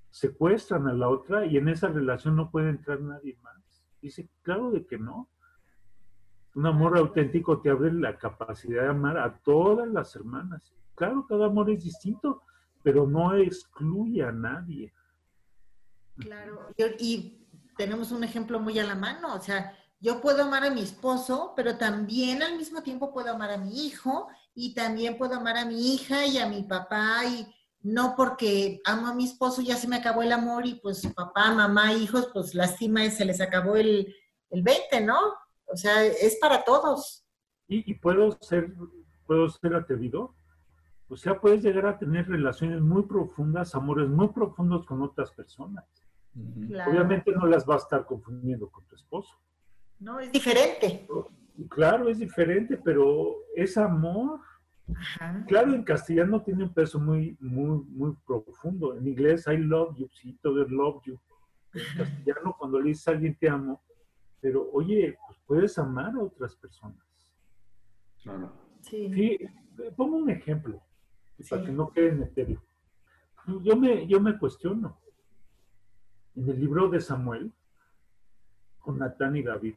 secuestran 0.09 0.87
a 0.87 0.93
la 0.93 1.09
otra 1.09 1.47
y 1.47 1.57
en 1.57 1.69
esa 1.69 1.89
relación 1.89 2.37
no 2.37 2.51
puede 2.51 2.71
entrar 2.71 3.01
nadie 3.01 3.37
más. 3.43 3.85
Dice, 4.01 4.29
claro 4.43 4.71
de 4.71 4.87
que 4.87 4.99
no. 4.99 5.29
Un 6.55 6.67
amor 6.67 6.99
auténtico 6.99 7.61
te 7.61 7.71
abre 7.71 7.93
la 7.93 8.17
capacidad 8.17 8.83
de 8.83 8.89
amar 8.89 9.19
a 9.19 9.39
todas 9.39 9.89
las 9.89 10.17
hermanas. 10.17 10.75
Claro, 11.01 11.25
cada 11.27 11.47
amor 11.47 11.71
es 11.71 11.83
distinto, 11.83 12.43
pero 12.83 13.07
no 13.07 13.35
excluye 13.35 14.23
a 14.23 14.33
nadie. 14.33 14.93
Claro, 16.19 16.69
y 16.99 17.47
tenemos 17.79 18.13
un 18.13 18.23
ejemplo 18.23 18.61
muy 18.61 18.79
a 18.79 18.85
la 18.85 18.95
mano, 18.95 19.35
o 19.35 19.41
sea, 19.41 19.75
yo 19.99 20.21
puedo 20.21 20.43
amar 20.43 20.63
a 20.63 20.71
mi 20.71 20.83
esposo, 20.83 21.55
pero 21.57 21.79
también 21.79 22.43
al 22.43 22.59
mismo 22.59 22.83
tiempo 22.83 23.15
puedo 23.15 23.31
amar 23.31 23.51
a 23.51 23.57
mi 23.57 23.87
hijo 23.87 24.29
y 24.55 24.75
también 24.75 25.17
puedo 25.17 25.37
amar 25.37 25.57
a 25.57 25.65
mi 25.65 25.95
hija 25.95 26.27
y 26.27 26.37
a 26.37 26.47
mi 26.47 26.65
papá 26.65 27.25
y 27.25 27.47
no 27.81 28.13
porque 28.15 28.83
amo 28.85 29.07
a 29.07 29.15
mi 29.15 29.25
esposo 29.25 29.63
ya 29.63 29.77
se 29.77 29.89
me 29.89 29.97
acabó 29.97 30.21
el 30.21 30.33
amor 30.33 30.67
y 30.67 30.75
pues 30.75 31.07
papá, 31.17 31.55
mamá, 31.55 31.95
hijos, 31.95 32.29
pues 32.35 32.55
lástima, 32.55 33.09
se 33.09 33.25
les 33.25 33.41
acabó 33.41 33.77
el, 33.77 34.15
el 34.51 34.63
20, 34.63 35.01
¿no? 35.01 35.19
O 35.65 35.77
sea, 35.79 36.05
es 36.05 36.37
para 36.43 36.63
todos. 36.63 37.25
¿Y, 37.69 37.95
puedo 37.95 38.37
ser, 38.43 38.75
puedo 39.27 39.49
ser 39.49 39.75
atrevido? 39.75 40.35
O 41.11 41.17
sea, 41.17 41.41
puedes 41.41 41.63
llegar 41.63 41.87
a 41.87 41.99
tener 41.99 42.29
relaciones 42.29 42.81
muy 42.81 43.03
profundas, 43.03 43.75
amores 43.75 44.09
muy 44.09 44.29
profundos 44.29 44.87
con 44.87 45.03
otras 45.03 45.33
personas. 45.33 45.85
Obviamente 46.87 47.33
no 47.33 47.47
las 47.47 47.69
va 47.69 47.75
a 47.75 47.79
estar 47.79 48.07
confundiendo 48.07 48.71
con 48.71 48.85
tu 48.87 48.95
esposo. 48.95 49.37
No, 49.99 50.21
es 50.21 50.31
diferente. 50.31 51.09
Claro, 51.69 52.09
es 52.09 52.21
diferente, 52.21 52.77
pero 52.77 53.39
es 53.57 53.77
amor. 53.77 54.39
Claro, 55.49 55.75
en 55.75 55.83
castellano 55.83 56.43
tiene 56.43 56.65
un 56.65 56.73
peso 56.73 57.01
muy, 57.01 57.37
muy, 57.41 57.85
muy 57.89 58.17
profundo. 58.25 58.97
En 58.97 59.09
inglés, 59.09 59.49
I 59.49 59.57
love 59.57 59.97
you, 59.97 60.09
sí, 60.13 60.39
todo 60.41 60.63
es 60.63 60.71
love 60.71 61.03
you. 61.07 61.19
En 61.75 61.83
castellano, 61.97 62.55
cuando 62.57 62.79
le 62.79 62.91
dices 62.91 63.09
a 63.09 63.11
alguien 63.11 63.37
te 63.37 63.49
amo, 63.49 63.83
pero 64.41 64.71
oye, 64.73 65.19
pues 65.27 65.41
puedes 65.45 65.77
amar 65.77 66.15
a 66.15 66.23
otras 66.23 66.55
personas. 66.55 67.05
Claro. 68.23 68.53
Sí. 68.81 69.39
pongo 69.97 70.17
un 70.17 70.31
ejemplo, 70.31 70.81
para 71.49 71.65
que 71.65 71.73
no 71.73 71.91
quede 71.91 72.09
en 72.09 72.23
etéreo. 72.23 72.63
Yo 73.63 73.77
me, 73.77 74.07
yo 74.07 74.21
me 74.21 74.39
cuestiono. 74.39 74.99
En 76.37 76.49
el 76.49 76.61
libro 76.61 76.89
de 76.89 77.01
Samuel, 77.01 77.53
con 78.79 78.99
Natán 78.99 79.37
y 79.37 79.43
David. 79.43 79.75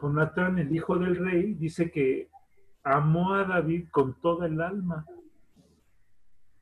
Jonatán, 0.00 0.58
el 0.58 0.74
hijo 0.74 0.98
del 0.98 1.16
rey, 1.16 1.54
dice 1.54 1.90
que 1.90 2.30
amó 2.82 3.34
a 3.34 3.44
David 3.44 3.88
con 3.90 4.14
toda 4.20 4.46
el 4.46 4.60
alma. 4.60 5.04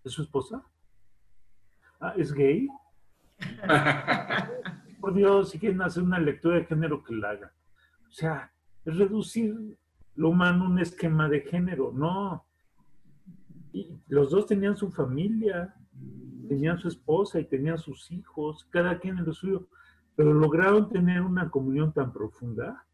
¿Es 0.05 0.12
su 0.12 0.23
esposa? 0.23 0.64
Ah, 2.01 2.14
¿Es 2.16 2.33
gay? 2.33 2.69
Por 5.01 5.14
Dios, 5.14 5.51
si 5.51 5.59
quieren 5.59 5.83
hacer 5.83 6.03
una 6.03 6.19
lectura 6.19 6.57
de 6.57 6.64
género, 6.64 7.03
que 7.05 7.14
la 7.14 7.31
hagan. 7.31 7.51
O 8.09 8.12
sea, 8.12 8.53
es 8.85 8.97
reducir 8.97 9.79
lo 10.16 10.31
humano 10.31 10.64
a 10.64 10.69
un 10.69 10.79
esquema 10.81 11.29
de 11.29 11.41
género. 11.43 11.93
No. 11.93 12.45
Y 13.73 14.01
los 14.09 14.31
dos 14.31 14.47
tenían 14.47 14.77
su 14.77 14.91
familia, 14.91 15.75
tenían 16.49 16.79
su 16.79 16.89
esposa 16.89 17.39
y 17.41 17.45
tenían 17.45 17.79
sus 17.79 18.11
hijos, 18.11 18.66
cada 18.71 18.99
quien 18.99 19.19
en 19.19 19.27
lo 19.27 19.33
suyo, 19.33 19.69
pero 20.16 20.33
lograron 20.33 20.89
tener 20.89 21.23
una 21.23 21.51
comunión 21.51 21.93
tan 21.93 22.12
profunda 22.12 22.85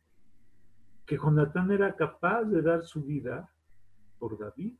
que 1.07 1.16
Jonatán 1.16 1.70
era 1.70 1.95
capaz 1.95 2.45
de 2.45 2.62
dar 2.62 2.83
su 2.83 3.03
vida 3.03 3.51
por 4.18 4.39
David. 4.39 4.75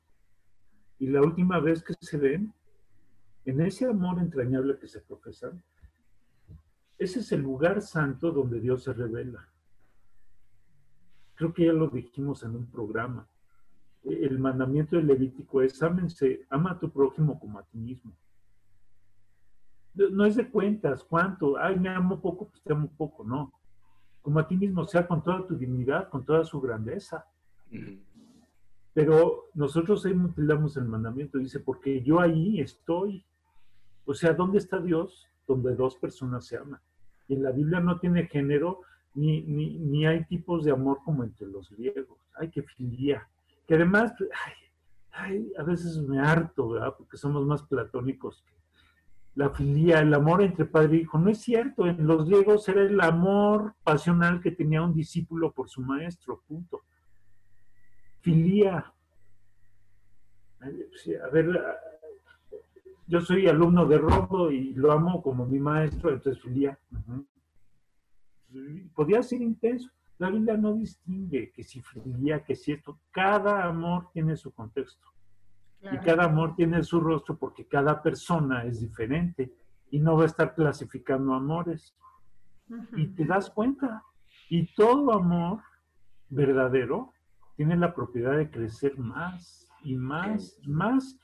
Y 0.99 1.07
la 1.09 1.21
última 1.23 1.61
vez 1.61 1.83
que 1.83 1.95
se 2.01 2.17
ven, 2.19 2.53
en 3.45 3.61
ese 3.61 3.87
amor 3.87 4.19
entrañable 4.21 4.79
que 4.79 4.89
se 4.89 5.01
profesan, 5.01 5.63
ese 6.99 7.21
es 7.21 7.33
el 7.33 7.43
lugar 7.43 7.83
santo 7.83 8.31
donde 8.31 8.61
Dios 8.61 8.85
se 8.85 8.93
revela. 8.93 9.49
Creo 11.35 11.53
que 11.53 11.67
ya 11.67 11.73
lo 11.73 11.89
dijimos 11.89 12.43
en 12.45 12.55
un 12.57 12.67
programa. 12.71 13.29
El 14.05 14.39
mandamiento 14.39 14.97
del 14.97 15.07
Levítico 15.07 15.63
es, 15.63 15.83
ámense, 15.83 16.47
ama 16.51 16.73
a 16.73 16.79
tu 16.79 16.91
prójimo 16.91 17.39
como 17.39 17.59
a 17.59 17.63
ti 17.63 17.79
mismo. 17.79 18.13
No 19.95 20.25
es 20.25 20.37
de 20.37 20.51
cuentas, 20.51 21.05
cuánto, 21.05 21.57
ay, 21.57 21.79
me 21.79 21.89
amo 21.89 22.21
poco, 22.21 22.49
pues 22.49 22.63
te 22.63 22.73
amo 22.73 22.91
poco, 22.97 23.25
no 23.25 23.53
como 24.25 24.39
a 24.39 24.49
ti 24.49 24.57
mismo, 24.57 24.87
sea 24.87 25.07
con 25.07 25.23
toda 25.23 25.47
tu 25.47 25.55
dignidad, 25.55 26.09
con 26.09 26.25
toda 26.25 26.45
su 26.45 26.59
grandeza. 26.59 27.27
Pero 28.95 29.51
nosotros 29.53 30.07
ahí 30.07 30.15
mutilamos 30.15 30.79
el 30.79 30.87
mandamiento, 30.87 31.37
dice, 31.37 31.61
porque 31.61 32.03
yo 32.03 32.21
ahí 32.21 32.59
estoy. 32.59 33.23
O 34.07 34.15
sea, 34.15 34.33
¿dónde 34.33 34.57
está 34.57 34.81
Dios? 34.81 35.29
Donde 35.47 35.75
dos 35.75 35.97
personas 35.97 36.47
se 36.47 36.57
aman. 36.57 36.81
Y 37.29 37.35
en 37.35 37.43
la 37.43 37.53
Biblia 37.53 37.81
no 37.81 38.01
tiene 38.01 38.27
género, 38.27 38.81
ni, 39.13 39.43
ni, 39.43 40.07
hay 40.07 40.25
tipos 40.25 40.65
de 40.65 40.73
amor 40.73 41.01
como 41.05 41.23
entre 41.23 41.47
los 41.47 41.69
griegos. 41.69 42.19
Ay, 42.35 42.51
qué 42.51 42.63
filia. 42.63 43.29
Que 43.67 43.75
además, 43.75 44.13
ay, 45.13 45.53
a 45.59 45.63
veces 45.63 45.99
me 45.99 46.19
harto, 46.19 46.71
¿verdad? 46.71 46.95
Porque 46.97 47.17
somos 47.17 47.45
más 47.47 47.63
platónicos 47.63 48.45
la 49.35 49.51
filía, 49.51 50.01
el 50.01 50.15
amor 50.15 50.43
entre 50.43 50.65
padre 50.65 50.97
e 50.97 51.01
hijo. 51.01 51.19
No 51.19 51.31
es 51.31 51.39
cierto, 51.39 51.87
en 51.87 52.07
los 52.07 52.27
griegos 52.27 52.69
era 52.69 52.83
el 52.83 53.01
amor 53.01 53.75
pasional 53.83 54.41
que 54.41 54.53
tenía 54.53 54.83
un 54.83 54.95
discípulo 54.95 55.53
por 55.53 55.69
su 55.69 55.83
maestro, 55.83 56.43
punto. 56.47 56.85
Filía. 58.21 58.93
A 60.61 61.29
ver, 61.31 61.49
yo 63.07 63.21
soy 63.21 63.49
alumno 63.49 63.85
de 63.87 63.99
Rodo 63.99 64.51
y 64.51 64.73
lo 64.75 64.93
amo 64.93 65.21
como 65.21 65.45
mi 65.45 65.59
maestro, 65.59 66.11
entonces 66.11 66.43
filía. 66.43 66.79
Podía 68.95 69.23
ser 69.23 69.43
intenso. 69.43 69.91
La 70.19 70.31
Biblia 70.31 70.57
no 70.57 70.75
distingue 70.75 71.51
que 71.53 71.63
si 71.63 71.81
filía, 71.81 72.45
que 72.45 72.55
si 72.55 72.73
esto. 72.73 73.01
Cada 73.11 73.65
amor 73.65 74.11
tiene 74.13 74.37
su 74.37 74.53
contexto. 74.53 75.09
Y 75.93 75.99
cada 75.99 76.25
amor 76.25 76.55
tiene 76.57 76.83
su 76.83 76.99
rostro 76.99 77.37
porque 77.37 77.67
cada 77.67 78.03
persona 78.03 78.65
es 78.65 78.81
diferente 78.81 79.53
y 79.91 79.99
no 79.99 80.17
va 80.17 80.23
a 80.23 80.27
estar 80.27 80.55
clasificando 80.55 81.35
amores. 81.35 81.95
Y 82.97 83.09
te 83.09 83.25
das 83.25 83.51
cuenta. 83.51 84.03
Y 84.49 84.73
todo 84.75 85.13
amor 85.13 85.61
verdadero 86.29 87.13
tiene 87.57 87.77
la 87.77 87.95
propiedad 87.95 88.37
de 88.37 88.51
crecer 88.51 88.99
más 88.99 89.69
y 89.83 89.95
más 89.95 90.59
y 90.63 90.69
más. 90.69 91.19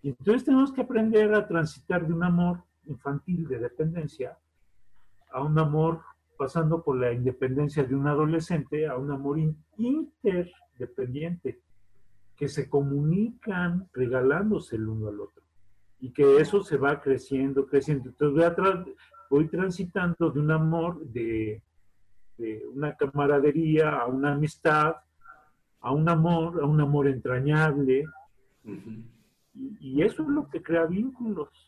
Y 0.00 0.10
entonces 0.10 0.44
tenemos 0.44 0.72
que 0.72 0.80
aprender 0.80 1.34
a 1.34 1.46
transitar 1.46 2.06
de 2.06 2.14
un 2.14 2.24
amor 2.24 2.64
infantil 2.86 3.46
de 3.46 3.58
dependencia 3.58 4.38
a 5.30 5.42
un 5.42 5.58
amor 5.58 6.02
pasando 6.38 6.82
por 6.82 6.96
la 6.98 7.12
independencia 7.12 7.84
de 7.84 7.94
un 7.94 8.06
adolescente 8.06 8.86
a 8.86 8.96
un 8.96 9.10
amor 9.10 9.38
interdependiente 9.76 11.60
que 12.36 12.48
se 12.48 12.70
comunican 12.70 13.88
regalándose 13.92 14.76
el 14.76 14.88
uno 14.88 15.08
al 15.08 15.20
otro 15.20 15.42
y 16.00 16.12
que 16.12 16.36
eso 16.36 16.62
se 16.62 16.76
va 16.76 17.00
creciendo, 17.00 17.66
creciendo. 17.66 18.10
Entonces 18.10 18.56
voy, 18.56 18.94
voy 19.28 19.48
transitando 19.48 20.30
de 20.30 20.40
un 20.40 20.52
amor 20.52 21.04
de, 21.04 21.60
de 22.36 22.62
una 22.72 22.94
camaradería 22.94 23.98
a 23.98 24.06
una 24.06 24.34
amistad, 24.34 24.94
a 25.80 25.92
un 25.92 26.08
amor, 26.08 26.62
a 26.62 26.66
un 26.66 26.80
amor 26.80 27.08
entrañable. 27.08 28.04
Y, 28.64 29.76
y 29.80 30.02
eso 30.02 30.22
es 30.22 30.28
lo 30.28 30.48
que 30.48 30.62
crea 30.62 30.86
vínculos. 30.86 31.67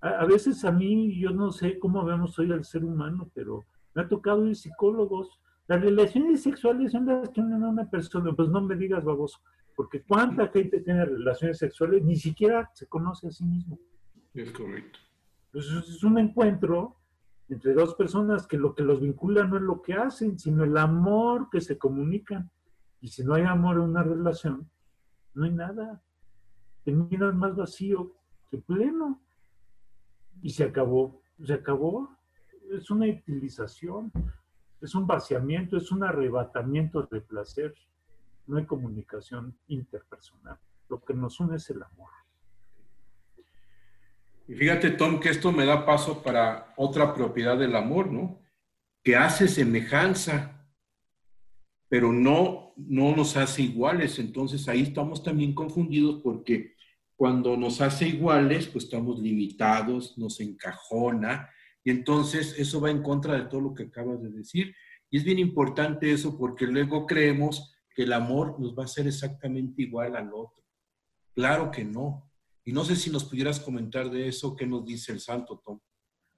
A, 0.00 0.08
a 0.08 0.26
veces 0.26 0.64
a 0.64 0.72
mí, 0.72 1.18
yo 1.18 1.30
no 1.30 1.52
sé 1.52 1.78
cómo 1.78 2.04
vemos 2.04 2.38
hoy 2.38 2.52
al 2.52 2.64
ser 2.64 2.84
humano, 2.84 3.30
pero 3.34 3.64
me 3.94 4.02
ha 4.02 4.08
tocado 4.08 4.46
ir 4.46 4.56
psicólogos. 4.56 5.40
Las 5.66 5.80
relaciones 5.80 6.42
sexuales 6.42 6.92
son 6.92 7.06
las 7.06 7.28
que 7.28 7.40
unen 7.40 7.62
a 7.62 7.68
una 7.68 7.88
persona. 7.88 8.32
Pues 8.32 8.48
no 8.48 8.60
me 8.60 8.76
digas, 8.76 9.04
baboso, 9.04 9.40
porque 9.76 10.02
cuánta 10.02 10.48
gente 10.48 10.80
tiene 10.80 11.04
relaciones 11.04 11.58
sexuales 11.58 12.04
ni 12.04 12.16
siquiera 12.16 12.70
se 12.74 12.86
conoce 12.86 13.28
a 13.28 13.30
sí 13.30 13.44
mismo. 13.44 13.78
Es 14.34 14.50
correcto. 14.52 14.98
Pues 15.52 15.66
es 15.66 16.04
un 16.04 16.18
encuentro 16.18 16.96
entre 17.48 17.74
dos 17.74 17.94
personas 17.94 18.46
que 18.46 18.56
lo 18.56 18.74
que 18.74 18.84
los 18.84 19.00
vincula 19.00 19.44
no 19.44 19.56
es 19.56 19.62
lo 19.62 19.82
que 19.82 19.94
hacen, 19.94 20.38
sino 20.38 20.62
el 20.62 20.76
amor 20.76 21.48
que 21.50 21.60
se 21.60 21.78
comunican. 21.78 22.50
Y 23.00 23.08
si 23.08 23.24
no 23.24 23.34
hay 23.34 23.42
amor 23.42 23.76
en 23.76 23.82
una 23.82 24.04
relación, 24.04 24.70
no 25.34 25.44
hay 25.44 25.52
nada. 25.52 26.02
Terminas 26.84 27.34
más 27.34 27.56
vacío 27.56 28.14
que 28.50 28.58
pleno. 28.58 29.20
Y 30.42 30.50
se 30.50 30.64
acabó, 30.64 31.20
se 31.44 31.54
acabó. 31.54 32.16
Es 32.70 32.90
una 32.90 33.06
utilización, 33.06 34.12
es 34.80 34.94
un 34.94 35.06
vaciamiento, 35.06 35.76
es 35.76 35.90
un 35.90 36.04
arrebatamiento 36.04 37.02
de 37.10 37.20
placer. 37.20 37.74
No 38.46 38.58
hay 38.58 38.66
comunicación 38.66 39.56
interpersonal. 39.68 40.58
Lo 40.88 41.02
que 41.04 41.14
nos 41.14 41.38
une 41.40 41.56
es 41.56 41.68
el 41.70 41.82
amor. 41.82 42.10
Y 44.48 44.54
fíjate, 44.54 44.90
Tom, 44.90 45.20
que 45.20 45.28
esto 45.28 45.52
me 45.52 45.64
da 45.64 45.86
paso 45.86 46.24
para 46.24 46.74
otra 46.76 47.14
propiedad 47.14 47.56
del 47.56 47.76
amor, 47.76 48.10
¿no? 48.10 48.40
Que 49.04 49.14
hace 49.14 49.46
semejanza, 49.46 50.66
pero 51.88 52.12
no, 52.12 52.72
no 52.76 53.14
nos 53.14 53.36
hace 53.36 53.62
iguales. 53.62 54.18
Entonces 54.18 54.66
ahí 54.68 54.82
estamos 54.82 55.22
también 55.22 55.54
confundidos 55.54 56.20
porque 56.20 56.74
cuando 57.20 57.54
nos 57.54 57.82
hace 57.82 58.08
iguales, 58.08 58.66
pues 58.68 58.84
estamos 58.84 59.20
limitados, 59.20 60.16
nos 60.16 60.40
encajona, 60.40 61.50
y 61.84 61.90
entonces 61.90 62.58
eso 62.58 62.80
va 62.80 62.90
en 62.90 63.02
contra 63.02 63.34
de 63.34 63.42
todo 63.44 63.60
lo 63.60 63.74
que 63.74 63.82
acabas 63.82 64.22
de 64.22 64.30
decir. 64.30 64.74
Y 65.10 65.18
es 65.18 65.24
bien 65.24 65.38
importante 65.38 66.10
eso 66.10 66.38
porque 66.38 66.66
luego 66.66 67.04
creemos 67.04 67.74
que 67.94 68.04
el 68.04 68.14
amor 68.14 68.58
nos 68.58 68.74
va 68.74 68.84
a 68.84 68.86
hacer 68.86 69.06
exactamente 69.06 69.82
igual 69.82 70.16
al 70.16 70.30
otro. 70.32 70.64
Claro 71.34 71.70
que 71.70 71.84
no. 71.84 72.26
Y 72.64 72.72
no 72.72 72.84
sé 72.86 72.96
si 72.96 73.10
nos 73.10 73.26
pudieras 73.26 73.60
comentar 73.60 74.08
de 74.10 74.26
eso, 74.26 74.56
qué 74.56 74.66
nos 74.66 74.86
dice 74.86 75.12
el 75.12 75.20
santo 75.20 75.60
Tom. 75.62 75.78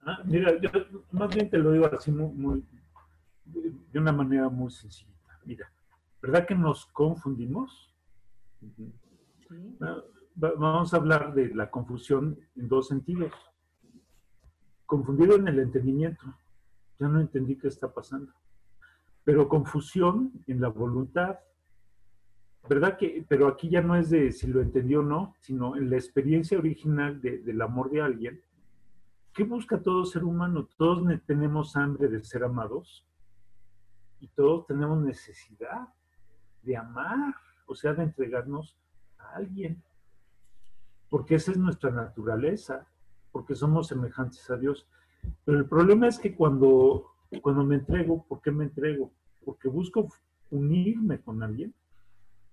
Ah, 0.01 0.21
mira, 0.25 0.61
yo 0.61 0.69
más 1.13 1.33
bien 1.33 1.49
te 1.49 1.59
lo 1.59 1.71
digo 1.71 1.87
así 1.97 2.11
muy, 2.11 2.33
muy- 2.35 2.65
de 3.45 4.01
una 4.01 4.11
manera 4.11 4.49
muy 4.49 4.73
sencilla. 4.73 5.15
Mira, 5.45 5.73
¿verdad 6.21 6.45
que 6.45 6.57
nos 6.57 6.87
confundimos? 6.87 7.95
Va- 9.81 10.03
Vamos 10.35 10.93
a 10.95 10.97
hablar 10.97 11.35
de 11.35 11.55
la 11.55 11.71
confusión 11.71 12.39
en 12.57 12.69
dos 12.69 12.89
sentidos. 12.89 13.33
Confundido 14.87 15.37
en 15.37 15.49
el 15.49 15.59
entendimiento. 15.59 16.25
Ya 16.99 17.09
no 17.09 17.21
entendí 17.21 17.57
qué 17.57 17.69
está 17.69 17.93
pasando. 17.93 18.33
Pero 19.25 19.49
confusión 19.49 20.33
en 20.47 20.61
la 20.61 20.69
voluntad. 20.69 21.39
¿Verdad 22.69 22.97
que? 22.97 23.25
Pero 23.29 23.49
aquí 23.49 23.69
ya 23.69 23.83
no 23.83 23.97
es 23.97 24.11
de 24.11 24.33
si 24.33 24.47
lo 24.47 24.61
entendió 24.61 25.01
o 25.01 25.05
no, 25.05 25.35
sino 25.41 25.77
en 25.77 25.91
la 25.91 25.97
experiencia 25.97 26.59
original 26.59 27.21
de- 27.21 27.39
del 27.39 27.61
amor 27.61 27.91
de 27.91 28.01
alguien. 28.01 28.41
¿Qué 29.35 29.45
busca 29.45 29.81
todo 29.81 30.05
ser 30.05 30.25
humano? 30.25 30.69
Todos 30.77 31.03
ne- 31.05 31.19
tenemos 31.19 31.77
hambre 31.77 32.09
de 32.09 32.23
ser 32.23 32.45
amados 32.45 33.07
y 34.21 34.29
todos 34.29 34.67
tenemos 34.67 35.03
necesidad 35.03 35.89
de 36.63 36.77
amar, 36.77 37.35
o 37.67 37.75
sea, 37.75 37.93
de 37.95 38.05
entregarnos 38.05 38.77
a 39.19 39.35
alguien. 39.37 39.83
Porque 41.13 41.35
esa 41.35 41.51
es 41.53 41.59
nuestra 41.59 41.91
naturaleza, 41.91 42.89
porque 43.33 43.55
somos 43.55 43.89
semejantes 43.89 44.49
a 44.49 44.57
Dios. 44.57 44.89
Pero 45.45 45.59
el 45.59 45.67
problema 45.67 46.09
es 46.09 46.19
que 46.19 46.35
cuando, 46.35 47.05
cuando 47.43 47.65
me 47.65 47.75
entrego, 47.75 48.25
¿por 48.27 48.41
qué 48.41 48.51
me 48.51 48.65
entrego? 48.65 49.13
Porque 49.45 49.69
busco 49.69 50.09
unirme 50.51 51.21
con 51.21 51.43
alguien. 51.43 51.75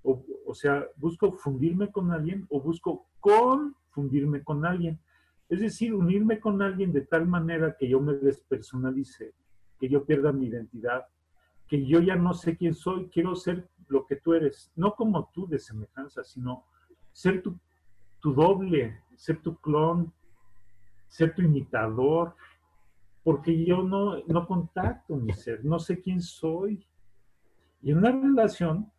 O, 0.04 0.54
sea, 0.54 0.86
busco 0.98 1.32
fundirme 1.32 1.90
con 1.90 2.12
alguien 2.12 2.48
o 2.50 2.60
busco 2.60 3.06
confundirme 3.22 4.44
con 4.44 4.66
alguien. 4.66 5.00
Es 5.48 5.62
decir, 5.62 5.94
unirme 5.94 6.42
con 6.42 6.62
alguien 6.62 6.92
de 6.92 7.04
tal 7.04 7.28
manera 7.28 7.78
que 7.80 7.88
yo 7.88 8.02
me 8.02 8.16
despersonalice, 8.16 9.36
que 9.80 9.88
yo 9.88 10.04
pierda 10.04 10.34
mi 10.34 10.48
identidad, 10.48 11.06
que 11.66 11.86
yo 11.86 12.02
ya 12.02 12.18
no 12.18 12.34
sé 12.34 12.58
quién 12.58 12.74
soy, 12.74 13.08
quiero 13.08 13.38
ser 13.38 13.70
lo 13.88 14.06
que 14.06 14.18
tú 14.18 14.34
eres, 14.34 14.70
no 14.76 14.96
como 14.96 15.30
tú 15.34 15.48
de 15.48 15.60
semejanza, 15.60 16.26
sino 16.26 16.66
ser 17.14 17.42
tu, 17.42 17.58
tu 18.20 18.34
doble, 18.34 19.02
ser 19.16 19.42
tu 19.42 19.56
clon, 19.58 20.12
ser 21.08 21.34
tu 21.34 21.42
imitador, 21.42 22.36
porque 23.24 23.66
yo 23.66 23.84
no, 23.84 24.24
no 24.26 24.48
contacto 24.48 25.16
mi 25.16 25.34
ser, 25.34 25.64
no 25.64 25.80
sé 25.80 26.02
quién 26.02 26.22
soy. 26.22 26.86
Y 27.82 27.92
en 27.92 28.00
una 28.00 28.12
relación, 28.12 28.92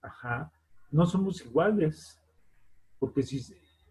ajá, 0.00 0.52
no 0.90 1.06
somos 1.06 1.44
iguales, 1.44 2.20
porque 2.98 3.22
si 3.22 3.40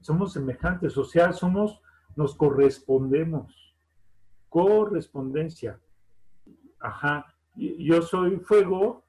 somos 0.01 0.34
semejantes, 0.34 0.97
o 0.97 1.03
sea, 1.03 1.34
somos, 1.34 1.82
nos 2.15 2.36
correspondemos, 2.36 3.76
correspondencia, 4.49 5.80
ajá, 6.80 7.26
yo 7.55 8.01
soy 8.01 8.38
fuego, 8.38 9.03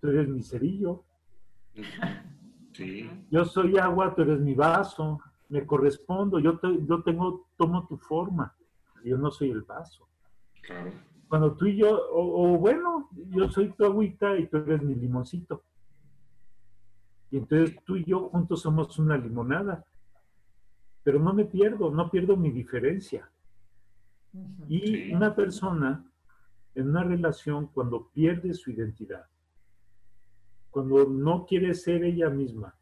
tú 0.00 0.08
eres 0.08 0.28
mi 0.28 0.42
cerillo, 0.42 1.04
Sí, 2.74 3.08
yo 3.30 3.44
soy 3.44 3.78
agua, 3.78 4.14
tú 4.14 4.22
eres 4.22 4.40
mi 4.40 4.54
vaso, 4.54 5.20
me 5.48 5.64
correspondo, 5.64 6.38
yo, 6.40 6.58
te- 6.58 6.84
yo 6.86 7.02
tengo, 7.02 7.46
tomo 7.56 7.86
tu 7.86 7.96
forma, 7.96 8.54
yo 9.04 9.16
no 9.16 9.30
soy 9.30 9.50
el 9.50 9.62
vaso. 9.62 10.08
claro. 10.62 10.90
Cuando 11.28 11.56
tú 11.56 11.66
y 11.66 11.76
yo, 11.78 11.90
o, 12.12 12.54
o 12.54 12.58
bueno, 12.58 13.08
yo 13.30 13.48
soy 13.48 13.70
tu 13.72 13.84
agüita 13.84 14.36
y 14.38 14.46
tú 14.46 14.58
eres 14.58 14.82
mi 14.82 14.94
limoncito. 14.94 15.64
Y 17.30 17.38
entonces 17.38 17.76
tú 17.84 17.96
y 17.96 18.04
yo 18.04 18.28
juntos 18.28 18.60
somos 18.62 18.96
una 18.98 19.16
limonada. 19.16 19.84
Pero 21.02 21.18
no 21.18 21.32
me 21.32 21.44
pierdo, 21.46 21.90
no 21.90 22.08
pierdo 22.10 22.36
mi 22.36 22.50
diferencia. 22.52 23.28
Y 24.68 24.80
Sí. 24.80 25.12
una 25.12 25.34
persona 25.34 26.04
en 26.74 26.90
una 26.90 27.02
relación 27.02 27.66
cuando 27.68 28.08
pierde 28.10 28.54
su 28.54 28.70
identidad, 28.70 29.26
cuando 30.74 31.04
no 31.08 31.46
quiere 31.46 31.72
ser 31.72 32.02
ella 32.02 32.28
misma, 32.28 32.74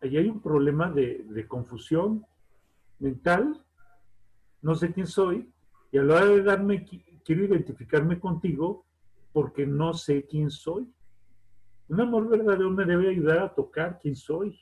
ahí 0.00 0.16
hay 0.16 0.28
un 0.30 0.40
problema 0.40 0.90
de, 0.90 1.24
de 1.28 1.46
confusión 1.46 2.24
mental, 3.00 3.62
no 4.62 4.74
sé 4.74 4.94
quién 4.94 5.06
soy, 5.06 5.52
y 5.92 5.98
a 5.98 6.02
la 6.02 6.14
hora 6.14 6.24
de 6.24 6.42
darme, 6.42 6.86
qui- 6.86 7.20
quiero 7.22 7.44
identificarme 7.44 8.18
contigo 8.18 8.86
porque 9.34 9.66
no 9.66 9.92
sé 9.92 10.24
quién 10.26 10.50
soy. 10.50 10.90
Un 11.90 12.00
amor 12.00 12.26
verdadero 12.26 12.70
me 12.70 12.86
debe 12.86 13.10
ayudar 13.10 13.40
a 13.40 13.54
tocar 13.54 13.98
quién 14.00 14.16
soy 14.16 14.58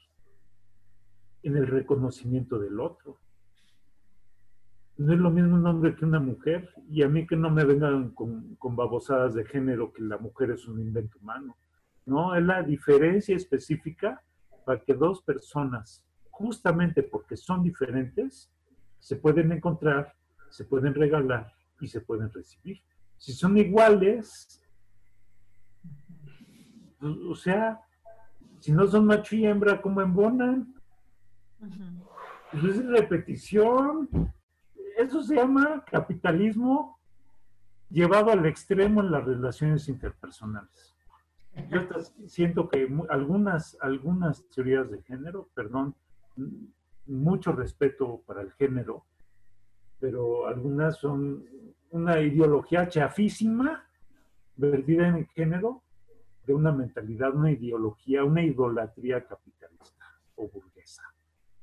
en 1.45 1.57
el 1.57 1.69
reconocimiento 1.69 2.59
del 2.59 2.81
otro. 2.81 3.21
No 4.99 5.13
es 5.13 5.19
lo 5.19 5.31
mismo 5.31 5.55
un 5.55 5.67
hombre 5.67 5.95
que 5.95 6.05
una 6.05 6.21
mujer, 6.21 6.71
y 6.91 7.03
a 7.03 7.09
mí 7.09 7.27
que 7.27 7.37
no 7.37 7.51
me 7.51 7.65
vengan 7.65 8.11
con, 8.11 8.57
con 8.57 8.75
babosadas 8.75 9.35
de 9.35 9.45
género 9.45 9.93
que 9.93 10.03
la 10.03 10.19
mujer 10.19 10.51
es 10.51 10.67
un 10.67 10.81
invento 10.81 11.19
humano. 11.19 11.57
No, 12.05 12.35
es 12.35 12.43
la 12.43 12.63
diferencia 12.63 13.37
específica 13.37 14.23
para 14.65 14.81
que 14.81 14.95
dos 14.95 15.23
personas, 15.23 16.05
justamente 16.31 17.03
porque 17.03 17.37
son 17.37 17.63
diferentes, 17.63 18.51
se 18.99 19.17
pueden 19.17 19.53
encontrar, 19.53 20.15
se 20.51 20.65
pueden 20.65 20.95
regalar 20.95 21.53
y 21.81 21.87
se 21.87 22.01
pueden 22.01 22.33
recibir. 22.33 22.83
Si 23.17 23.33
son 23.33 23.57
iguales, 23.57 24.63
o 27.01 27.35
sea, 27.35 27.81
si 28.59 28.73
no 28.73 28.87
son 28.87 29.07
macho 29.07 29.37
y 29.37 29.47
hembra, 29.47 29.81
¿cómo 29.81 30.01
embonan? 30.01 30.75
Pues 32.51 32.65
es 32.65 32.87
repetición. 32.87 34.09
Eso 34.99 35.23
se 35.23 35.37
llama 35.37 35.85
capitalismo 35.89 36.99
llevado 37.89 38.33
al 38.33 38.45
extremo 38.47 39.01
en 39.01 39.13
las 39.13 39.25
relaciones 39.25 39.89
interpersonales. 39.89 40.97
Yo 41.71 41.87
siento 42.27 42.69
que 42.69 42.89
algunas, 43.09 43.79
algunas 43.81 44.45
teorías 44.49 44.91
de 44.91 45.01
género, 45.03 45.51
perdón, 45.55 45.95
mucho 47.07 47.53
respeto 47.53 48.25
para 48.27 48.43
el 48.43 48.51
género, 48.55 49.05
pero 50.01 50.49
algunas 50.49 50.99
son 50.99 51.45
una 51.91 52.21
ideología 52.21 52.89
chafísima, 52.89 53.89
vertida 54.57 55.07
en 55.07 55.15
el 55.15 55.27
género, 55.29 55.85
de 56.45 56.55
una 56.55 56.73
mentalidad, 56.73 57.37
una 57.37 57.53
ideología, 57.53 58.25
una 58.25 58.43
idolatría 58.43 59.25
capitalista 59.25 60.07
o 60.35 60.49
burguesa, 60.49 61.05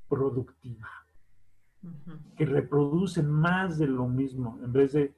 productiva. 0.07 1.04
Que 2.35 2.45
reproducen 2.45 3.29
más 3.29 3.77
de 3.77 3.87
lo 3.87 4.07
mismo, 4.07 4.59
en 4.63 4.73
vez 4.73 4.93
de 4.93 5.13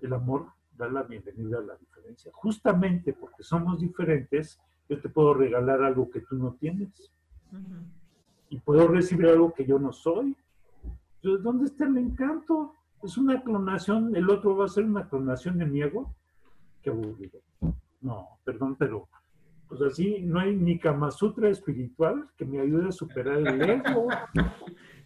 el 0.00 0.12
amor 0.12 0.46
dar 0.76 0.92
la 0.92 1.02
bienvenida 1.02 1.58
a 1.58 1.62
la 1.62 1.76
diferencia. 1.76 2.30
Justamente 2.34 3.12
porque 3.12 3.42
somos 3.42 3.80
diferentes, 3.80 4.58
yo 4.88 5.00
te 5.00 5.08
puedo 5.08 5.34
regalar 5.34 5.82
algo 5.82 6.10
que 6.10 6.20
tú 6.20 6.36
no 6.36 6.54
tienes 6.54 7.12
y 8.48 8.58
puedo 8.58 8.88
recibir 8.88 9.26
algo 9.26 9.52
que 9.52 9.66
yo 9.66 9.78
no 9.78 9.92
soy. 9.92 10.36
Entonces, 11.16 11.42
¿dónde 11.42 11.66
está 11.66 11.84
el 11.84 11.98
encanto? 11.98 12.74
Es 13.02 13.16
una 13.16 13.42
clonación, 13.42 14.16
el 14.16 14.28
otro 14.30 14.56
va 14.56 14.64
a 14.64 14.68
ser 14.68 14.84
una 14.84 15.08
clonación 15.08 15.58
de 15.58 15.66
mi 15.66 15.82
ego. 15.82 16.14
Qué 16.82 16.90
aburrido. 16.90 17.40
No, 18.00 18.38
perdón, 18.44 18.76
pero 18.76 19.08
pues 19.68 19.82
así 19.82 20.20
no 20.22 20.40
hay 20.40 20.56
ni 20.56 20.78
Kama 20.78 21.10
Sutra 21.10 21.48
espiritual 21.48 22.28
que 22.36 22.44
me 22.44 22.60
ayude 22.60 22.88
a 22.88 22.92
superar 22.92 23.38
el 23.38 23.62
ego. 23.62 24.08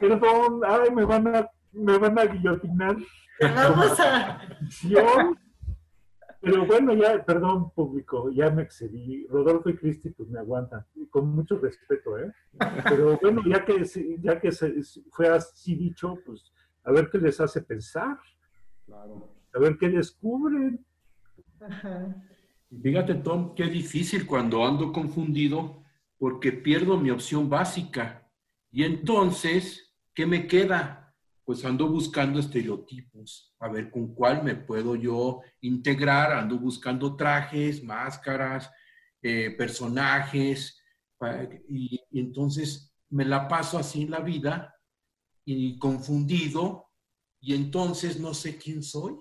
Perdón, 0.00 0.60
ay, 0.66 0.90
me 0.94 1.04
van 1.04 1.34
a, 1.34 1.50
me 1.72 1.98
van 1.98 2.18
a 2.18 2.24
guillotinar. 2.26 2.96
Vamos 3.40 4.00
a... 4.00 4.40
Pero 6.40 6.66
bueno, 6.66 6.92
ya, 6.94 7.24
perdón, 7.24 7.70
público, 7.70 8.28
ya 8.32 8.50
me 8.50 8.62
excedí. 8.62 9.26
Rodolfo 9.28 9.68
y 9.70 9.76
Cristi, 9.76 10.10
pues 10.10 10.28
me 10.28 10.40
aguantan, 10.40 10.84
con 11.10 11.28
mucho 11.32 11.56
respeto, 11.58 12.18
¿eh? 12.18 12.32
Pero 12.82 13.16
bueno, 13.22 13.42
ya 13.46 13.64
que, 13.64 13.84
ya 14.20 14.40
que 14.40 14.50
se- 14.50 14.74
fue 15.12 15.28
así 15.28 15.76
dicho, 15.76 16.18
pues 16.26 16.52
a 16.82 16.90
ver 16.90 17.08
qué 17.10 17.18
les 17.18 17.40
hace 17.40 17.62
pensar, 17.62 18.18
Claro. 18.86 19.28
a 19.54 19.58
ver 19.60 19.78
qué 19.78 19.88
descubren. 19.88 20.84
Ajá. 21.60 22.16
Fíjate, 22.82 23.14
Tom, 23.14 23.54
qué 23.54 23.64
difícil 23.66 24.26
cuando 24.26 24.66
ando 24.66 24.92
confundido 24.92 25.84
porque 26.18 26.50
pierdo 26.50 26.98
mi 26.98 27.10
opción 27.10 27.48
básica. 27.48 28.21
Y 28.72 28.84
entonces, 28.84 29.94
¿qué 30.14 30.26
me 30.26 30.46
queda? 30.46 31.14
Pues 31.44 31.64
ando 31.64 31.88
buscando 31.88 32.40
estereotipos, 32.40 33.54
a 33.60 33.68
ver 33.68 33.90
con 33.90 34.14
cuál 34.14 34.42
me 34.42 34.56
puedo 34.56 34.96
yo 34.96 35.42
integrar, 35.60 36.32
ando 36.32 36.58
buscando 36.58 37.14
trajes, 37.14 37.84
máscaras, 37.84 38.70
eh, 39.20 39.50
personajes, 39.50 40.82
y 41.68 42.00
entonces 42.10 42.92
me 43.10 43.24
la 43.24 43.46
paso 43.46 43.78
así 43.78 44.02
en 44.02 44.10
la 44.10 44.20
vida 44.20 44.74
y 45.44 45.78
confundido, 45.78 46.88
y 47.40 47.54
entonces 47.54 48.18
no 48.18 48.34
sé 48.34 48.56
quién 48.56 48.82
soy. 48.82 49.14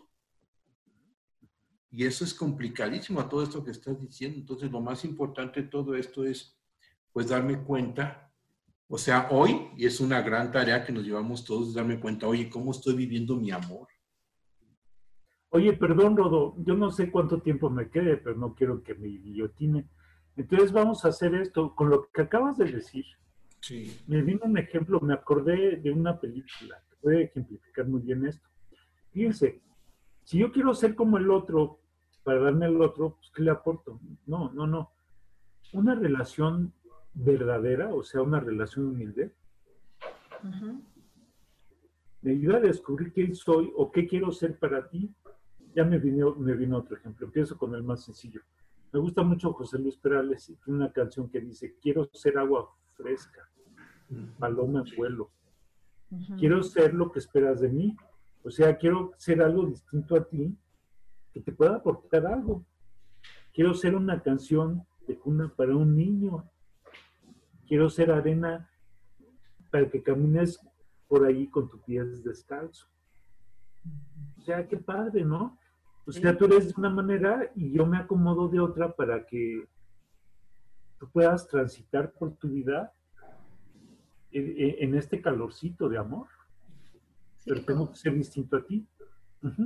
Y 1.90 2.06
eso 2.06 2.24
es 2.24 2.34
complicadísimo 2.34 3.20
a 3.20 3.28
todo 3.28 3.44
esto 3.44 3.64
que 3.64 3.72
estás 3.72 4.00
diciendo. 4.00 4.38
Entonces, 4.38 4.72
lo 4.72 4.80
más 4.80 5.04
importante 5.04 5.64
de 5.64 5.68
todo 5.68 5.94
esto 5.96 6.24
es, 6.24 6.58
pues, 7.12 7.28
darme 7.28 7.62
cuenta. 7.64 8.31
O 8.94 8.98
sea, 8.98 9.30
hoy, 9.32 9.70
y 9.78 9.86
es 9.86 10.02
una 10.02 10.22
gran 10.22 10.52
tarea 10.52 10.84
que 10.84 10.92
nos 10.92 11.06
llevamos 11.06 11.46
todos, 11.46 11.74
darme 11.74 11.98
cuenta, 11.98 12.28
oye, 12.28 12.50
¿cómo 12.50 12.72
estoy 12.72 12.94
viviendo 12.94 13.38
mi 13.38 13.50
amor? 13.50 13.88
Oye, 15.52 15.72
perdón, 15.72 16.18
Rodo, 16.18 16.56
yo 16.58 16.76
no 16.76 16.92
sé 16.92 17.10
cuánto 17.10 17.40
tiempo 17.42 17.70
me 17.70 17.90
quede, 17.90 18.18
pero 18.18 18.36
no 18.36 18.54
quiero 18.54 18.84
que 18.84 18.94
me 18.96 19.08
guillotine. 19.08 19.88
Entonces 20.36 20.74
vamos 20.74 21.06
a 21.06 21.08
hacer 21.08 21.34
esto. 21.36 21.74
Con 21.74 21.90
lo 21.90 22.10
que 22.12 22.24
acabas 22.24 22.58
de 22.58 22.66
decir, 22.66 23.06
Sí. 23.62 23.98
me 24.08 24.22
vino 24.24 24.42
un 24.44 24.58
ejemplo, 24.58 25.00
me 25.00 25.14
acordé 25.14 25.78
de 25.78 25.92
una 25.92 26.20
película 26.20 26.84
que 26.90 26.96
puede 26.98 27.24
ejemplificar 27.24 27.88
muy 27.88 28.02
bien 28.02 28.26
esto. 28.26 28.46
Fíjense, 29.14 29.62
si 30.26 30.38
yo 30.40 30.52
quiero 30.52 30.74
ser 30.74 30.96
como 30.96 31.18
el 31.18 31.32
otro 31.32 31.80
para 32.24 32.42
darme 32.42 32.66
al 32.66 32.82
otro, 32.82 33.16
pues 33.16 33.32
¿qué 33.34 33.44
le 33.44 33.52
aporto? 33.52 34.02
No, 34.26 34.52
no, 34.52 34.68
no. 34.68 34.92
Una 35.72 35.96
relación 35.96 36.74
verdadera, 37.14 37.94
o 37.94 38.04
sea, 38.04 38.22
una 38.22 38.40
relación 38.40 38.88
humilde, 38.88 39.34
Ujú. 40.44 40.82
me 42.22 42.32
ayuda 42.32 42.58
a 42.58 42.62
descubrir 42.62 43.12
quién 43.14 43.36
soy 43.36 43.72
o 43.76 43.92
qué 43.92 44.08
quiero 44.08 44.32
ser 44.32 44.58
para 44.58 44.88
ti. 44.90 45.14
Ya 45.76 45.86
me 45.86 46.00
vino, 46.00 46.36
me 46.36 46.54
vino 46.54 46.78
otro 46.78 46.98
ejemplo. 46.98 47.26
Empiezo 47.28 47.58
con 47.58 47.74
el 47.76 47.84
más 47.84 48.04
sencillo. 48.04 48.42
Me 48.92 49.00
gusta 49.00 49.24
mucho 49.24 49.54
José 49.54 49.80
Luis 49.80 49.96
Perales 49.98 50.50
y 50.50 50.56
tiene 50.58 50.80
una 50.80 50.92
canción 50.92 51.30
que 51.30 51.40
dice, 51.40 51.76
quiero 51.82 52.10
ser 52.14 52.38
agua 52.38 52.70
fresca, 52.96 53.50
paloma 54.38 54.84
en 54.86 54.96
vuelo. 54.98 55.32
Quiero 56.38 56.62
ser 56.62 56.94
lo 56.94 57.10
que 57.10 57.20
esperas 57.20 57.62
de 57.62 57.70
mí. 57.70 57.96
O 58.44 58.52
sea, 58.52 58.78
quiero 58.78 59.14
ser 59.18 59.42
algo 59.42 59.66
distinto 59.66 60.16
a 60.16 60.26
ti 60.28 60.58
que 61.34 61.40
te 61.40 61.54
pueda 61.54 61.76
aportar 61.78 62.26
algo. 62.28 62.66
Quiero 63.54 63.74
ser 63.74 63.96
una 63.96 64.22
canción 64.22 64.86
de 65.08 65.18
cuna 65.18 65.54
para 65.56 65.74
un 65.76 65.96
niño. 65.96 66.51
Quiero 67.72 67.90
ser 67.90 68.12
arena 68.12 68.70
para 69.70 69.90
que 69.90 70.04
camines 70.04 70.60
por 71.08 71.26
ahí 71.26 71.48
con 71.48 71.70
tus 71.70 71.82
pies 71.84 72.22
descalzo. 72.22 72.86
O 74.38 74.42
sea, 74.42 74.68
qué 74.68 74.76
padre, 74.76 75.24
¿no? 75.24 75.58
O 76.06 76.12
sea, 76.12 76.38
tú 76.38 76.48
eres 76.48 76.68
de 76.68 76.74
una 76.76 76.90
manera 76.90 77.50
y 77.56 77.72
yo 77.72 77.86
me 77.86 77.98
acomodo 77.98 78.50
de 78.50 78.60
otra 78.60 78.94
para 78.94 79.26
que 79.26 79.70
tú 81.00 81.10
puedas 81.12 81.48
transitar 81.48 82.12
por 82.12 82.36
tu 82.36 82.50
vida 82.50 82.92
en, 84.34 84.94
este 84.96 85.22
calorcito 85.22 85.88
de 85.88 85.98
amor. 85.98 86.28
Sí, 87.38 87.52
Pero 87.52 87.64
tengo 87.64 87.90
que 87.90 87.96
ser 87.96 88.14
distinto 88.16 88.58
a 88.58 88.66
ti. 88.66 88.86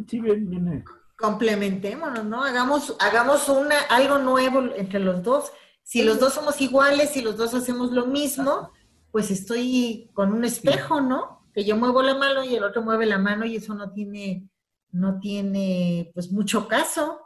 Sí, 0.06 0.20
bien, 0.20 0.48
viene. 0.48 0.84
complementémonos, 1.18 2.24
¿no? 2.24 2.44
Hagamos, 2.44 2.96
hagamos 3.00 3.50
una, 3.50 3.80
algo 3.90 4.20
nuevo 4.20 4.62
entre 4.76 5.00
los 5.00 5.24
dos. 5.24 5.52
Si 5.86 6.04
los 6.04 6.20
dos 6.20 6.34
somos 6.34 6.60
iguales, 6.62 7.12
si 7.12 7.22
los 7.22 7.38
dos 7.38 7.54
hacemos 7.54 7.92
lo 7.92 8.08
mismo, 8.08 8.72
pues 9.12 9.30
estoy 9.30 10.10
con 10.14 10.34
un 10.34 10.44
espejo, 10.44 11.00
¿no? 11.00 11.48
Que 11.54 11.64
yo 11.64 11.78
muevo 11.78 12.02
la 12.02 12.16
mano 12.16 12.44
y 12.44 12.56
el 12.56 12.64
otro 12.64 12.82
mueve 12.82 13.06
la 13.06 13.20
mano 13.20 13.46
y 13.46 13.56
eso 13.58 13.76
no 13.76 13.92
tiene, 13.94 14.50
no 14.92 15.20
tiene, 15.20 16.10
pues 16.16 16.32
mucho 16.32 16.68
caso. 16.68 17.22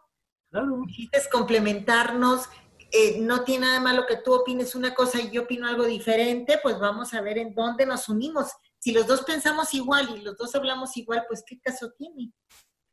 Claro. 0.52 0.82
Es 1.14 1.30
complementarnos. 1.30 2.50
eh, 2.92 3.20
no 3.22 3.44
tiene 3.44 3.68
nada 3.68 3.80
malo 3.80 4.06
que 4.08 4.18
tú 4.18 4.34
opines 4.34 4.76
una 4.76 4.94
cosa 4.94 5.22
y 5.22 5.30
yo 5.32 5.44
opino 5.44 5.68
algo 5.68 5.86
diferente, 5.86 6.60
pues 6.62 6.80
vamos 6.80 7.14
a 7.14 7.22
ver 7.22 7.38
en 7.38 7.54
dónde 7.54 7.86
nos 7.86 8.10
unimos. 8.10 8.52
Si 8.78 8.92
los 8.92 9.08
dos 9.08 9.22
pensamos 9.22 9.74
igual 9.74 10.10
y 10.18 10.22
los 10.22 10.36
dos 10.38 10.54
hablamos 10.56 10.98
igual, 10.98 11.24
pues 11.28 11.44
¿qué 11.48 11.60
caso 11.60 11.92
tiene? 11.98 12.34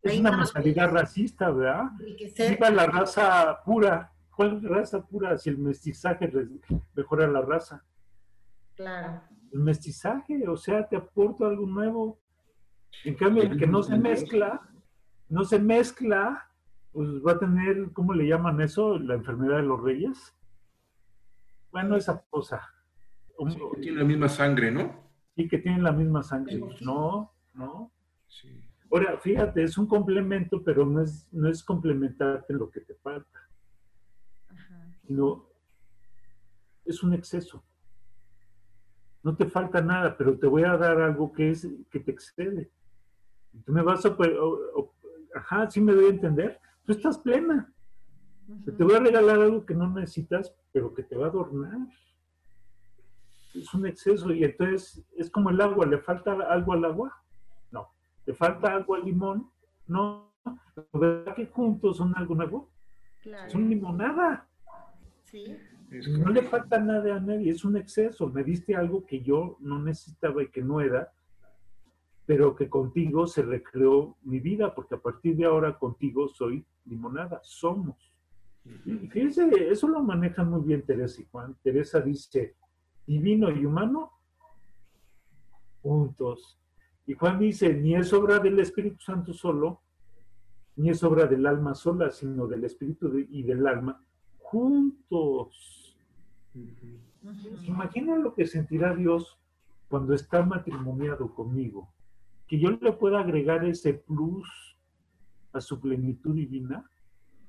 Es 0.02 0.12
Ahí 0.12 0.20
una 0.20 0.30
no 0.30 0.38
mentalidad 0.38 0.90
racista, 0.90 1.50
¿verdad? 1.50 1.84
Viva 1.98 2.70
la 2.70 2.86
raza 2.86 3.58
pura. 3.64 4.12
¿Cuál 4.36 4.62
raza 4.62 5.04
pura 5.06 5.38
si 5.38 5.48
el 5.48 5.56
mestizaje 5.58 6.30
mejora 6.94 7.26
la 7.26 7.40
raza? 7.40 7.82
Claro. 8.74 9.22
El 9.50 9.60
mestizaje, 9.60 10.46
o 10.46 10.56
sea, 10.58 10.86
te 10.86 10.96
aporta 10.96 11.46
algo 11.46 11.66
nuevo. 11.66 12.20
En 13.04 13.14
cambio, 13.14 13.44
el 13.44 13.56
que 13.58 13.66
no 13.66 13.82
se 13.82 13.96
mezcla, 13.96 14.60
no 15.30 15.44
se 15.44 15.58
mezcla, 15.58 16.50
pues 16.92 17.08
va 17.26 17.32
a 17.32 17.38
tener, 17.38 17.92
¿cómo 17.94 18.12
le 18.12 18.26
llaman 18.26 18.60
eso? 18.60 18.98
La 18.98 19.14
enfermedad 19.14 19.56
de 19.56 19.62
los 19.62 19.80
reyes. 19.82 20.34
Bueno, 21.70 21.96
esa 21.96 22.22
cosa. 22.28 22.60
Un- 23.38 23.50
Sí, 23.52 23.58
que 23.74 23.80
tiene 23.80 23.98
la 23.98 24.04
misma 24.04 24.28
sangre, 24.28 24.70
¿no? 24.70 25.10
Sí, 25.34 25.48
que 25.48 25.58
tienen 25.58 25.82
la 25.82 25.92
misma 25.92 26.22
sangre. 26.22 26.60
No, 26.82 27.32
no. 27.54 27.90
Sí. 28.28 28.48
Ahora, 28.90 29.16
fíjate, 29.18 29.62
es 29.62 29.76
un 29.78 29.86
complemento, 29.86 30.62
pero 30.62 30.84
no 30.84 31.00
es, 31.02 31.26
no 31.32 31.48
es 31.48 31.64
complementarte 31.64 32.52
en 32.52 32.58
lo 32.58 32.70
que 32.70 32.80
te 32.80 32.94
falta. 32.96 33.40
Sino 35.06 35.46
es 36.84 37.02
un 37.02 37.14
exceso. 37.14 37.62
No 39.22 39.36
te 39.36 39.46
falta 39.46 39.80
nada, 39.80 40.16
pero 40.16 40.38
te 40.38 40.46
voy 40.46 40.62
a 40.64 40.76
dar 40.76 41.00
algo 41.00 41.32
que 41.32 41.50
es 41.50 41.66
que 41.90 42.00
te 42.00 42.10
excede. 42.12 42.70
Tú 43.64 43.72
me 43.72 43.82
vas 43.82 44.04
a... 44.06 44.10
o- 44.10 44.80
o- 44.80 44.94
ajá, 45.34 45.68
sí 45.70 45.80
me 45.80 45.92
doy 45.92 46.06
a 46.06 46.10
entender. 46.10 46.60
Tú 46.84 46.92
estás 46.92 47.18
plena. 47.18 47.72
Te 48.76 48.84
voy 48.84 48.94
a 48.94 49.00
regalar 49.00 49.40
algo 49.40 49.66
que 49.66 49.74
no 49.74 49.88
necesitas, 49.88 50.54
pero 50.72 50.94
que 50.94 51.02
te 51.02 51.16
va 51.16 51.26
a 51.26 51.30
adornar. 51.30 51.78
Es 53.54 53.72
un 53.74 53.86
exceso 53.86 54.32
y 54.32 54.44
entonces 54.44 55.04
es 55.16 55.30
como 55.30 55.50
el 55.50 55.60
agua. 55.60 55.86
¿Le 55.86 55.98
falta 55.98 56.32
algo 56.48 56.72
al 56.74 56.84
agua? 56.84 57.24
No. 57.72 57.88
¿Le 58.26 58.34
falta 58.34 58.72
algo 58.72 58.94
al 58.94 59.04
limón? 59.04 59.50
No. 59.88 60.32
¿Verdad 60.92 61.34
que 61.34 61.46
juntos 61.46 61.96
son 61.96 62.16
algo 62.16 62.34
nuevo? 62.36 62.70
Claro. 63.22 63.50
Son 63.50 63.68
limonada. 63.68 64.46
Sí. 65.26 65.56
No 66.18 66.30
le 66.30 66.42
falta 66.42 66.78
nada 66.78 67.16
a 67.16 67.20
nadie. 67.20 67.50
Es 67.50 67.64
un 67.64 67.76
exceso. 67.76 68.28
Me 68.28 68.42
diste 68.42 68.74
algo 68.74 69.04
que 69.04 69.20
yo 69.20 69.56
no 69.60 69.80
necesitaba 69.82 70.42
y 70.42 70.48
que 70.48 70.62
no 70.62 70.80
era, 70.80 71.12
pero 72.24 72.56
que 72.56 72.68
contigo 72.68 73.26
se 73.26 73.42
recreó 73.42 74.16
mi 74.22 74.40
vida, 74.40 74.74
porque 74.74 74.96
a 74.96 75.00
partir 75.00 75.36
de 75.36 75.44
ahora 75.44 75.78
contigo 75.78 76.28
soy 76.28 76.64
limonada. 76.84 77.40
Somos. 77.42 78.12
Y 78.84 79.06
fíjense, 79.08 79.70
eso 79.70 79.86
lo 79.86 80.02
manejan 80.02 80.50
muy 80.50 80.62
bien 80.62 80.82
Teresa 80.82 81.22
y 81.22 81.26
Juan. 81.30 81.56
Teresa 81.62 82.00
dice, 82.00 82.56
divino 83.06 83.50
y 83.50 83.64
humano, 83.64 84.12
juntos. 85.82 86.58
Y 87.06 87.14
Juan 87.14 87.38
dice, 87.38 87.72
ni 87.72 87.94
es 87.94 88.12
obra 88.12 88.40
del 88.40 88.58
Espíritu 88.58 88.98
Santo 88.98 89.32
solo, 89.32 89.82
ni 90.74 90.90
es 90.90 91.02
obra 91.04 91.26
del 91.26 91.46
alma 91.46 91.74
sola, 91.74 92.10
sino 92.10 92.48
del 92.48 92.64
Espíritu 92.64 93.16
y 93.16 93.44
del 93.44 93.64
alma, 93.66 94.04
juntos. 94.50 95.96
Imagina 97.66 98.16
lo 98.16 98.34
que 98.34 98.46
sentirá 98.46 98.94
Dios 98.94 99.38
cuando 99.88 100.14
está 100.14 100.44
matrimoniado 100.44 101.34
conmigo, 101.34 101.88
que 102.46 102.58
yo 102.58 102.70
le 102.70 102.92
pueda 102.92 103.20
agregar 103.20 103.64
ese 103.64 103.94
plus 103.94 104.48
a 105.52 105.60
su 105.60 105.80
plenitud 105.80 106.34
divina 106.34 106.88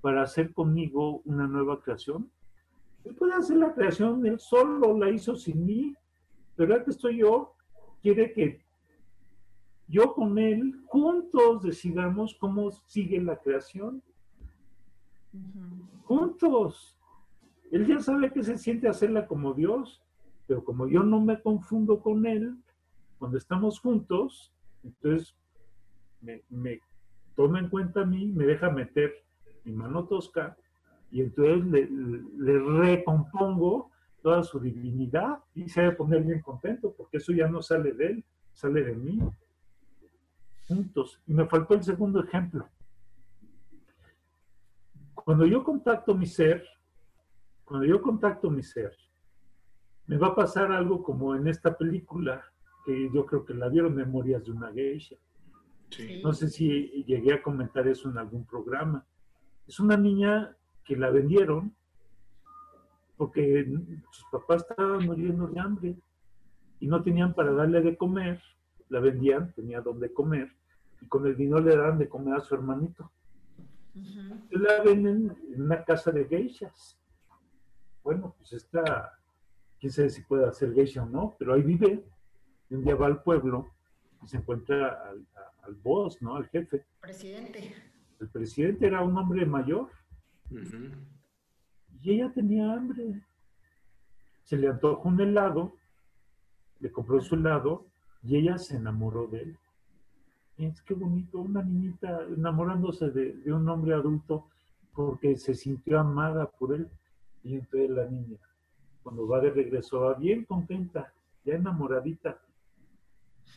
para 0.01 0.23
hacer 0.23 0.53
conmigo 0.53 1.21
una 1.25 1.47
nueva 1.47 1.81
creación. 1.81 2.31
Él 3.03 3.15
puede 3.15 3.33
hacer 3.33 3.57
la 3.57 3.73
creación, 3.73 4.25
él 4.25 4.39
solo 4.39 4.97
la 4.97 5.09
hizo 5.09 5.35
sin 5.35 5.65
mí, 5.65 5.95
pero 6.55 6.73
ahora 6.73 6.83
que 6.83 6.91
estoy 6.91 7.17
yo, 7.17 7.53
quiere 8.01 8.33
que 8.33 8.61
yo 9.87 10.13
con 10.13 10.37
él 10.37 10.81
juntos 10.87 11.63
decidamos 11.63 12.35
cómo 12.39 12.71
sigue 12.71 13.21
la 13.21 13.37
creación. 13.37 14.01
Juntos. 16.07 16.97
Él 17.69 17.85
ya 17.85 17.99
sabe 17.99 18.31
que 18.31 18.41
se 18.41 18.57
siente 18.57 18.87
hacerla 18.87 19.27
como 19.27 19.53
Dios, 19.53 20.01
pero 20.47 20.63
como 20.63 20.87
yo 20.87 21.03
no 21.03 21.19
me 21.19 21.41
confundo 21.41 21.99
con 21.99 22.25
él, 22.25 22.55
cuando 23.19 23.37
estamos 23.37 23.81
juntos, 23.81 24.53
entonces 24.83 25.35
me, 26.21 26.79
toma 27.35 27.59
en 27.59 27.69
cuenta 27.69 28.01
a 28.01 28.05
mí, 28.05 28.31
me 28.31 28.45
deja 28.45 28.69
meter 28.69 29.11
mi 29.65 29.73
mano 29.73 30.05
tosca 30.05 30.55
y 31.11 31.21
entonces 31.21 31.65
le, 31.65 31.89
le 32.37 32.57
recompongo 32.57 33.91
toda 34.21 34.43
su 34.43 34.61
divinidad 34.61 35.39
y 35.53 35.67
se 35.67 35.81
debe 35.81 35.95
poner 35.97 36.23
bien 36.23 36.41
contento 36.41 36.93
porque 36.97 37.17
eso 37.17 37.33
ya 37.33 37.49
no 37.49 37.61
sale 37.61 37.91
de 37.91 38.05
él, 38.07 38.25
sale 38.53 38.81
de 38.81 38.95
mí. 38.95 39.19
Juntos. 40.69 41.21
Y 41.27 41.33
me 41.33 41.45
faltó 41.47 41.73
el 41.73 41.83
segundo 41.83 42.23
ejemplo. 42.23 42.65
Cuando 45.27 45.45
yo 45.45 45.61
contacto 45.61 46.15
mi 46.15 46.25
ser, 46.25 46.63
cuando 47.65 47.85
yo 47.85 48.01
contacto 48.01 48.49
mi 48.49 48.63
ser, 48.63 48.95
me 50.05 50.15
va 50.15 50.27
a 50.27 50.35
pasar 50.35 50.71
algo 50.71 51.03
como 51.03 51.35
en 51.35 51.49
esta 51.49 51.77
película, 51.77 52.45
que 52.85 53.11
yo 53.13 53.25
creo 53.25 53.43
que 53.43 53.53
la 53.53 53.67
vieron 53.67 53.93
Memorias 53.93 54.45
de 54.45 54.51
una 54.51 54.71
geisha. 54.71 55.17
Sí. 55.89 56.21
No 56.23 56.31
sé 56.31 56.47
si 56.47 57.03
llegué 57.03 57.33
a 57.33 57.43
comentar 57.43 57.85
eso 57.89 58.09
en 58.09 58.17
algún 58.17 58.45
programa. 58.45 59.05
Es 59.67 59.81
una 59.81 59.97
niña 59.97 60.55
que 60.85 60.95
la 60.95 61.09
vendieron 61.09 61.75
porque 63.17 63.69
sus 64.11 64.29
papás 64.31 64.65
estaban 64.69 65.05
muriendo 65.05 65.47
de 65.47 65.59
hambre 65.59 65.97
y 66.79 66.87
no 66.87 67.03
tenían 67.03 67.33
para 67.33 67.51
darle 67.51 67.81
de 67.81 67.97
comer. 67.97 68.41
La 68.87 69.01
vendían, 69.01 69.51
tenía 69.51 69.81
donde 69.81 70.13
comer 70.13 70.55
y 71.01 71.07
con 71.07 71.27
el 71.27 71.35
dinero 71.35 71.59
le 71.59 71.75
daban 71.75 71.99
de 71.99 72.07
comer 72.07 72.35
a 72.35 72.39
su 72.39 72.55
hermanito. 72.55 73.11
La 74.51 74.81
venden 74.83 75.35
en 75.53 75.61
una 75.61 75.83
casa 75.83 76.11
de 76.11 76.25
geishas. 76.25 76.97
Bueno, 78.03 78.33
pues 78.37 78.53
esta, 78.53 79.17
quién 79.79 79.91
sabe 79.91 80.09
si 80.09 80.21
puede 80.23 80.45
hacer 80.47 80.73
geisha 80.73 81.03
o 81.03 81.05
no, 81.05 81.35
pero 81.37 81.53
ahí 81.53 81.61
vive. 81.61 82.03
Y 82.69 82.75
un 82.75 82.83
día 82.83 82.95
va 82.95 83.07
al 83.07 83.21
pueblo 83.23 83.71
y 84.23 84.27
se 84.27 84.37
encuentra 84.37 85.09
al, 85.09 85.25
a- 85.35 85.65
al 85.65 85.75
boss, 85.75 86.21
¿no? 86.21 86.35
Al 86.35 86.47
jefe. 86.49 86.85
Presidente. 87.01 87.73
El 88.19 88.29
presidente 88.29 88.87
era 88.87 89.01
un 89.03 89.15
hombre 89.17 89.45
mayor 89.45 89.89
y 92.01 92.11
ella 92.13 92.31
tenía 92.33 92.73
hambre. 92.73 93.21
Se 94.43 94.57
le 94.57 94.67
antojó 94.69 95.07
un 95.09 95.19
helado, 95.19 95.75
le 96.79 96.91
compró 96.91 97.19
su 97.21 97.35
helado 97.35 97.85
y 98.23 98.37
ella 98.37 98.57
se 98.57 98.77
enamoró 98.77 99.27
de 99.27 99.39
él. 99.41 99.57
Es 100.57 100.81
que 100.81 100.93
bonito, 100.93 101.39
una 101.39 101.61
niñita 101.61 102.23
enamorándose 102.23 103.11
de, 103.11 103.33
de 103.33 103.53
un 103.53 103.67
hombre 103.69 103.93
adulto 103.93 104.47
porque 104.93 105.37
se 105.37 105.53
sintió 105.53 105.99
amada 105.99 106.49
por 106.49 106.73
él. 106.73 106.89
Y 107.43 107.55
entonces 107.55 107.89
la 107.91 108.05
niña, 108.05 108.37
cuando 109.03 109.27
va 109.27 109.39
de 109.39 109.51
regreso, 109.51 110.01
va 110.01 110.15
bien 110.15 110.43
contenta, 110.45 111.13
ya 111.45 111.55
enamoradita, 111.55 112.41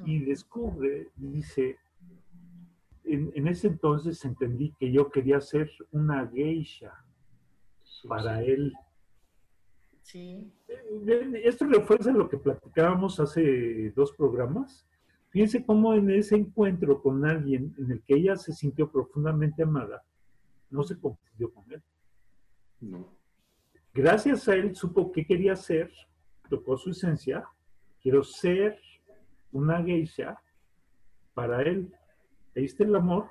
y 0.05 0.21
descubre, 0.21 1.09
dice, 1.17 1.77
en, 3.05 3.33
en 3.35 3.49
ese 3.49 3.67
entonces 3.69 4.25
entendí 4.25 4.73
que 4.79 4.93
yo 4.93 5.11
quería 5.11 5.41
ser 5.41 5.71
una 5.91 6.29
geisha 6.29 6.93
para 8.07 8.43
él. 8.43 8.73
Sí. 10.03 10.53
Ven, 11.03 11.37
Esto 11.37 11.67
refuerza 11.67 12.13
lo 12.13 12.29
que 12.29 12.39
platicábamos 12.39 13.19
hace 13.21 13.91
dos 13.91 14.13
programas. 14.13 14.87
Fíjense 15.31 15.64
cómo 15.64 15.95
en 15.95 16.11
ese 16.11 16.37
encuentro 16.37 17.01
con 17.01 17.24
alguien 17.24 17.74
en 17.78 17.93
el 17.93 18.03
que 18.03 18.14
ella 18.14 18.37
se 18.37 18.53
sintió 18.53 18.91
profundamente 18.91 19.62
amada, 19.62 20.03
no 20.70 20.83
se 20.83 20.99
confundió 20.99 21.53
con 21.53 21.70
él. 21.72 21.83
No. 22.81 23.16
Gracias 23.95 24.49
a 24.49 24.55
él 24.55 24.74
supo 24.74 25.12
qué 25.12 25.24
quería 25.24 25.55
ser, 25.55 25.93
tocó 26.49 26.76
su 26.76 26.91
esencia, 26.91 27.45
quiero 28.03 28.22
ser 28.24 28.81
una 29.53 29.83
geisha 29.83 30.41
para 31.35 31.62
él. 31.62 31.93
Ahí 32.57 32.64
está 32.64 32.85
el 32.85 32.95
amor, 32.97 33.28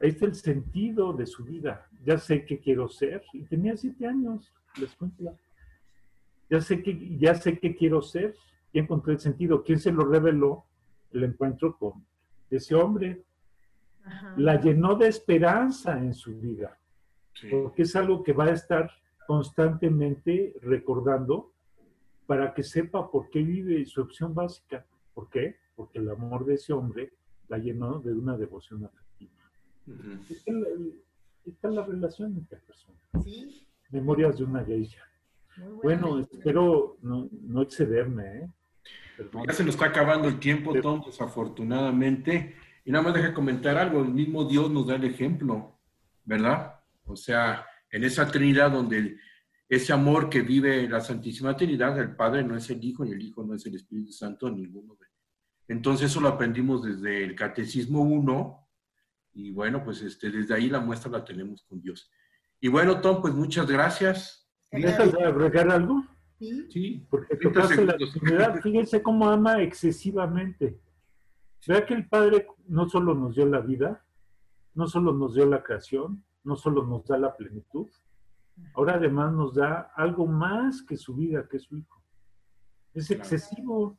ahí 0.00 0.08
está 0.08 0.24
el 0.24 0.34
sentido 0.34 1.12
de 1.12 1.26
su 1.26 1.44
vida. 1.44 1.86
Ya 2.04 2.16
sé 2.16 2.46
qué 2.46 2.58
quiero 2.58 2.88
ser 2.88 3.22
y 3.34 3.44
tenía 3.44 3.76
siete 3.76 4.06
años, 4.06 4.52
les 4.78 4.94
cuento. 4.94 5.36
Ya 6.48 6.60
sé 6.60 6.82
que 6.82 7.16
ya 7.18 7.34
sé 7.34 7.58
qué 7.58 7.76
quiero 7.76 8.02
ser, 8.02 8.34
ya 8.72 8.82
encontré 8.82 9.14
el 9.14 9.20
sentido. 9.20 9.62
¿Quién 9.62 9.78
se 9.78 9.92
lo 9.92 10.04
reveló? 10.04 10.64
El 11.12 11.24
encuentro 11.24 11.76
con 11.76 12.04
ese 12.50 12.74
hombre. 12.74 13.24
Ajá. 14.04 14.34
La 14.38 14.60
llenó 14.60 14.94
de 14.96 15.08
esperanza 15.08 15.98
en 15.98 16.14
su 16.14 16.38
vida 16.38 16.76
Sí. 17.34 17.48
porque 17.50 17.82
es 17.82 17.94
algo 17.96 18.22
que 18.22 18.32
va 18.32 18.44
a 18.46 18.52
estar 18.52 18.90
constantemente 19.26 20.54
recordando 20.62 21.52
para 22.26 22.52
que 22.54 22.62
sepa 22.62 23.10
por 23.10 23.28
qué 23.30 23.42
vive 23.42 23.84
su 23.86 24.02
opción 24.02 24.34
básica. 24.34 24.84
¿Por 25.14 25.28
qué? 25.28 25.56
Porque 25.76 25.98
el 25.98 26.10
amor 26.10 26.44
de 26.44 26.54
ese 26.54 26.72
hombre 26.72 27.12
la 27.48 27.58
llenó 27.58 27.98
de 28.00 28.12
una 28.12 28.36
devoción 28.36 28.84
afectiva. 28.84 29.32
Esta 30.28 30.50
es 30.50 30.56
la, 30.56 30.66
esta 31.46 31.68
es 31.68 31.74
la 31.74 31.84
relación 31.84 32.36
entre 32.36 32.58
personas. 32.58 33.00
Sí. 33.24 33.66
Memorias 33.90 34.38
de 34.38 34.44
una 34.44 34.64
geisha. 34.64 35.02
Bueno, 35.82 36.20
espero 36.20 36.96
no, 37.02 37.28
no 37.32 37.62
excederme, 37.62 38.38
¿eh? 38.38 38.50
Perdón. 39.20 39.44
Ya 39.46 39.52
se 39.52 39.64
nos 39.64 39.74
está 39.74 39.86
acabando 39.86 40.28
el 40.28 40.38
tiempo, 40.38 40.72
Tom, 40.80 41.02
desafortunadamente. 41.04 42.56
Y 42.84 42.90
nada 42.90 43.04
más 43.04 43.14
deja 43.14 43.34
comentar 43.34 43.76
algo, 43.76 44.00
el 44.02 44.08
mismo 44.08 44.44
Dios 44.44 44.70
nos 44.70 44.86
da 44.86 44.96
el 44.96 45.04
ejemplo, 45.04 45.78
¿verdad? 46.24 46.80
O 47.04 47.16
sea, 47.16 47.66
en 47.90 48.04
esa 48.04 48.30
Trinidad 48.30 48.70
donde 48.70 48.98
el- 48.98 49.20
ese 49.68 49.92
amor 49.92 50.28
que 50.30 50.40
vive 50.40 50.88
la 50.88 51.00
Santísima 51.00 51.56
Trinidad, 51.56 51.98
el 52.00 52.16
Padre 52.16 52.42
no 52.42 52.56
es 52.56 52.68
el 52.70 52.82
Hijo, 52.82 53.04
ni 53.04 53.12
el 53.12 53.22
Hijo 53.22 53.44
no 53.44 53.54
es 53.54 53.64
el 53.66 53.74
Espíritu 53.74 54.12
Santo, 54.12 54.50
ninguno. 54.50 54.94
de- 54.94 55.06
Entonces 55.74 56.10
eso 56.10 56.20
lo 56.20 56.28
aprendimos 56.28 56.82
desde 56.82 57.22
el 57.22 57.36
Catecismo 57.36 58.00
1, 58.00 58.66
y 59.34 59.52
bueno, 59.52 59.84
pues 59.84 60.00
este, 60.02 60.30
desde 60.30 60.54
ahí 60.54 60.68
la 60.68 60.80
muestra 60.80 61.10
la 61.10 61.24
tenemos 61.24 61.62
con 61.68 61.80
Dios. 61.80 62.10
Y 62.60 62.68
bueno, 62.68 63.00
Tom, 63.00 63.20
pues 63.22 63.34
muchas 63.34 63.66
gracias. 63.70 64.50
¿Dejas 64.72 65.12
de 65.12 65.24
agregar 65.24 65.70
algo? 65.70 66.04
Sí. 66.40 66.66
Sí, 66.70 67.06
Porque 67.10 67.36
30 67.36 67.60
tocaste 67.60 67.84
la. 67.84 67.96
Trinidad. 67.98 68.60
Fíjense 68.62 69.02
cómo 69.02 69.28
ama 69.28 69.62
excesivamente. 69.62 70.80
Vea 71.68 71.84
que 71.84 71.92
el 71.92 72.08
Padre 72.08 72.46
no 72.66 72.88
solo 72.88 73.14
nos 73.14 73.34
dio 73.34 73.44
la 73.44 73.60
vida, 73.60 74.02
no 74.74 74.86
solo 74.86 75.12
nos 75.12 75.34
dio 75.34 75.44
la 75.44 75.62
creación, 75.62 76.24
no 76.42 76.56
solo 76.56 76.86
nos 76.86 77.06
da 77.06 77.18
la 77.18 77.36
plenitud, 77.36 77.88
ahora 78.74 78.94
además 78.94 79.34
nos 79.34 79.54
da 79.54 79.92
algo 79.94 80.26
más 80.26 80.82
que 80.82 80.96
su 80.96 81.14
vida, 81.14 81.46
que 81.46 81.58
es 81.58 81.64
su 81.64 81.76
Hijo. 81.76 82.02
Es 82.94 83.10
excesivo. 83.10 83.98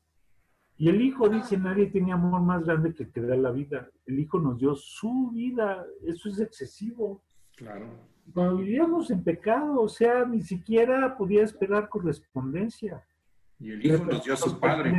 Y 0.78 0.90
el 0.90 1.00
Hijo 1.00 1.30
dice, 1.30 1.60
nadie 1.60 1.92
tiene 1.92 2.12
amor 2.12 2.42
más 2.42 2.64
grande 2.64 2.96
que 2.96 3.04
el 3.04 3.12
que 3.12 3.22
da 3.22 3.36
la 3.36 3.52
vida. 3.52 3.88
El 4.08 4.20
Hijo 4.20 4.40
nos 4.40 4.58
dio 4.58 4.74
su 4.74 5.30
vida. 5.32 5.86
Eso 6.04 6.28
es 6.28 6.40
excesivo. 6.40 7.24
Claro. 7.56 8.11
Cuando 8.34 8.58
vivíamos 8.58 9.12
en 9.12 9.24
pecado, 9.24 9.82
o 9.82 9.90
sea, 9.90 10.26
ni 10.26 10.42
siquiera 10.42 11.18
podía 11.18 11.44
esperar 11.44 11.90
correspondencia. 11.90 13.04
Y 13.60 13.72
el 13.72 13.86
Hijo 13.86 14.06
nos 14.06 14.24
dio 14.24 14.34
a 14.34 14.38
su 14.38 14.60
Padre. 14.60 14.98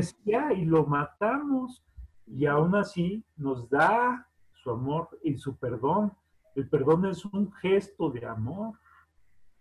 Y 0.57 0.65
lo 0.65 0.87
matamos. 0.87 1.83
Y 2.27 2.47
aún 2.47 2.75
así 2.77 3.25
nos 3.37 3.69
da 3.69 4.29
su 4.63 4.71
amor 4.71 5.19
y 5.23 5.37
su 5.37 5.57
perdón. 5.57 6.13
El 6.55 6.69
perdón 6.69 7.07
es 7.07 7.25
un 7.25 7.53
gesto 7.53 8.11
de 8.11 8.27
amor. 8.27 8.79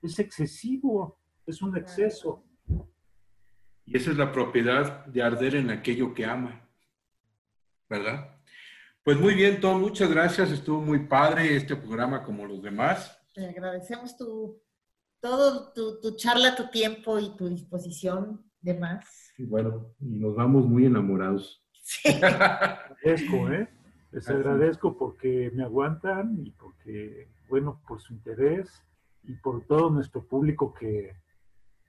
Es 0.01 0.19
excesivo, 0.19 1.17
es 1.45 1.61
un 1.61 1.77
exceso. 1.77 2.43
Y 3.85 3.97
esa 3.97 4.11
es 4.11 4.17
la 4.17 4.31
propiedad 4.31 5.05
de 5.05 5.23
arder 5.23 5.55
en 5.55 5.69
aquello 5.69 6.13
que 6.13 6.25
ama. 6.25 6.61
¿Verdad? 7.89 8.37
Pues 9.03 9.19
muy 9.19 9.33
bien, 9.33 9.59
Tom, 9.59 9.81
muchas 9.81 10.11
gracias. 10.11 10.51
Estuvo 10.51 10.79
muy 10.79 10.99
padre 11.07 11.55
este 11.55 11.75
programa 11.75 12.23
como 12.23 12.45
los 12.45 12.61
demás. 12.61 13.20
Te 13.33 13.47
agradecemos 13.47 14.17
tu, 14.17 14.61
todo 15.19 15.71
tu, 15.73 15.99
tu 16.01 16.15
charla, 16.15 16.55
tu 16.55 16.69
tiempo 16.69 17.19
y 17.19 17.35
tu 17.35 17.47
disposición 17.49 18.43
de 18.61 18.73
más. 18.79 19.33
Y 19.37 19.45
bueno, 19.45 19.93
y 19.99 20.19
nos 20.19 20.35
vamos 20.35 20.67
muy 20.67 20.85
enamorados. 20.85 21.63
Sí. 21.71 22.09
Agradezco, 22.23 23.49
¿eh? 23.51 23.67
Les 24.11 24.27
Así. 24.27 24.35
agradezco 24.37 24.97
porque 24.97 25.51
me 25.53 25.63
aguantan 25.63 26.37
y 26.45 26.51
porque, 26.51 27.29
bueno, 27.49 27.81
por 27.87 28.01
su 28.01 28.13
interés 28.13 28.83
y 29.23 29.33
por 29.35 29.65
todo 29.65 29.89
nuestro 29.89 30.25
público 30.27 30.73
que 30.73 31.15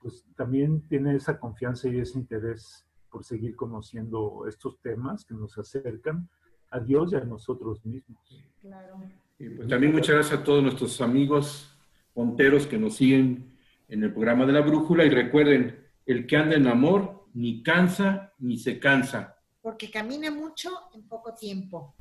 pues 0.01 0.25
también 0.37 0.87
tiene 0.89 1.15
esa 1.17 1.39
confianza 1.39 1.89
y 1.89 1.99
ese 1.99 2.19
interés 2.19 2.87
por 3.11 3.25
seguir 3.25 3.55
conociendo 3.57 4.45
estos 4.49 4.81
temas 4.81 5.25
que 5.25 5.35
nos 5.35 5.57
acercan 5.59 6.29
a 6.71 6.81
Dios 6.81 7.13
y 7.13 7.17
a 7.17 7.25
nosotros 7.25 7.85
mismos. 7.85 8.45
Claro. 8.61 9.01
Y 9.43 9.49
pues 9.49 9.67
también 9.67 9.93
muchas 9.93 10.15
gracias 10.15 10.39
a 10.39 10.45
todos 10.45 10.63
nuestros 10.63 11.01
amigos 11.01 11.77
ponteros 12.15 12.69
que 12.69 12.79
nos 12.79 12.95
siguen 12.95 13.57
en 13.89 14.05
el 14.05 14.13
programa 14.13 14.47
de 14.47 14.53
la 14.53 14.61
brújula 14.61 15.05
y 15.05 15.11
recuerden, 15.11 15.81
el 16.07 16.29
que 16.29 16.37
anda 16.37 16.55
en 16.55 16.69
amor 16.69 17.27
ni 17.35 17.61
cansa 17.61 18.33
ni 18.39 18.57
se 18.57 18.79
cansa. 18.79 19.37
Porque 19.61 19.91
camina 19.91 20.31
mucho 20.31 20.71
en 20.95 21.09
poco 21.09 21.35
tiempo. 21.35 21.97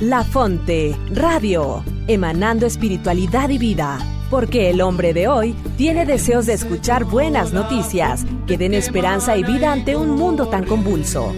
La 0.00 0.22
Fonte 0.22 0.96
Radio, 1.12 1.82
emanando 2.06 2.64
espiritualidad 2.64 3.48
y 3.48 3.58
vida. 3.58 3.98
Porque 4.30 4.70
el 4.70 4.80
hombre 4.80 5.12
de 5.12 5.26
hoy 5.26 5.56
tiene 5.76 6.06
deseos 6.06 6.46
de 6.46 6.52
escuchar 6.52 7.04
buenas 7.04 7.52
noticias 7.52 8.24
que 8.46 8.58
den 8.58 8.74
esperanza 8.74 9.36
y 9.36 9.42
vida 9.42 9.72
ante 9.72 9.96
un 9.96 10.10
mundo 10.10 10.46
tan 10.46 10.64
convulso. 10.64 11.32